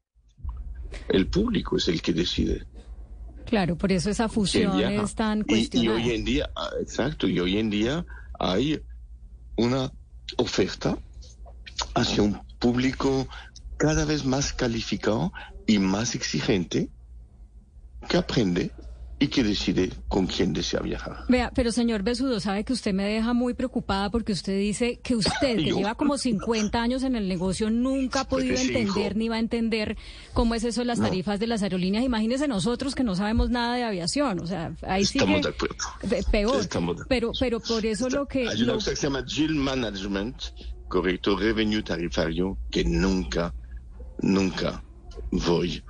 El 1.08 1.28
público 1.28 1.76
es 1.76 1.88
el 1.88 2.00
que 2.00 2.12
decide. 2.12 2.64
Claro, 3.46 3.76
por 3.76 3.90
eso 3.90 4.10
esa 4.10 4.28
fusión 4.28 4.80
es 4.80 5.14
tan 5.14 5.40
Y- 5.40 5.42
y, 5.42 5.46
cuestionada. 5.48 5.96
hoy 5.96 6.10
en 6.10 6.24
día, 6.24 6.50
ah, 6.54 6.70
exacto, 6.80 7.26
y 7.26 7.40
hoy 7.40 7.58
en 7.58 7.70
día 7.70 8.06
hay 8.38 8.80
una 9.56 9.92
oferta 10.38 10.96
hacia 11.94 12.22
un 12.22 12.40
público 12.60 13.26
cada 13.76 14.04
vez 14.04 14.24
más 14.24 14.52
calificado 14.52 15.32
y 15.66 15.78
más 15.78 16.14
exigente 16.14 16.90
que 18.08 18.16
aprende 18.16 18.70
y 19.22 19.28
que 19.28 19.44
decide 19.44 19.90
con 20.08 20.26
quién 20.26 20.54
desea 20.54 20.80
viajar. 20.80 21.24
Vea, 21.28 21.52
pero 21.54 21.72
señor 21.72 22.02
Besudo, 22.02 22.40
sabe 22.40 22.64
que 22.64 22.72
usted 22.72 22.94
me 22.94 23.04
deja 23.04 23.34
muy 23.34 23.52
preocupada 23.52 24.08
porque 24.08 24.32
usted 24.32 24.58
dice 24.58 24.98
que 25.02 25.14
usted, 25.14 25.56
que 25.58 25.72
lleva 25.74 25.94
como 25.94 26.16
50 26.16 26.80
años 26.80 27.02
en 27.02 27.14
el 27.16 27.28
negocio, 27.28 27.68
nunca 27.68 28.20
ha 28.20 28.24
podido 28.24 28.56
55. 28.56 28.78
entender 28.88 29.16
ni 29.18 29.28
va 29.28 29.36
a 29.36 29.40
entender 29.40 29.98
cómo 30.32 30.54
es 30.54 30.64
eso 30.64 30.80
de 30.80 30.86
las 30.86 31.00
No. 31.00 31.04
tarifas 31.08 31.38
de 31.38 31.48
las 31.48 31.62
aerolíneas. 31.62 32.02
Imagínese 32.02 32.48
nosotros 32.48 32.94
que 32.94 33.04
no 33.04 33.14
sabemos 33.14 33.50
nada 33.50 33.74
de 33.76 33.84
aviación. 33.84 34.40
O 34.40 34.46
sea, 34.46 34.74
ahí 34.80 35.02
Estamos 35.02 35.36
sigue 35.36 35.42
de 35.42 35.48
acuerdo. 35.54 35.76
pe- 36.08 36.22
peor. 36.30 36.60
Estamos 36.60 36.96
de 37.00 37.04
Pero, 37.06 37.32
pero 37.38 37.60
por 37.60 37.84
eso 37.84 38.08
lo 38.08 38.26
que... 38.26 38.48
Hay 38.48 38.62
una 38.62 38.68
lo- 38.72 38.74
cosa 38.76 38.90
que 38.92 38.96
se 38.96 39.02
llama 39.06 39.22
Yield 39.26 39.56
Management, 39.56 40.36
correcto, 40.88 41.36
revenue 41.36 41.82
tarifario, 41.82 42.56
que 42.70 42.84
nunca, 42.86 43.52
nunca 44.22 44.82
voy 45.30 45.82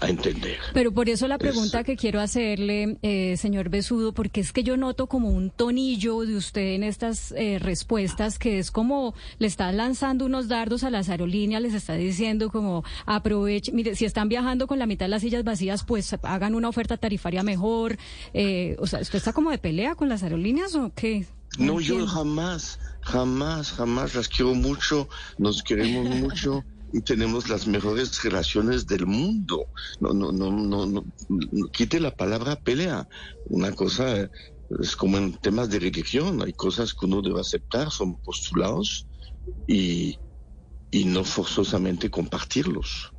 a 0.00 0.08
entender. 0.08 0.56
Pero 0.72 0.92
por 0.92 1.08
eso 1.08 1.28
la 1.28 1.36
Es- 1.36 1.40
pregunta 1.40 1.84
que 1.84 1.96
quiero 1.96 2.20
hacerle, 2.20 2.98
eh, 3.02 3.36
señor 3.36 3.68
Besudo, 3.68 4.12
porque 4.12 4.40
es 4.40 4.52
que 4.52 4.62
yo 4.62 4.76
noto 4.76 5.06
como 5.06 5.30
un 5.30 5.50
tonillo 5.50 6.20
de 6.22 6.36
usted 6.36 6.74
en 6.74 6.82
estas 6.84 7.32
eh, 7.32 7.58
respuestas 7.60 8.38
que 8.38 8.58
es 8.58 8.70
como 8.70 9.14
le 9.38 9.46
está 9.46 9.70
lanzando 9.72 10.26
unos 10.26 10.48
dardos 10.48 10.84
a 10.84 10.90
las 10.90 11.08
aerolíneas, 11.08 11.62
les 11.62 11.74
está 11.74 11.94
diciendo 11.94 12.50
como 12.50 12.84
aproveche, 13.06 13.72
mire, 13.72 13.94
si 13.96 14.04
están 14.04 14.28
viajando 14.28 14.66
con 14.66 14.78
la 14.78 14.86
mitad 14.86 15.06
de 15.06 15.10
las 15.10 15.22
sillas 15.22 15.44
vacías, 15.44 15.84
pues 15.84 16.14
hagan 16.22 16.54
una 16.54 16.68
oferta 16.68 16.96
tarifaria 16.96 17.42
mejor. 17.42 17.96
Eh, 18.32 18.76
o 18.78 18.86
sea, 18.86 19.00
¿usted 19.00 19.18
está 19.18 19.32
como 19.32 19.50
de 19.50 19.58
pelea 19.58 19.94
con 19.94 20.08
las 20.08 20.22
aerolíneas 20.22 20.74
o 20.74 20.92
qué? 20.94 21.26
No, 21.58 21.74
yo 21.80 21.94
entiendo. 21.94 22.06
jamás, 22.08 22.80
jamás, 23.02 23.70
jamás 23.72 24.14
las 24.14 24.28
quiero 24.28 24.54
mucho, 24.54 25.08
nos 25.38 25.62
queremos 25.62 26.16
mucho 26.16 26.64
y 26.96 27.00
tenemos 27.02 27.48
las 27.48 27.66
mejores 27.66 28.22
relaciones 28.22 28.86
del 28.86 29.04
mundo. 29.06 29.66
No, 30.00 30.14
no, 30.14 30.30
no, 30.30 30.50
no, 30.50 30.86
no, 30.86 31.04
no, 31.28 31.68
quite 31.72 31.98
la 31.98 32.12
palabra 32.12 32.54
pelea. 32.56 33.08
Una 33.46 33.72
cosa 33.72 34.30
es 34.80 34.94
como 34.96 35.18
en 35.18 35.34
temas 35.38 35.68
de 35.70 35.80
religión, 35.80 36.40
hay 36.42 36.52
cosas 36.52 36.94
que 36.94 37.06
uno 37.06 37.20
debe 37.20 37.40
aceptar, 37.40 37.90
son 37.90 38.16
postulados 38.22 39.06
y, 39.66 40.16
y 40.92 41.04
no 41.04 41.24
forzosamente 41.24 42.08
compartirlos. 42.10 43.10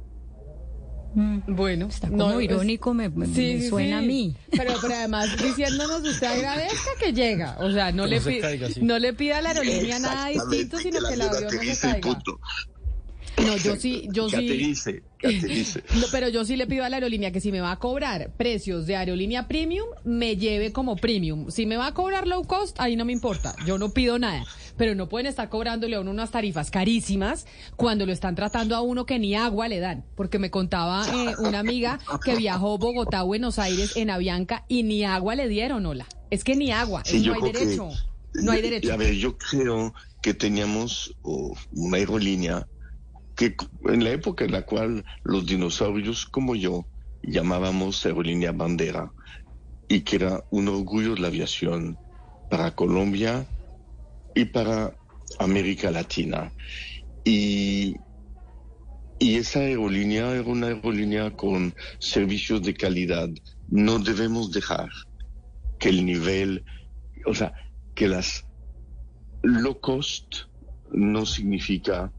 Bueno, 1.48 1.88
Está 1.88 2.10
como 2.10 2.42
irónico, 2.42 2.94
me, 2.94 3.08
me- 3.10 3.26
me 3.28 3.70
suena 3.70 4.00
a 4.00 4.02
mí. 4.02 4.36
Pero, 4.52 4.74
pero 4.82 4.96
además 4.96 5.30
diciéndonos 5.42 6.02
usted 6.02 6.28
agradezca 6.28 6.90
que 7.00 7.14
llega. 7.14 7.56
O 7.62 7.72
sea, 7.72 7.94
no, 7.94 8.04
Que 8.04 8.10
le, 8.10 8.16
no 8.18 8.22
se 8.24 8.40
caiga, 8.40 8.70
sí. 8.70 8.82
no 8.82 9.00
le 9.00 9.14
pida 9.14 9.38
a 9.38 9.42
la 9.42 9.50
aerolínea 9.52 9.98
nada 10.00 10.28
distinto, 10.28 10.78
sino 10.78 11.00
que 11.00 11.08
que 11.12 11.16
la 11.16 11.26
avión 11.30 11.56
no 11.56 11.62
se 11.74 11.80
caiga. 11.80 12.02
punto. 12.02 12.40
No, 13.38 13.58
yo 13.58 13.76
sí, 13.76 14.08
yo 14.12 14.30
sí. 14.30 14.36
aterrice. 14.36 15.04
No, 15.96 16.06
pero 16.12 16.30
yo 16.30 16.46
sí 16.46 16.56
le 16.56 16.68
pido 16.68 16.86
a 16.86 16.90
la 16.90 16.98
aerolínea 16.98 17.32
que 17.32 17.42
si 17.42 17.52
me 17.52 17.60
va 17.60 17.72
a 17.72 17.80
cobrar 17.80 18.32
precios 18.38 18.86
de 18.86 18.96
aerolínea 18.96 19.48
premium, 19.48 19.88
me 20.04 20.38
lleve 20.38 20.72
como 20.72 20.96
premium. 20.96 21.50
Si 21.50 21.66
me 21.66 21.78
va 21.78 21.88
a 21.88 21.94
cobrar 21.96 22.28
low 22.28 22.44
cost, 22.44 22.80
ahí 22.80 22.96
no 22.96 23.06
me 23.06 23.12
importa. 23.14 23.56
Yo 23.66 23.78
no 23.80 23.90
pido 23.92 24.20
nada. 24.20 24.44
Pero 24.78 24.94
no 24.94 25.10
pueden 25.10 25.26
estar 25.26 25.50
cobrándole 25.50 25.96
a 25.96 26.02
uno 26.02 26.12
unas 26.12 26.30
tarifas 26.32 26.70
carísimas 26.70 27.48
cuando 27.76 28.06
lo 28.06 28.12
están 28.12 28.36
tratando 28.36 28.76
a 28.76 28.82
uno 28.82 29.06
que 29.08 29.18
ni 29.18 29.34
agua 29.36 29.68
le 29.68 29.80
dan. 29.80 30.06
Porque 30.16 30.38
me 30.38 30.52
contaba 30.52 31.06
eh, 31.08 31.34
una 31.40 31.60
amiga 31.60 32.00
que 32.24 32.36
viajó 32.36 32.78
Bogotá, 32.78 33.24
Buenos 33.24 33.58
Aires 33.58 33.94
en 33.98 34.12
Avianca 34.12 34.66
y 34.68 34.84
ni 34.84 35.06
agua 35.06 35.34
le 35.36 35.48
dieron, 35.48 35.86
hola. 35.88 36.06
Es 36.30 36.44
que 36.44 36.56
ni 36.56 36.72
agua, 36.72 37.02
Sí, 37.04 37.22
no 37.26 37.34
hay 37.34 37.40
creo 37.40 37.52
que- 37.52 37.60
derecho. 37.66 37.90
No 38.36 38.52
hay 38.52 38.62
derecho. 38.62 38.94
A 38.94 38.98
ver, 38.98 39.16
yo 39.16 39.38
creo 39.38 39.94
que 40.22 40.34
teníamos 40.34 41.16
oh, 41.24 41.56
una 41.72 41.98
aerolínea 41.98 42.68
que 43.36 43.56
en 43.86 44.04
la 44.04 44.12
época 44.12 44.46
en 44.46 44.52
la 44.52 44.64
cual 44.64 45.06
los 45.24 45.46
dinosaurios 45.46 46.26
como 46.26 46.56
yo 46.56 46.86
llamábamos 47.22 48.06
aerolínea 48.06 48.52
bandera 48.52 49.12
y 49.88 50.02
que 50.02 50.16
era 50.18 50.44
un 50.50 50.68
orgullo 50.68 51.16
de 51.16 51.22
la 51.22 51.28
aviación 51.28 51.98
para 52.50 52.76
Colombia 52.76 53.46
y 54.34 54.46
para 54.46 54.96
América 55.40 55.92
Latina. 55.92 56.52
Y, 57.24 57.96
y 59.20 59.36
esa 59.36 59.60
aerolínea 59.60 60.32
era 60.32 60.44
una 60.44 60.68
aerolínea 60.68 61.32
con 61.32 61.74
servicios 62.00 62.62
de 62.62 62.74
calidad. 62.74 63.30
No 63.68 64.00
debemos 64.00 64.52
dejar 64.52 64.90
que 65.80 65.90
el 65.90 66.06
nivel, 66.06 66.64
o 67.26 67.34
sea, 67.34 67.54
que 67.96 68.08
las 68.08 68.46
low 69.42 69.80
cost 69.80 70.36
no 70.92 71.26
significa 71.26 72.12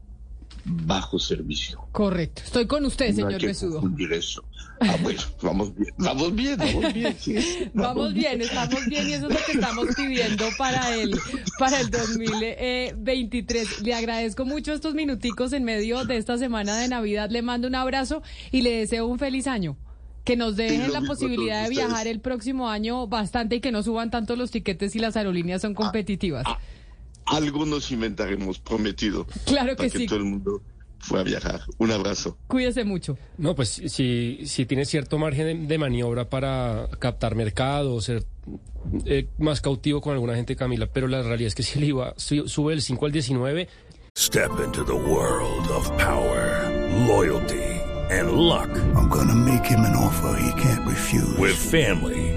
bajo 0.69 1.17
servicio. 1.19 1.87
Correcto. 1.91 2.41
Estoy 2.45 2.67
con 2.67 2.85
usted, 2.85 3.05
No 3.05 3.09
hay 3.09 3.15
señor 3.15 3.37
que 3.39 3.47
Besudo. 3.47 3.79
confundir 3.81 4.13
eso. 4.13 4.43
Ah, 4.79 4.95
bueno, 5.01 5.21
vamos 5.41 5.73
bien, 5.75 5.93
vamos 5.97 6.35
bien, 6.35 6.57
vamos 6.57 6.93
bien. 6.93 7.15
sí. 7.19 7.35
Vamos 7.73 8.13
bien, 8.13 8.41
estamos 8.41 8.85
bien 8.85 9.09
y 9.09 9.13
eso 9.13 9.27
es 9.27 9.33
lo 9.33 9.39
que 9.45 9.51
estamos 9.53 9.87
pidiendo 9.95 10.45
para 10.57 10.93
el, 10.95 11.19
para 11.57 11.79
el 11.79 11.89
2023. 11.89 13.81
Le 13.81 13.93
agradezco 13.93 14.45
mucho 14.45 14.73
estos 14.73 14.93
minuticos 14.93 15.53
en 15.53 15.63
medio 15.63 16.05
de 16.05 16.17
esta 16.17 16.37
semana 16.37 16.77
de 16.77 16.87
Navidad. 16.89 17.29
Le 17.31 17.41
mando 17.41 17.67
un 17.67 17.75
abrazo 17.75 18.21
y 18.51 18.61
le 18.61 18.71
deseo 18.77 19.07
un 19.07 19.17
feliz 19.19 19.47
año. 19.47 19.77
Que 20.23 20.35
nos 20.35 20.57
dejen 20.57 20.91
la 20.91 20.99
posibilidad 21.01 21.63
de 21.63 21.69
viajar 21.69 22.05
el 22.05 22.19
próximo 22.19 22.69
año 22.69 23.07
bastante 23.07 23.55
y 23.55 23.61
que 23.61 23.71
no 23.71 23.81
suban 23.81 24.11
tanto 24.11 24.35
los 24.35 24.51
tiquetes 24.51 24.93
y 24.95 24.99
las 24.99 25.15
aerolíneas 25.15 25.61
son 25.61 25.73
competitivas. 25.73 26.43
Algo 26.45 26.59
nos 27.65 27.91
inventaremos, 27.91 28.59
prometido. 28.59 29.25
Claro 29.45 29.71
que 29.71 29.75
para 29.77 29.89
que 29.89 29.97
sí. 29.99 30.05
todo 30.05 30.19
el 30.19 30.25
mundo 30.25 30.61
pueda 31.07 31.23
viajar. 31.23 31.61
Un 31.77 31.91
abrazo. 31.91 32.37
Cuídese 32.47 32.83
mucho. 32.83 33.17
No, 33.37 33.55
pues 33.55 33.69
si, 33.69 34.39
si 34.45 34.65
tiene 34.65 34.85
cierto 34.85 35.17
margen 35.17 35.45
de, 35.61 35.67
de 35.67 35.77
maniobra 35.77 36.29
para 36.29 36.89
captar 36.99 37.35
mercado, 37.35 38.01
ser 38.01 38.23
eh, 39.05 39.27
más 39.37 39.61
cautivo 39.61 40.01
con 40.01 40.13
alguna 40.13 40.35
gente, 40.35 40.55
Camila, 40.55 40.87
pero 40.87 41.07
la 41.07 41.21
realidad 41.21 41.47
es 41.47 41.55
que 41.55 41.63
si 41.63 41.77
el 41.79 41.85
IVA 41.85 42.13
su- 42.17 42.47
sube 42.47 42.71
del 42.73 42.81
5 42.81 43.05
al 43.05 43.11
19, 43.11 43.67
Step 44.17 44.49
into 44.65 44.83
the 44.83 44.93
world 44.93 45.69
of 45.69 45.87
power, 45.97 46.71
loyalty, 47.07 47.61
and 48.09 48.31
luck. 48.31 48.67
I'm 48.95 49.09
gonna 49.09 49.35
make 49.35 49.63
him 49.69 49.81
an 49.81 49.95
offer 49.95 50.35
he 50.41 50.51
can't 50.59 50.87
refuse. 50.87 51.37
With 51.37 51.53
family, 51.55 52.36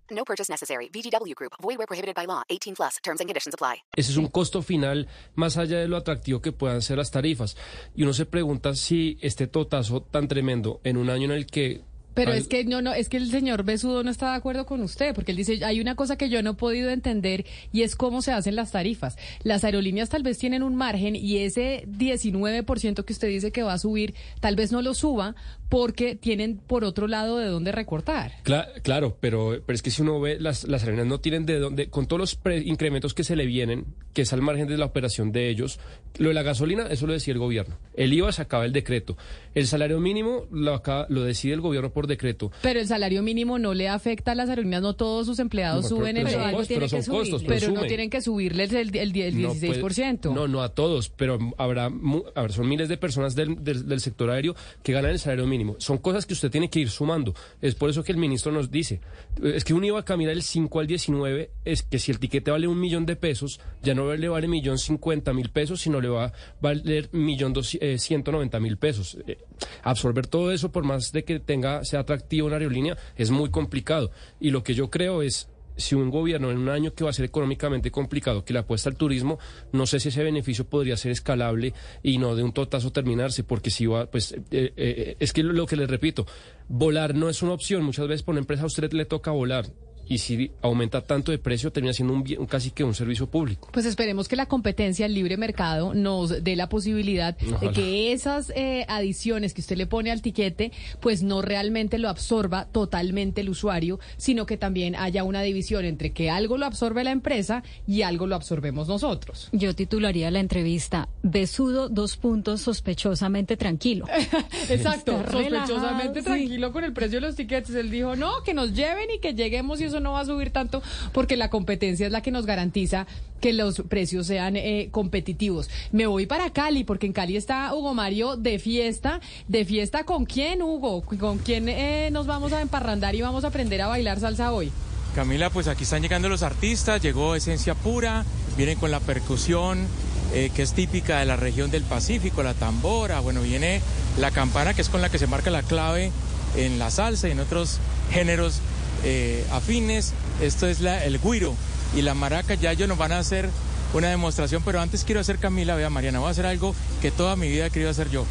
No 0.11 0.23
purchase 0.23 0.49
necessary. 0.49 0.89
VGW 0.93 1.33
Group. 1.35 1.53
Void 1.61 1.77
where 1.77 1.87
prohibited 1.87 2.15
by 2.15 2.25
law. 2.25 2.43
18 2.49 2.75
plus. 2.75 2.97
Terms 3.03 3.19
and 3.19 3.27
conditions 3.27 3.53
apply. 3.53 3.83
ese 3.95 4.11
es 4.11 4.17
un 4.17 4.27
costo 4.27 4.61
final 4.61 5.07
más 5.35 5.57
allá 5.57 5.79
de 5.79 5.87
lo 5.87 5.97
atractivo 5.97 6.41
que 6.41 6.51
puedan 6.51 6.81
ser 6.81 6.97
las 6.97 7.11
tarifas. 7.11 7.57
Y 7.95 8.03
uno 8.03 8.13
se 8.13 8.25
pregunta 8.25 8.75
si 8.75 9.17
este 9.21 9.47
totazo 9.47 10.01
tan 10.01 10.27
tremendo 10.27 10.79
en 10.83 10.97
un 10.97 11.09
año 11.09 11.25
en 11.25 11.31
el 11.31 11.45
que... 11.45 11.81
Pero 12.13 12.31
al- 12.31 12.37
es 12.37 12.47
que 12.47 12.65
no, 12.65 12.81
no, 12.81 12.93
es 12.93 13.07
que 13.09 13.17
el 13.17 13.29
señor 13.31 13.63
Besudo 13.63 14.03
no 14.03 14.11
está 14.11 14.31
de 14.31 14.35
acuerdo 14.37 14.65
con 14.65 14.81
usted, 14.81 15.13
porque 15.15 15.31
él 15.31 15.37
dice, 15.37 15.63
hay 15.63 15.79
una 15.79 15.95
cosa 15.95 16.17
que 16.17 16.29
yo 16.29 16.41
no 16.43 16.51
he 16.51 16.53
podido 16.55 16.89
entender 16.89 17.45
y 17.71 17.83
es 17.83 17.95
cómo 17.95 18.21
se 18.21 18.31
hacen 18.31 18.55
las 18.55 18.71
tarifas. 18.71 19.17
Las 19.43 19.63
aerolíneas 19.63 20.09
tal 20.09 20.23
vez 20.23 20.37
tienen 20.37 20.63
un 20.63 20.75
margen 20.75 21.15
y 21.15 21.37
ese 21.37 21.85
19% 21.87 23.03
que 23.05 23.13
usted 23.13 23.27
dice 23.29 23.51
que 23.51 23.63
va 23.63 23.73
a 23.73 23.77
subir, 23.77 24.13
tal 24.39 24.55
vez 24.55 24.71
no 24.71 24.81
lo 24.81 24.93
suba 24.93 25.35
porque 25.69 26.15
tienen 26.15 26.57
por 26.57 26.83
otro 26.83 27.07
lado 27.07 27.37
de 27.37 27.45
dónde 27.47 27.71
recortar. 27.71 28.33
Cla- 28.43 28.67
claro, 28.83 29.15
pero, 29.21 29.61
pero 29.65 29.73
es 29.75 29.81
que 29.81 29.89
si 29.89 30.01
uno 30.01 30.19
ve, 30.19 30.37
las, 30.39 30.65
las 30.65 30.81
aerolíneas 30.81 31.07
no 31.07 31.19
tienen 31.21 31.45
de 31.45 31.59
dónde, 31.59 31.89
con 31.89 32.07
todos 32.07 32.19
los 32.19 32.35
pre- 32.35 32.57
incrementos 32.59 33.13
que 33.13 33.23
se 33.23 33.37
le 33.37 33.45
vienen, 33.45 33.85
que 34.13 34.23
es 34.23 34.33
al 34.33 34.41
margen 34.41 34.67
de 34.67 34.77
la 34.77 34.85
operación 34.85 35.31
de 35.31 35.49
ellos, 35.49 35.79
lo 36.17 36.27
de 36.27 36.33
la 36.33 36.43
gasolina, 36.43 36.87
eso 36.89 37.07
lo 37.07 37.13
decía 37.13 37.31
el 37.31 37.39
gobierno. 37.39 37.77
El 37.93 38.11
IVA 38.11 38.33
se 38.33 38.41
acaba 38.41 38.65
el 38.65 38.73
decreto. 38.73 39.15
El 39.55 39.65
salario 39.65 39.99
mínimo 40.01 40.45
lo, 40.51 40.73
acaba- 40.73 41.05
lo 41.09 41.23
decide 41.23 41.53
el 41.53 41.61
gobierno 41.61 41.89
por 41.91 42.00
decreto. 42.07 42.51
Pero 42.61 42.79
el 42.79 42.87
salario 42.87 43.23
mínimo 43.23 43.59
no 43.59 43.73
le 43.73 43.87
afecta 43.89 44.31
a 44.31 44.35
las 44.35 44.49
aerolíneas, 44.49 44.81
no 44.81 44.93
todos 44.95 45.25
sus 45.27 45.39
empleados 45.39 45.83
No, 45.83 45.89
suben 45.89 46.15
pero 46.15 46.27
el 46.27 46.33
tiene 46.67 46.87
pero 46.87 46.87
son 47.01 47.15
costos, 47.15 47.43
pero 47.43 47.59
pero 47.59 47.71
no 47.73 47.81
tienen 47.83 48.09
que 48.09 48.21
subirles 48.21 48.71
el, 48.73 48.95
el, 48.95 49.15
el 49.15 49.41
No 49.41 49.49
puede- 49.53 49.81
16%. 49.81 50.33
No, 50.33 50.47
no 50.47 50.61
a 50.61 50.69
todos, 50.69 51.09
pero 51.09 51.37
habrá, 51.57 51.91
a 52.35 52.41
ver, 52.41 52.51
son 52.51 52.67
miles 52.67 52.89
de 52.89 52.97
personas 52.97 53.35
del, 53.35 53.63
del- 53.63 53.87
del 53.87 53.99
sector 54.01 54.29
aéreo 54.29 54.55
que 54.83 54.93
ganan 54.93 55.11
el 55.11 55.19
salario 55.19 55.47
mínimo. 55.47 55.75
Son 55.79 55.97
cosas 55.97 56.25
que 56.25 56.33
usted 56.33 56.49
tiene 56.51 56.69
que 56.69 56.79
ir 56.79 56.89
sumando. 56.89 57.33
Es 57.61 57.75
por 57.75 57.89
eso 57.89 58.03
que 58.03 58.11
el 58.11 58.17
ministro 58.17 58.51
nos 58.51 58.71
dice, 58.71 59.01
eh, 59.43 59.53
es 59.55 59.63
que 59.63 59.73
un 59.73 59.83
IVA 59.83 60.03
camina 60.03 60.29
del 60.31 60.43
5 60.43 60.79
al 60.79 60.87
19, 60.87 61.49
es 61.65 61.83
que 61.83 61.99
si 61.99 62.11
el 62.11 62.19
tiquete 62.19 62.51
vale 62.51 62.67
un 62.67 62.79
millón 62.79 63.05
de 63.05 63.15
pesos, 63.15 63.59
ya 63.83 63.93
no 63.93 64.13
le 64.15 64.27
vale 64.29 64.47
millón 64.47 64.77
cincuenta 64.77 65.33
mil 65.33 65.49
pesos, 65.49 65.81
sino 65.81 65.99
le 66.01 66.07
va 66.09 66.25
a 66.25 66.33
valer 66.61 67.09
millón 67.11 67.53
dos- 67.53 67.77
eh, 67.81 67.97
ciento 67.97 68.31
noventa 68.31 68.59
mil 68.59 68.77
pesos. 68.77 69.17
Eh, 69.27 69.37
absorber 69.83 70.27
todo 70.27 70.51
eso, 70.51 70.71
por 70.71 70.83
más 70.83 71.11
de 71.11 71.23
que 71.23 71.39
tenga, 71.39 71.83
sea 71.91 72.01
atractivo 72.01 72.47
una 72.47 72.57
aerolínea, 72.57 72.97
es 73.15 73.31
muy 73.31 73.49
complicado. 73.49 74.11
Y 74.39 74.49
lo 74.49 74.63
que 74.63 74.73
yo 74.73 74.89
creo 74.89 75.21
es 75.21 75.47
si 75.77 75.95
un 75.95 76.09
gobierno 76.09 76.51
en 76.51 76.57
un 76.57 76.69
año 76.69 76.93
que 76.93 77.03
va 77.03 77.09
a 77.09 77.13
ser 77.13 77.25
económicamente 77.25 77.91
complicado, 77.91 78.43
que 78.43 78.53
le 78.53 78.59
apuesta 78.59 78.89
al 78.89 78.95
turismo, 78.95 79.39
no 79.71 79.85
sé 79.85 79.99
si 79.99 80.09
ese 80.09 80.23
beneficio 80.23 80.65
podría 80.65 80.97
ser 80.97 81.11
escalable 81.11 81.73
y 82.03 82.17
no 82.17 82.35
de 82.35 82.43
un 82.43 82.51
totazo 82.51 82.91
terminarse, 82.91 83.43
porque 83.43 83.69
si 83.69 83.85
va, 83.85 84.05
pues 84.05 84.33
eh, 84.33 84.73
eh, 84.75 85.15
es 85.19 85.33
que 85.33 85.43
lo, 85.43 85.53
lo 85.53 85.65
que 85.65 85.75
les 85.75 85.89
repito, 85.89 86.25
volar 86.67 87.15
no 87.15 87.29
es 87.29 87.41
una 87.41 87.53
opción, 87.53 87.83
muchas 87.83 88.07
veces 88.07 88.23
por 88.23 88.33
una 88.33 88.41
empresa 88.41 88.63
a 88.63 88.67
usted 88.67 88.91
le 88.93 89.05
toca 89.05 89.31
volar. 89.31 89.65
Y 90.07 90.17
si 90.17 90.51
aumenta 90.61 91.01
tanto 91.01 91.31
de 91.31 91.37
precio, 91.37 91.71
termina 91.71 91.93
siendo 91.93 92.13
un, 92.13 92.23
casi 92.47 92.71
que 92.71 92.83
un 92.83 92.93
servicio 92.93 93.27
público. 93.27 93.69
Pues 93.71 93.85
esperemos 93.85 94.27
que 94.27 94.35
la 94.35 94.47
competencia, 94.47 95.05
el 95.05 95.13
libre 95.13 95.37
mercado, 95.37 95.93
nos 95.93 96.43
dé 96.43 96.55
la 96.55 96.69
posibilidad 96.69 97.37
de 97.37 97.71
que 97.71 98.11
esas 98.11 98.51
eh, 98.55 98.85
adiciones 98.87 99.53
que 99.53 99.61
usted 99.61 99.77
le 99.77 99.87
pone 99.87 100.11
al 100.11 100.21
tiquete, 100.21 100.71
pues 100.99 101.23
no 101.23 101.41
realmente 101.41 101.97
lo 101.97 102.09
absorba 102.09 102.65
totalmente 102.65 103.41
el 103.41 103.49
usuario, 103.49 103.99
sino 104.17 104.45
que 104.45 104.57
también 104.57 104.95
haya 104.95 105.23
una 105.23 105.41
división 105.41 105.85
entre 105.85 106.11
que 106.11 106.29
algo 106.29 106.57
lo 106.57 106.65
absorbe 106.65 107.03
la 107.03 107.11
empresa 107.11 107.63
y 107.87 108.01
algo 108.01 108.27
lo 108.27 108.35
absorbemos 108.35 108.87
nosotros. 108.87 109.49
Yo 109.51 109.73
titularía 109.75 110.29
la 110.31 110.39
entrevista 110.39 111.07
Besudo, 111.23 111.87
dos 111.87 112.17
puntos, 112.17 112.61
sospechosamente 112.61 113.57
tranquilo. 113.57 114.05
Exacto, 114.69 115.13
Está 115.13 115.31
sospechosamente 115.31 115.69
relajado, 115.71 116.19
sí. 116.19 116.23
tranquilo 116.23 116.71
con 116.71 116.83
el 116.83 116.93
precio 116.93 117.21
de 117.21 117.27
los 117.27 117.35
tiquetes. 117.35 117.73
Él 117.75 117.89
dijo, 117.89 118.15
no, 118.15 118.43
que 118.43 118.53
nos 118.53 118.73
lleven 118.73 119.09
y 119.15 119.19
que 119.19 119.33
lleguemos 119.33 119.79
y 119.79 119.85
eso 119.85 119.99
no 120.01 120.13
va 120.13 120.21
a 120.21 120.25
subir 120.25 120.51
tanto 120.51 120.81
porque 121.13 121.37
la 121.37 121.49
competencia 121.49 122.05
es 122.05 122.11
la 122.11 122.21
que 122.21 122.31
nos 122.31 122.45
garantiza 122.45 123.07
que 123.39 123.53
los 123.53 123.81
precios 123.89 124.27
sean 124.27 124.55
eh, 124.55 124.89
competitivos. 124.91 125.69
Me 125.91 126.05
voy 126.05 126.25
para 126.25 126.51
Cali 126.51 126.83
porque 126.83 127.07
en 127.07 127.13
Cali 127.13 127.37
está 127.37 127.73
Hugo 127.73 127.93
Mario 127.93 128.37
de 128.37 128.59
fiesta. 128.59 129.19
¿De 129.47 129.65
fiesta 129.65 130.03
con 130.03 130.25
quién, 130.25 130.61
Hugo? 130.61 131.01
¿Con 131.01 131.39
quién 131.39 131.67
eh, 131.67 132.09
nos 132.11 132.27
vamos 132.27 132.53
a 132.53 132.61
emparrandar 132.61 133.15
y 133.15 133.21
vamos 133.21 133.43
a 133.43 133.47
aprender 133.47 133.81
a 133.81 133.87
bailar 133.87 134.19
salsa 134.19 134.53
hoy? 134.53 134.71
Camila, 135.15 135.49
pues 135.49 135.67
aquí 135.67 135.83
están 135.83 136.01
llegando 136.01 136.29
los 136.29 136.41
artistas, 136.41 137.01
llegó 137.01 137.35
Esencia 137.35 137.75
Pura, 137.75 138.23
vienen 138.55 138.77
con 138.77 138.91
la 138.91 139.01
percusión 139.01 139.85
eh, 140.33 140.49
que 140.55 140.61
es 140.61 140.71
típica 140.71 141.19
de 141.19 141.25
la 141.25 141.35
región 141.35 141.71
del 141.71 141.83
Pacífico, 141.83 142.41
la 142.41 142.53
tambora, 142.53 143.19
bueno, 143.19 143.41
viene 143.41 143.81
la 144.17 144.31
campana 144.31 144.73
que 144.73 144.81
es 144.81 144.87
con 144.87 145.01
la 145.01 145.09
que 145.09 145.19
se 145.19 145.27
marca 145.27 145.49
la 145.49 145.63
clave 145.63 146.11
en 146.55 146.79
la 146.79 146.89
salsa 146.89 147.27
y 147.27 147.31
en 147.31 147.41
otros 147.41 147.79
géneros 148.11 148.61
eh, 149.03 149.45
afines, 149.51 150.13
esto 150.41 150.67
es 150.67 150.79
la, 150.79 151.03
el 151.05 151.19
guiro 151.19 151.53
y 151.95 152.01
la 152.01 152.13
maraca, 152.13 152.53
ya 152.55 152.71
ellos 152.71 152.87
nos 152.87 152.97
van 152.97 153.11
a 153.11 153.19
hacer 153.19 153.49
una 153.93 154.09
demostración, 154.09 154.63
pero 154.63 154.79
antes 154.79 155.03
quiero 155.03 155.21
hacer 155.21 155.37
Camila, 155.37 155.75
vea 155.75 155.89
Mariana, 155.89 156.19
voy 156.19 156.29
a 156.29 156.31
hacer 156.31 156.45
algo 156.45 156.73
que 157.01 157.11
toda 157.11 157.35
mi 157.35 157.49
vida 157.49 157.65
he 157.65 157.71
querido 157.71 157.89
hacer 157.89 158.09
yo. 158.09 158.25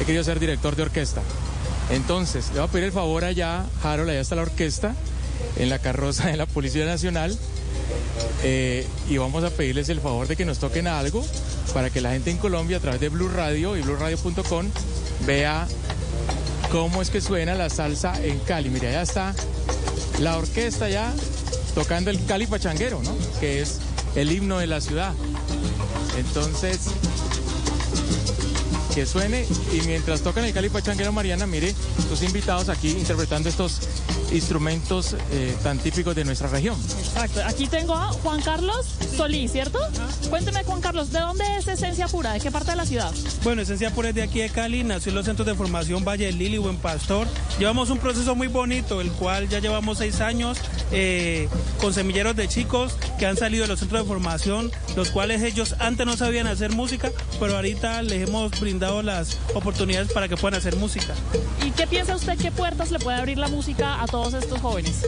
He 0.00 0.04
querido 0.04 0.24
ser 0.24 0.40
director 0.40 0.76
de 0.76 0.82
orquesta. 0.82 1.22
Entonces, 1.90 2.48
le 2.48 2.60
voy 2.60 2.68
a 2.68 2.72
pedir 2.72 2.84
el 2.86 2.92
favor 2.92 3.24
allá, 3.24 3.66
Harold, 3.82 4.10
allá 4.10 4.20
está 4.20 4.34
la 4.34 4.42
orquesta, 4.42 4.94
en 5.56 5.68
la 5.68 5.78
carroza 5.78 6.28
de 6.28 6.36
la 6.36 6.46
Policía 6.46 6.86
Nacional, 6.86 7.36
eh, 8.42 8.86
y 9.08 9.18
vamos 9.18 9.44
a 9.44 9.50
pedirles 9.50 9.88
el 9.88 10.00
favor 10.00 10.26
de 10.26 10.36
que 10.36 10.44
nos 10.44 10.58
toquen 10.58 10.86
algo 10.86 11.24
para 11.74 11.90
que 11.90 12.00
la 12.00 12.12
gente 12.12 12.30
en 12.30 12.38
Colombia, 12.38 12.78
a 12.78 12.80
través 12.80 13.00
de 13.00 13.08
Blue 13.08 13.28
Radio 13.28 13.76
y 13.76 13.82
BlueRadio.com, 13.82 14.66
vea 15.26 15.66
cómo 16.70 17.02
es 17.02 17.10
que 17.10 17.20
suena 17.20 17.54
la 17.54 17.68
salsa 17.68 18.14
en 18.24 18.38
Cali. 18.40 18.70
Mira, 18.70 18.88
allá 18.88 19.02
está 19.02 19.34
la 20.22 20.38
orquesta 20.38 20.88
ya 20.88 21.12
tocando 21.74 22.10
el 22.10 22.24
Cali 22.24 22.46
Pachanguero, 22.46 23.02
¿no? 23.02 23.14
Que 23.40 23.60
es 23.60 23.78
el 24.14 24.30
himno 24.30 24.58
de 24.58 24.68
la 24.68 24.80
ciudad. 24.80 25.12
Entonces, 26.16 26.78
que 28.94 29.04
suene 29.04 29.46
y 29.72 29.80
mientras 29.86 30.20
tocan 30.20 30.44
el 30.44 30.52
Cali 30.52 30.68
Pachanguero, 30.68 31.12
Mariana, 31.12 31.46
mire, 31.46 31.74
tus 32.08 32.22
invitados 32.22 32.68
aquí 32.68 32.90
interpretando 32.90 33.48
estos 33.48 33.80
instrumentos 34.32 35.16
eh, 35.30 35.56
tan 35.62 35.78
típicos 35.78 36.14
de 36.14 36.24
nuestra 36.24 36.48
región. 36.48 36.76
Exacto. 36.98 37.40
Aquí 37.46 37.66
tengo 37.66 37.94
a 37.94 38.08
Juan 38.08 38.40
Carlos 38.42 38.86
Solís, 39.16 39.52
¿cierto? 39.52 39.78
Cuénteme, 40.30 40.64
Juan 40.64 40.80
Carlos, 40.80 41.12
¿de 41.12 41.20
dónde 41.20 41.44
es 41.58 41.68
Esencia 41.68 42.08
Pura? 42.08 42.32
¿De 42.32 42.40
qué 42.40 42.50
parte 42.50 42.70
de 42.70 42.76
la 42.76 42.86
ciudad? 42.86 43.12
Bueno, 43.42 43.62
Esencia 43.62 43.90
Pura 43.90 44.10
es 44.10 44.14
de 44.14 44.22
aquí 44.22 44.40
de 44.40 44.50
Cali, 44.50 44.84
nació 44.84 45.10
en 45.10 45.16
los 45.16 45.26
centros 45.26 45.46
de 45.46 45.54
formación 45.54 46.04
Valle 46.04 46.26
del 46.26 46.38
Lili, 46.38 46.58
Buen 46.58 46.76
Pastor. 46.76 47.26
Llevamos 47.58 47.90
un 47.90 47.98
proceso 47.98 48.34
muy 48.34 48.48
bonito, 48.48 49.00
el 49.00 49.10
cual 49.12 49.48
ya 49.48 49.58
llevamos 49.58 49.98
seis 49.98 50.20
años 50.20 50.58
eh, 50.90 51.48
con 51.80 51.92
semilleros 51.92 52.36
de 52.36 52.48
chicos 52.48 52.96
que 53.18 53.26
han 53.26 53.36
salido 53.36 53.62
de 53.62 53.68
los 53.68 53.80
centros 53.80 54.02
de 54.02 54.08
formación, 54.08 54.70
los 54.96 55.10
cuales 55.10 55.42
ellos 55.42 55.74
antes 55.78 56.06
no 56.06 56.16
sabían 56.16 56.46
hacer 56.46 56.70
música, 56.72 57.10
pero 57.38 57.56
ahorita 57.56 58.02
les 58.02 58.28
hemos 58.28 58.58
brindado 58.60 59.02
las 59.02 59.38
oportunidades 59.54 60.12
para 60.12 60.28
que 60.28 60.36
puedan 60.36 60.58
hacer 60.58 60.76
música. 60.76 61.14
¿Y 61.64 61.70
qué 61.70 61.86
piensa 61.86 62.16
usted 62.16 62.38
qué 62.38 62.50
puertas 62.50 62.90
le 62.90 62.98
puede 62.98 63.18
abrir 63.18 63.38
la 63.38 63.48
música 63.48 64.02
a 64.02 64.06
todos 64.06 64.21
estos 64.28 64.60
jóvenes? 64.60 65.06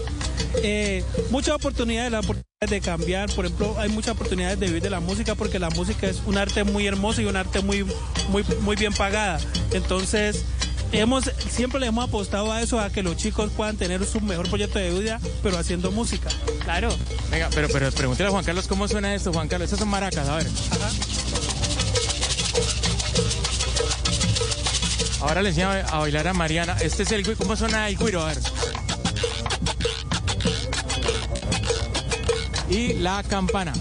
Eh, 0.62 1.04
muchas 1.30 1.54
oportunidades, 1.54 2.12
de 2.60 2.80
cambiar, 2.80 3.30
por 3.34 3.44
ejemplo, 3.44 3.76
hay 3.78 3.90
muchas 3.90 4.14
oportunidades 4.14 4.58
de 4.58 4.66
vivir 4.66 4.82
de 4.82 4.90
la 4.90 5.00
música 5.00 5.34
porque 5.34 5.58
la 5.58 5.68
música 5.70 6.06
es 6.08 6.22
un 6.26 6.38
arte 6.38 6.64
muy 6.64 6.86
hermoso 6.86 7.20
y 7.20 7.26
un 7.26 7.36
arte 7.36 7.60
muy, 7.60 7.84
muy, 8.30 8.44
muy 8.62 8.76
bien 8.76 8.92
pagada. 8.92 9.38
Entonces, 9.72 10.44
hemos, 10.92 11.30
siempre 11.50 11.80
le 11.80 11.86
hemos 11.86 12.08
apostado 12.08 12.52
a 12.52 12.62
eso, 12.62 12.80
a 12.80 12.90
que 12.90 13.02
los 13.02 13.16
chicos 13.16 13.50
puedan 13.56 13.76
tener 13.76 14.04
su 14.06 14.20
mejor 14.20 14.48
proyecto 14.48 14.78
de 14.78 14.90
vida, 14.98 15.20
pero 15.42 15.58
haciendo 15.58 15.90
música. 15.90 16.30
Claro. 16.62 16.88
Venga, 17.30 17.50
pero, 17.54 17.68
pero 17.68 17.90
pregúntale 17.92 18.28
a 18.28 18.32
Juan 18.32 18.44
Carlos 18.44 18.66
cómo 18.66 18.88
suena 18.88 19.14
esto, 19.14 19.32
Juan 19.32 19.48
Carlos. 19.48 19.66
Estas 19.66 19.80
son 19.80 19.88
maracas, 19.88 20.28
a 20.28 20.36
ver. 20.36 20.46
Ahora 25.20 25.42
le 25.42 25.50
enseño 25.50 25.70
a 25.70 25.98
bailar 25.98 26.28
a 26.28 26.34
Mariana. 26.34 26.76
Este 26.80 27.02
es 27.02 27.12
el 27.12 27.36
¿Cómo 27.36 27.56
suena 27.56 27.88
el 27.88 27.96
cuiro? 27.96 28.22
A 28.22 28.26
ver. 28.26 28.38
Y 32.74 32.94
la 32.94 33.22
campana. 33.22 33.72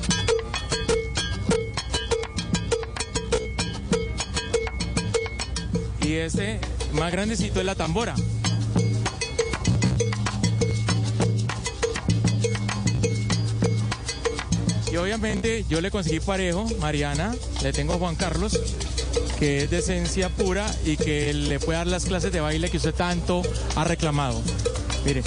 Y 6.00 6.14
este 6.14 6.60
más 6.94 7.12
grandecito 7.12 7.60
es 7.60 7.66
la 7.66 7.74
tambora. 7.74 8.14
Y 14.92 14.96
obviamente 14.98 15.66
yo 15.68 15.82
le 15.82 15.90
conseguí 15.90 16.20
parejo, 16.20 16.68
Mariana, 16.80 17.34
le 17.64 17.74
tengo 17.74 17.94
a 17.94 17.98
Juan 17.98 18.16
Carlos, 18.16 18.60
que 19.40 19.64
es 19.64 19.72
de 19.72 19.80
esencia 19.80 20.30
pura 20.30 20.72
y 20.86 20.98
que 20.98 21.34
le 21.34 21.60
puede 21.60 21.80
dar 21.80 21.88
las 21.88 22.06
clases 22.06 22.32
de 22.32 22.42
baile 22.42 22.70
que 22.70 22.78
usted 22.78 22.94
tanto 22.94 23.42
ha 23.76 23.86
reclamado. 23.86 24.40
Mire, 25.04 25.24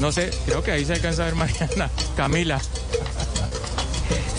no 0.00 0.12
sé, 0.12 0.30
creo 0.46 0.62
que 0.62 0.70
ahí 0.70 0.86
se 0.86 0.94
alcanza 0.94 1.24
a 1.24 1.26
ver 1.26 1.34
Mariana, 1.36 1.90
Camila. 2.16 2.58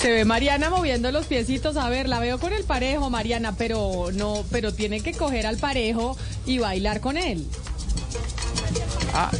Se 0.02 0.12
ve 0.12 0.26
Mariana 0.26 0.70
moviendo 0.70 1.12
los 1.12 1.26
piecitos. 1.26 1.76
A 1.78 1.90
ver, 1.90 2.08
la 2.08 2.20
veo 2.20 2.40
con 2.40 2.54
el 2.54 2.64
parejo, 2.64 3.10
Mariana, 3.10 3.56
pero 3.58 4.10
no, 4.14 4.46
pero 4.52 4.74
tiene 4.74 5.02
que 5.02 5.14
coger 5.14 5.48
al 5.48 5.58
parejo 5.58 6.16
y 6.46 6.60
bailar 6.60 7.02
con 7.02 7.18
él. 7.18 7.48
Ah, 9.14 9.32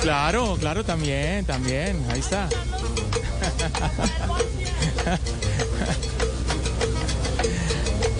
claro, 0.00 0.56
claro, 0.58 0.84
también, 0.84 1.44
también, 1.44 2.02
ahí 2.10 2.20
está. 2.20 2.48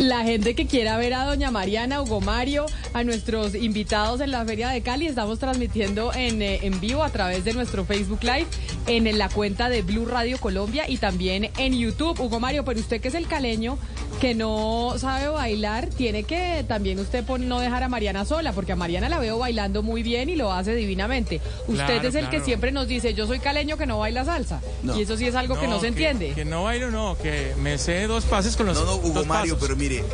La 0.05 0.22
gente 0.22 0.55
que 0.55 0.66
quiera 0.66 0.98
ver 0.98 1.14
a 1.14 1.24
doña 1.24 1.50
Mariana, 1.50 2.02
Hugo 2.02 2.20
Mario, 2.20 2.66
a 2.92 3.02
nuestros 3.05 3.55
invitados 3.55 4.20
en 4.20 4.32
la 4.32 4.44
Feria 4.44 4.68
de 4.68 4.82
Cali, 4.82 5.07
estamos 5.07 5.38
transmitiendo 5.38 6.12
en, 6.12 6.42
eh, 6.42 6.59
en 6.61 6.78
vivo 6.78 7.02
a 7.02 7.09
través 7.09 7.42
de 7.46 7.55
nuestro 7.55 7.86
Facebook 7.86 8.22
Live, 8.22 8.46
en 8.86 9.16
la 9.16 9.30
cuenta 9.30 9.70
de 9.70 9.80
Blue 9.80 10.05
Radio 10.05 10.36
Colombia 10.36 10.84
y 10.86 10.98
también 10.98 11.48
en 11.57 11.72
YouTube. 11.72 12.20
Hugo 12.20 12.38
Mario, 12.38 12.66
pero 12.66 12.80
usted 12.80 13.00
que 13.00 13.09
es 13.09 13.14
el 13.14 13.26
caleño, 13.26 13.78
que 14.20 14.34
no 14.34 14.94
sabe 14.98 15.28
bailar, 15.28 15.88
tiene 15.88 16.24
que 16.24 16.64
también 16.66 16.98
usted 16.98 17.24
pon- 17.24 17.48
no 17.48 17.60
dejar 17.60 17.82
a 17.82 17.88
Mariana 17.88 18.24
sola, 18.24 18.52
porque 18.52 18.72
a 18.72 18.76
Mariana 18.76 19.08
la 19.08 19.18
veo 19.18 19.38
bailando 19.38 19.82
muy 19.82 20.02
bien 20.02 20.28
y 20.28 20.36
lo 20.36 20.52
hace 20.52 20.74
divinamente. 20.74 21.40
Usted 21.66 21.84
Claro, 21.86 22.08
es 22.08 22.14
el 22.14 22.28
que 22.30 22.40
siempre 22.40 22.72
nos 22.72 22.86
dice, 22.88 23.14
yo 23.14 23.26
soy 23.26 23.38
caleño 23.40 23.76
que 23.76 23.86
no 23.86 23.98
baila 23.98 24.24
salsa. 24.24 24.60
No. 24.82 24.96
Y 24.98 25.02
eso 25.02 25.16
sí 25.16 25.26
es 25.26 25.34
algo 25.34 25.58
que 25.58 25.66
no 25.68 25.80
se 25.80 25.88
entiende. 25.88 26.32
Que 26.34 26.44
no 26.44 26.64
bailo, 26.64 26.90
no, 26.90 27.16
que 27.22 27.54
me 27.58 27.78
sé 27.78 28.06
dos 28.06 28.24
pases 28.24 28.56
con 28.56 28.66
los 28.66 28.78
No, 28.78 28.84
no, 28.84 28.94
Hugo 28.96 29.10
dos 29.20 29.26
Mario, 29.26 29.54
pasos. 29.54 29.68
pero 29.68 29.76
mire, 29.78 30.04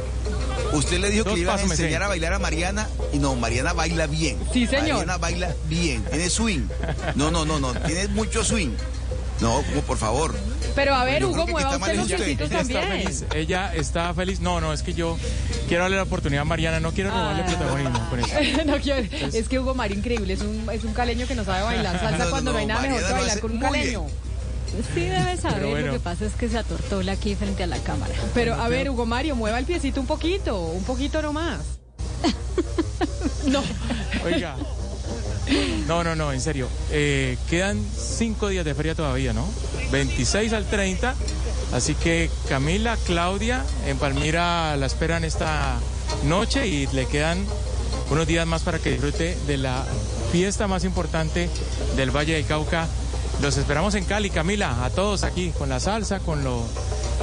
usted 0.73 0.99
le 0.99 1.11
dijo 1.11 1.25
Dos 1.25 1.33
que 1.35 1.39
le 1.39 1.43
iba 1.43 1.55
a 1.55 1.61
enseñar 1.63 2.03
a 2.03 2.09
bailar 2.09 2.33
a 2.35 2.39
Mariana 2.39 2.89
y 3.13 3.19
no, 3.19 3.35
Mariana 3.37 3.73
baila 3.73 4.07
bien. 4.07 4.37
Sí, 4.53 4.67
señor. 4.67 4.91
Mariana 5.07 5.19
baila 5.19 5.55
bien, 5.69 6.03
tiene 6.05 6.29
swing. 6.31 6.67
No, 7.15 7.31
no, 7.31 7.45
no, 7.45 7.59
no, 7.61 7.73
tiene 7.75 8.09
mucho 8.09 8.45
swing. 8.45 8.71
No, 9.41 9.63
como 9.63 9.81
por 9.83 9.97
favor. 9.99 10.35
Pero 10.75 10.95
a 10.95 11.05
ver, 11.05 11.23
Yo 11.23 11.31
Hugo, 11.31 11.47
mueva 11.47 11.77
usted 11.77 11.97
los 11.97 12.07
piecitos 12.09 12.51
Ella 12.51 12.61
está 12.61 12.81
también. 12.81 13.03
feliz, 13.05 13.25
ella 13.35 13.75
está 13.75 14.15
feliz. 14.15 14.41
No, 14.41 14.61
no, 14.61 14.73
es 14.73 14.83
que 14.83 14.93
yo 14.95 15.17
quiero 15.67 15.85
darle 15.85 15.97
la 15.97 16.03
oportunidad 16.05 16.43
a 16.43 16.45
Mariana, 16.45 16.79
no 16.81 16.93
quiero 16.93 17.11
robarle 17.11 17.43
Ah. 17.43 17.47
protagonismo 17.47 18.11
con 18.11 18.21
eso. 18.21 18.35
no 18.67 18.77
quiero, 18.79 19.09
es 19.33 19.49
que 19.49 19.59
Hugo 19.59 19.75
Mario 19.75 19.97
increíble, 19.99 20.35
es 20.35 20.43
un, 20.43 20.69
es 20.73 20.85
un 20.85 20.93
caleño 20.93 21.27
que 21.27 21.35
no 21.35 21.45
sabe 21.45 21.63
bailar 21.63 21.99
salsa 22.01 22.19
No, 22.19 22.25
no, 22.25 22.31
cuando 22.31 22.53
no, 22.53 22.59
hay 22.59 22.67
nada 22.67 22.83
mejor 22.83 23.03
que 23.07 23.13
bailar 23.13 23.41
con 23.41 23.51
un 23.53 23.59
muy 23.59 23.69
bien. 23.71 23.81
caleño. 23.83 24.07
Sí 24.95 25.01
debe 25.01 25.37
saber, 25.37 25.67
bueno. 25.67 25.87
lo 25.89 25.93
que 25.95 26.01
pasa 26.01 26.27
es 26.27 26.35
que 26.35 26.49
se 26.49 26.57
atortola 26.59 27.13
aquí 27.13 27.35
frente 27.35 27.65
a 27.65 27.67
la 27.67 27.79
cámara. 27.79 28.15
Pero 28.35 28.55
a 28.55 28.69
ver, 28.69 28.89
Hugo 28.91 29.05
Mario, 29.07 29.35
mueva 29.35 29.59
el 29.59 29.65
piecito 29.65 30.01
un 30.01 30.07
poquito, 30.07 30.61
un 30.61 30.85
poquito 30.85 31.21
nomás. 31.23 31.59
no. 33.47 33.63
Oiga. 34.25 34.57
No, 35.87 36.05
no, 36.05 36.15
no, 36.15 36.33
en 36.33 36.41
serio. 36.41 36.69
Eh, 36.91 37.37
quedan 37.49 37.85
cinco 37.97 38.49
días 38.49 38.65
de 38.65 38.75
feria 38.75 38.95
todavía, 38.95 39.33
¿no? 39.33 39.47
26 39.91 40.53
al 40.53 40.67
30. 40.67 41.15
Así 41.73 41.95
que 41.95 42.31
Camila, 42.49 42.97
Claudia, 43.07 43.65
en 43.87 43.99
Palmira 43.99 44.77
la 44.77 44.87
esperan 44.87 45.25
esta 45.25 45.79
noche 46.25 46.67
y 46.67 46.87
le 46.89 47.07
quedan 47.07 47.45
unos 48.11 48.27
días 48.27 48.47
más 48.47 48.63
para 48.63 48.79
que 48.79 48.91
disfrute 48.91 49.37
de 49.47 49.57
la 49.57 49.85
fiesta 50.33 50.67
más 50.67 50.85
importante 50.85 51.49
del 51.97 52.11
Valle 52.11 52.35
del 52.35 52.47
Cauca. 52.47 52.87
Los 53.41 53.57
esperamos 53.57 53.95
en 53.95 54.05
Cali, 54.05 54.31
Camila, 54.31 54.85
a 54.85 54.91
todos 54.91 55.25
aquí, 55.25 55.53
con 55.57 55.69
la 55.69 55.81
salsa, 55.81 56.21
con, 56.21 56.45
lo, 56.45 56.63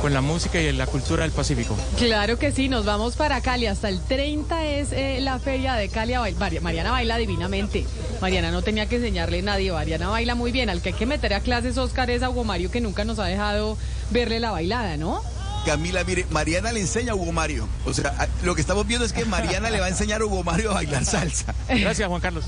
con 0.02 0.14
la 0.14 0.22
música 0.22 0.60
y 0.62 0.72
la 0.74 0.86
cultura 0.88 1.24
del 1.24 1.32
Pacífico. 1.32 1.76
Claro 1.98 2.38
que 2.40 2.52
sí, 2.52 2.70
nos 2.70 2.86
vamos 2.86 3.16
para 3.16 3.42
Cali. 3.42 3.66
Hasta 3.68 3.90
el 3.90 4.00
30 4.02 4.66
es 4.66 4.92
eh, 4.92 5.20
la 5.22 5.40
feria 5.40 5.74
de 5.76 5.90
Cali. 5.90 6.14
a 6.14 6.22
bail- 6.22 6.36
Mari- 6.38 6.60
Mariana 6.60 6.92
baila 6.92 7.18
divinamente. 7.18 7.86
Mariana 8.22 8.52
no 8.52 8.62
tenía 8.62 8.88
que 8.88 8.98
enseñarle 8.98 9.40
a 9.40 9.44
nadie. 9.44 9.72
Mariana 9.72 10.10
baila 10.10 10.36
muy 10.36 10.52
bien. 10.52 10.70
Al 10.70 10.82
que 10.82 10.90
hay 10.90 10.96
que 10.96 11.06
meter 11.06 11.34
a 11.34 11.40
clases, 11.42 11.78
Oscar, 11.78 12.10
es 12.10 12.24
a 12.24 12.30
Hugo 12.30 12.46
que 12.72 12.82
nunca 12.82 13.04
nos 13.06 13.20
ha 13.20 13.26
dejado 13.26 13.78
verle 14.12 14.40
la 14.40 14.52
bailada, 14.52 14.98
¿no? 14.98 15.22
Camila, 15.68 16.02
mire, 16.06 16.26
Mariana 16.32 16.72
le 16.72 16.80
enseña 16.80 17.12
a 17.12 17.16
Hugo 17.16 17.34
Mario. 17.34 17.68
O 17.86 17.94
sea, 17.94 18.30
lo 18.42 18.56
que 18.56 18.62
estamos 18.62 18.88
viendo 18.88 19.06
es 19.06 19.12
que 19.12 19.26
Mariana 19.26 19.70
le 19.70 19.82
va 19.82 19.88
a 19.88 19.90
enseñar 19.90 20.22
a 20.22 20.26
Hugo 20.26 20.42
Mario 20.42 20.72
a 20.72 20.76
bailar 20.76 21.04
salsa. 21.04 21.54
Gracias, 21.68 22.08
Juan 22.08 22.22
Carlos. 22.22 22.46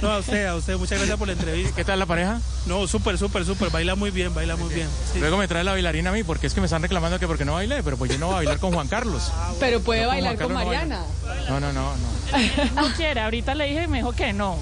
No, 0.00 0.08
a 0.12 0.18
usted, 0.20 0.46
a 0.46 0.54
usted, 0.54 0.76
muchas 0.76 0.98
gracias 0.98 1.18
por 1.18 1.26
la 1.26 1.32
entrevista. 1.32 1.74
¿Qué 1.74 1.84
tal 1.84 1.98
la 1.98 2.06
pareja? 2.06 2.40
No, 2.66 2.86
súper, 2.86 3.18
súper, 3.18 3.44
súper, 3.44 3.70
baila 3.70 3.96
muy 3.96 4.12
bien, 4.12 4.32
baila 4.34 4.54
muy 4.54 4.72
bien. 4.72 4.86
sí. 5.12 5.18
Luego 5.18 5.36
me 5.36 5.48
trae 5.48 5.64
la 5.64 5.72
bailarina 5.72 6.10
a 6.10 6.12
mí 6.12 6.22
porque 6.22 6.46
es 6.46 6.54
que 6.54 6.60
me 6.60 6.66
están 6.66 6.80
reclamando 6.82 7.18
que 7.18 7.26
porque 7.26 7.44
no 7.44 7.54
bailé, 7.54 7.82
pero 7.82 7.96
pues 7.96 8.08
yo 8.12 8.18
no 8.18 8.26
voy 8.26 8.34
a 8.34 8.36
bailar 8.38 8.60
con 8.60 8.72
Juan 8.72 8.86
Carlos. 8.86 9.32
Pero 9.58 9.80
puede 9.80 10.02
No, 10.02 10.06
con 10.06 10.14
bailar 10.14 10.36
con 10.38 10.48
no 10.48 10.54
Mariana. 10.54 11.02
No, 11.48 11.58
no, 11.58 11.72
no, 11.72 11.82
no. 11.96 12.19
No 12.74 12.92
quiere, 12.96 13.20
ahorita 13.20 13.54
le 13.54 13.66
dije 13.66 13.84
y 13.84 13.88
me 13.88 13.98
dijo 13.98 14.12
que 14.12 14.32
no. 14.32 14.58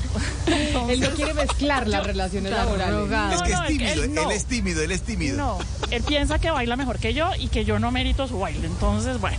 Él 0.88 1.00
no 1.00 1.10
quiere 1.10 1.34
mezclar 1.34 1.86
las 1.86 2.06
relaciones 2.06 2.52
laborales. 2.52 3.34
Es 3.34 3.42
que 3.42 3.52
es 3.52 3.66
tímido, 3.66 4.02
él 4.04 4.14
no. 4.14 4.22
él 4.22 4.30
es 4.30 4.44
tímido, 4.46 4.82
él 4.82 4.92
es 4.92 5.02
tímido. 5.02 5.36
No, 5.36 5.58
él 5.90 6.02
piensa 6.02 6.38
que 6.38 6.50
baila 6.50 6.76
mejor 6.76 6.98
que 6.98 7.14
yo 7.14 7.30
y 7.38 7.48
que 7.48 7.64
yo 7.64 7.78
no 7.78 7.90
merito 7.90 8.26
su 8.28 8.38
baile. 8.38 8.66
Entonces, 8.66 9.20
bueno, 9.20 9.38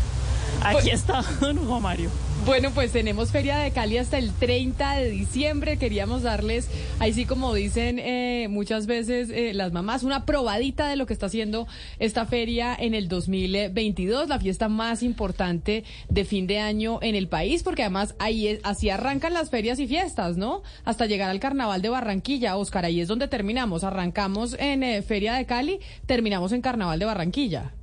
aquí 0.63 0.89
está 0.89 1.21
don 1.39 1.57
Hugo 1.59 1.79
Mario. 1.79 2.09
Bueno, 2.45 2.71
pues 2.73 2.91
tenemos 2.91 3.31
Feria 3.31 3.57
de 3.59 3.69
Cali 3.71 3.97
hasta 3.99 4.17
el 4.17 4.31
30 4.33 4.95
de 4.95 5.09
diciembre. 5.11 5.77
Queríamos 5.77 6.23
darles, 6.23 6.67
ahí 6.99 7.13
sí 7.13 7.25
como 7.25 7.53
dicen 7.53 7.99
eh, 7.99 8.47
muchas 8.49 8.87
veces 8.87 9.29
eh, 9.29 9.53
las 9.53 9.71
mamás, 9.71 10.01
una 10.03 10.25
probadita 10.25 10.87
de 10.87 10.95
lo 10.95 11.05
que 11.05 11.13
está 11.13 11.27
haciendo 11.27 11.67
esta 11.99 12.25
feria 12.25 12.75
en 12.79 12.95
el 12.95 13.07
2022, 13.07 14.29
la 14.29 14.39
fiesta 14.39 14.67
más 14.67 15.03
importante 15.03 15.83
de 16.09 16.25
fin 16.25 16.47
de 16.47 16.59
año 16.59 16.97
en 17.03 17.13
el 17.13 17.27
país, 17.27 17.61
porque 17.61 17.83
además 17.83 18.15
ahí 18.17 18.47
es- 18.47 18.61
así 18.63 18.89
arrancan 18.89 19.33
las 19.33 19.51
ferias 19.51 19.77
y 19.79 19.87
fiestas, 19.87 20.35
¿no? 20.37 20.63
Hasta 20.85 21.05
llegar 21.05 21.29
al 21.29 21.39
Carnaval 21.39 21.83
de 21.83 21.89
Barranquilla, 21.89 22.57
Oscar, 22.57 22.83
ahí 22.85 22.99
es 22.99 23.07
donde 23.07 23.27
terminamos. 23.27 23.83
Arrancamos 23.83 24.55
en 24.57 24.81
eh, 24.81 25.01
Feria 25.03 25.33
de 25.35 25.45
Cali, 25.45 25.79
terminamos 26.07 26.51
en 26.53 26.61
Carnaval 26.61 26.97
de 26.97 27.05
Barranquilla. 27.05 27.73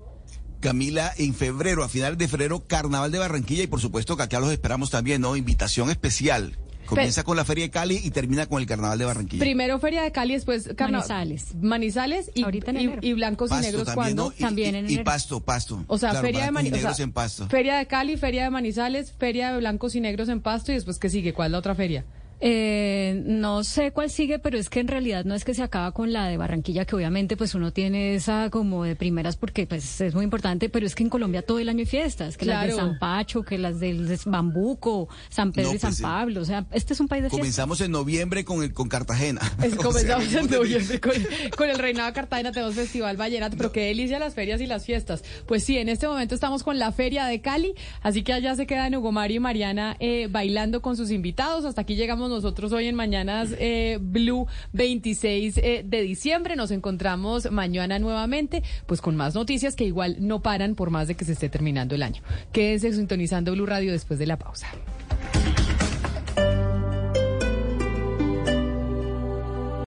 Camila, 0.71 1.12
en 1.19 1.35
febrero, 1.35 1.83
a 1.85 1.89
finales 1.89 2.19
de 2.19 2.29
febrero, 2.29 2.64
Carnaval 2.67 3.11
de 3.12 3.19
Barranquilla 3.19 3.62
y 3.62 3.67
por 3.67 3.81
supuesto 3.81 4.17
que 4.17 4.23
acá 4.25 4.41
los 4.41 4.51
esperamos 4.53 4.91
también, 4.91 5.21
¿no? 5.21 5.37
Invitación 5.37 5.91
especial. 5.91 6.57
Comienza 6.87 7.25
con 7.25 7.37
la 7.37 7.45
Feria 7.45 7.64
de 7.64 7.71
Cali 7.71 8.01
y 8.05 8.11
termina 8.12 8.47
con 8.47 8.61
el 8.61 8.67
Carnaval 8.69 8.97
de 8.97 9.05
Barranquilla. 9.07 9.41
Primero 9.41 9.81
Feria 9.81 10.03
de 10.03 10.12
Cali, 10.12 10.35
después 10.35 10.69
Carnaval. 10.77 10.93
Manizales. 11.09 11.47
Manizales 11.61 12.31
y, 12.33 12.43
y- 12.43 12.99
y 13.03 13.12
blancos 13.14 13.51
Pasto 13.51 13.64
y 13.64 13.67
negros 13.73 13.87
también, 13.87 13.95
cuando. 14.17 14.25
¿no? 14.27 14.35
Y- 14.39 14.41
También 14.41 14.75
y, 14.77 14.79
en 14.79 14.91
y. 14.91 14.99
Pasto, 14.99 15.41
Pasto. 15.41 15.83
O 15.89 15.99
sea, 15.99 16.11
Claro, 16.11 16.25
feria 16.27 16.45
de, 16.45 16.51
blancos 16.53 16.62
Mani- 16.62 16.69
y 16.69 16.73
o 16.73 16.77
negros 16.77 16.97
sea, 16.97 17.05
en 17.05 17.12
Pasto. 17.12 17.49
feria 17.49 17.77
de 17.77 17.87
Cali, 17.89 18.17
feria 18.17 18.45
de 18.45 18.51
Manizales, 18.51 19.12
feria 19.19 19.51
de 19.53 19.59
blancos 19.59 19.97
y 19.97 20.01
negros 20.01 20.29
en 20.29 20.41
Pasto 20.41 20.71
y 20.71 20.77
después 20.77 20.99
qué 21.01 21.11
sigue, 21.11 21.33
¿cuál 21.35 21.47
es 21.47 21.53
la 21.53 21.59
otra 21.59 21.75
feria? 21.75 22.05
Eh, 22.41 23.22
no 23.24 23.64
sé 23.64 23.93
cuál 23.93 24.11
sigue, 24.11 24.39
pero 24.39 24.59
es 24.59 24.68
que 24.68 24.80
en 24.80 24.89
realidad 24.89 25.24
no 25.24 25.34
es 25.34 25.45
que 25.45 25.55
se 25.55 25.62
acaba 25.62 25.93
con 25.93 26.12
la 26.12 26.26
de 26.26 26.37
Barranquilla, 26.37 26.84
que 26.84 26.95
obviamente 26.95 27.37
pues 27.37 27.55
uno 27.55 27.72
tiene 27.72 28.14
esa 28.14 28.51
como 28.51 28.84
de 28.84 28.95
primeras 28.95 29.37
porque 29.37 29.66
pues 29.66 30.01
es 30.01 30.14
muy 30.14 30.24
importante, 30.24 30.68
pero 30.68 30.87
es 30.87 30.95
que 30.95 31.03
en 31.03 31.09
Colombia 31.09 31.43
todo 31.43 31.59
el 31.59 31.68
año 31.68 31.80
hay 31.80 31.87
fiestas, 31.87 32.37
que 32.37 32.45
las 32.45 32.66
de. 32.66 32.74
San 32.74 32.99
Pacho, 32.99 33.43
que 33.43 33.57
las 33.57 33.80
del 33.80 34.07
de 34.07 34.18
Bambuco, 34.26 35.09
San 35.30 35.53
Pedro 35.53 35.70
No, 35.70 35.74
y 35.74 35.78
San 35.78 35.91
pues, 35.91 35.97
sí. 35.97 36.03
Pablo, 36.03 36.41
o 36.43 36.45
sea, 36.45 36.66
este 36.72 36.93
es 36.93 37.01
un 37.01 37.09
país 37.09 37.22
de 37.22 37.30
fiestas. 37.30 37.41
Comenzamos 37.41 37.80
en 37.80 37.91
noviembre 37.91 38.45
con 38.45 38.62
el 38.62 38.72
con 38.72 38.89
Cartagena. 38.89 39.41
Es, 39.62 39.72
O 39.72 39.76
sea, 39.76 39.84
comenzamos 39.84 40.34
en 40.34 40.51
noviembre 40.51 41.01
con, 41.01 41.12
con 41.57 41.70
el 41.70 41.78
Reinado 41.78 42.09
de 42.09 42.12
Cartagena, 42.12 42.53
tenemos 42.53 42.74
Festival 42.74 43.16
Vallenato, 43.16 43.57
pero 43.57 43.72
qué 43.72 43.87
delicia 43.87 44.18
las 44.18 44.34
ferias 44.34 44.61
y 44.61 44.66
las 44.66 44.84
fiestas. 44.84 45.24
Pues 45.47 45.64
sí, 45.64 45.78
en 45.78 45.89
este 45.89 46.07
momento 46.07 46.34
estamos 46.34 46.62
con 46.62 46.78
la 46.78 46.93
Feria 46.93 47.24
de 47.26 47.41
Cali, 47.41 47.74
así 48.03 48.22
que 48.22 48.34
allá 48.34 48.55
se 48.55 48.66
quedan 48.66 48.95
Hugo 48.95 49.12
Mario 49.12 49.39
y 49.39 49.41
Mariana 49.41 49.97
eh, 50.01 50.28
bailando 50.30 50.82
con 50.82 50.97
sus 50.97 51.11
invitados. 51.11 51.64
Hasta 51.64 51.80
aquí 51.80 51.97
llegamos 51.97 52.26
nosotros 52.31 52.72
hoy 52.72 52.87
en 52.87 52.95
Mañanas 52.95 53.55
eh, 53.59 53.99
Blue 54.01 54.47
26 54.72 55.59
eh, 55.59 55.83
de 55.85 56.03
diciembre. 56.03 56.57
Nos 56.57 56.70
encontramos 56.70 57.51
mañana 57.51 57.99
nuevamente, 57.99 58.62
pues 58.87 59.01
con 59.01 59.16
más 59.16 59.35
noticias 59.35 59.77
que 59.77 59.85
igual 59.85 60.16
no 60.20 60.43
paran 60.43 60.74
por 60.74 60.91
más 60.91 61.09
de 61.09 61.14
que 61.14 61.24
se 61.24 61.33
esté 61.33 61.49
terminando 61.49 61.95
el 61.95 62.03
año. 62.03 62.22
Quédense 62.53 62.93
sintonizando 62.93 63.53
Blue 63.53 63.66
Radio 63.66 63.93
después 63.93 64.18
de 64.18 64.27
la 64.27 64.39
pausa. 64.39 64.68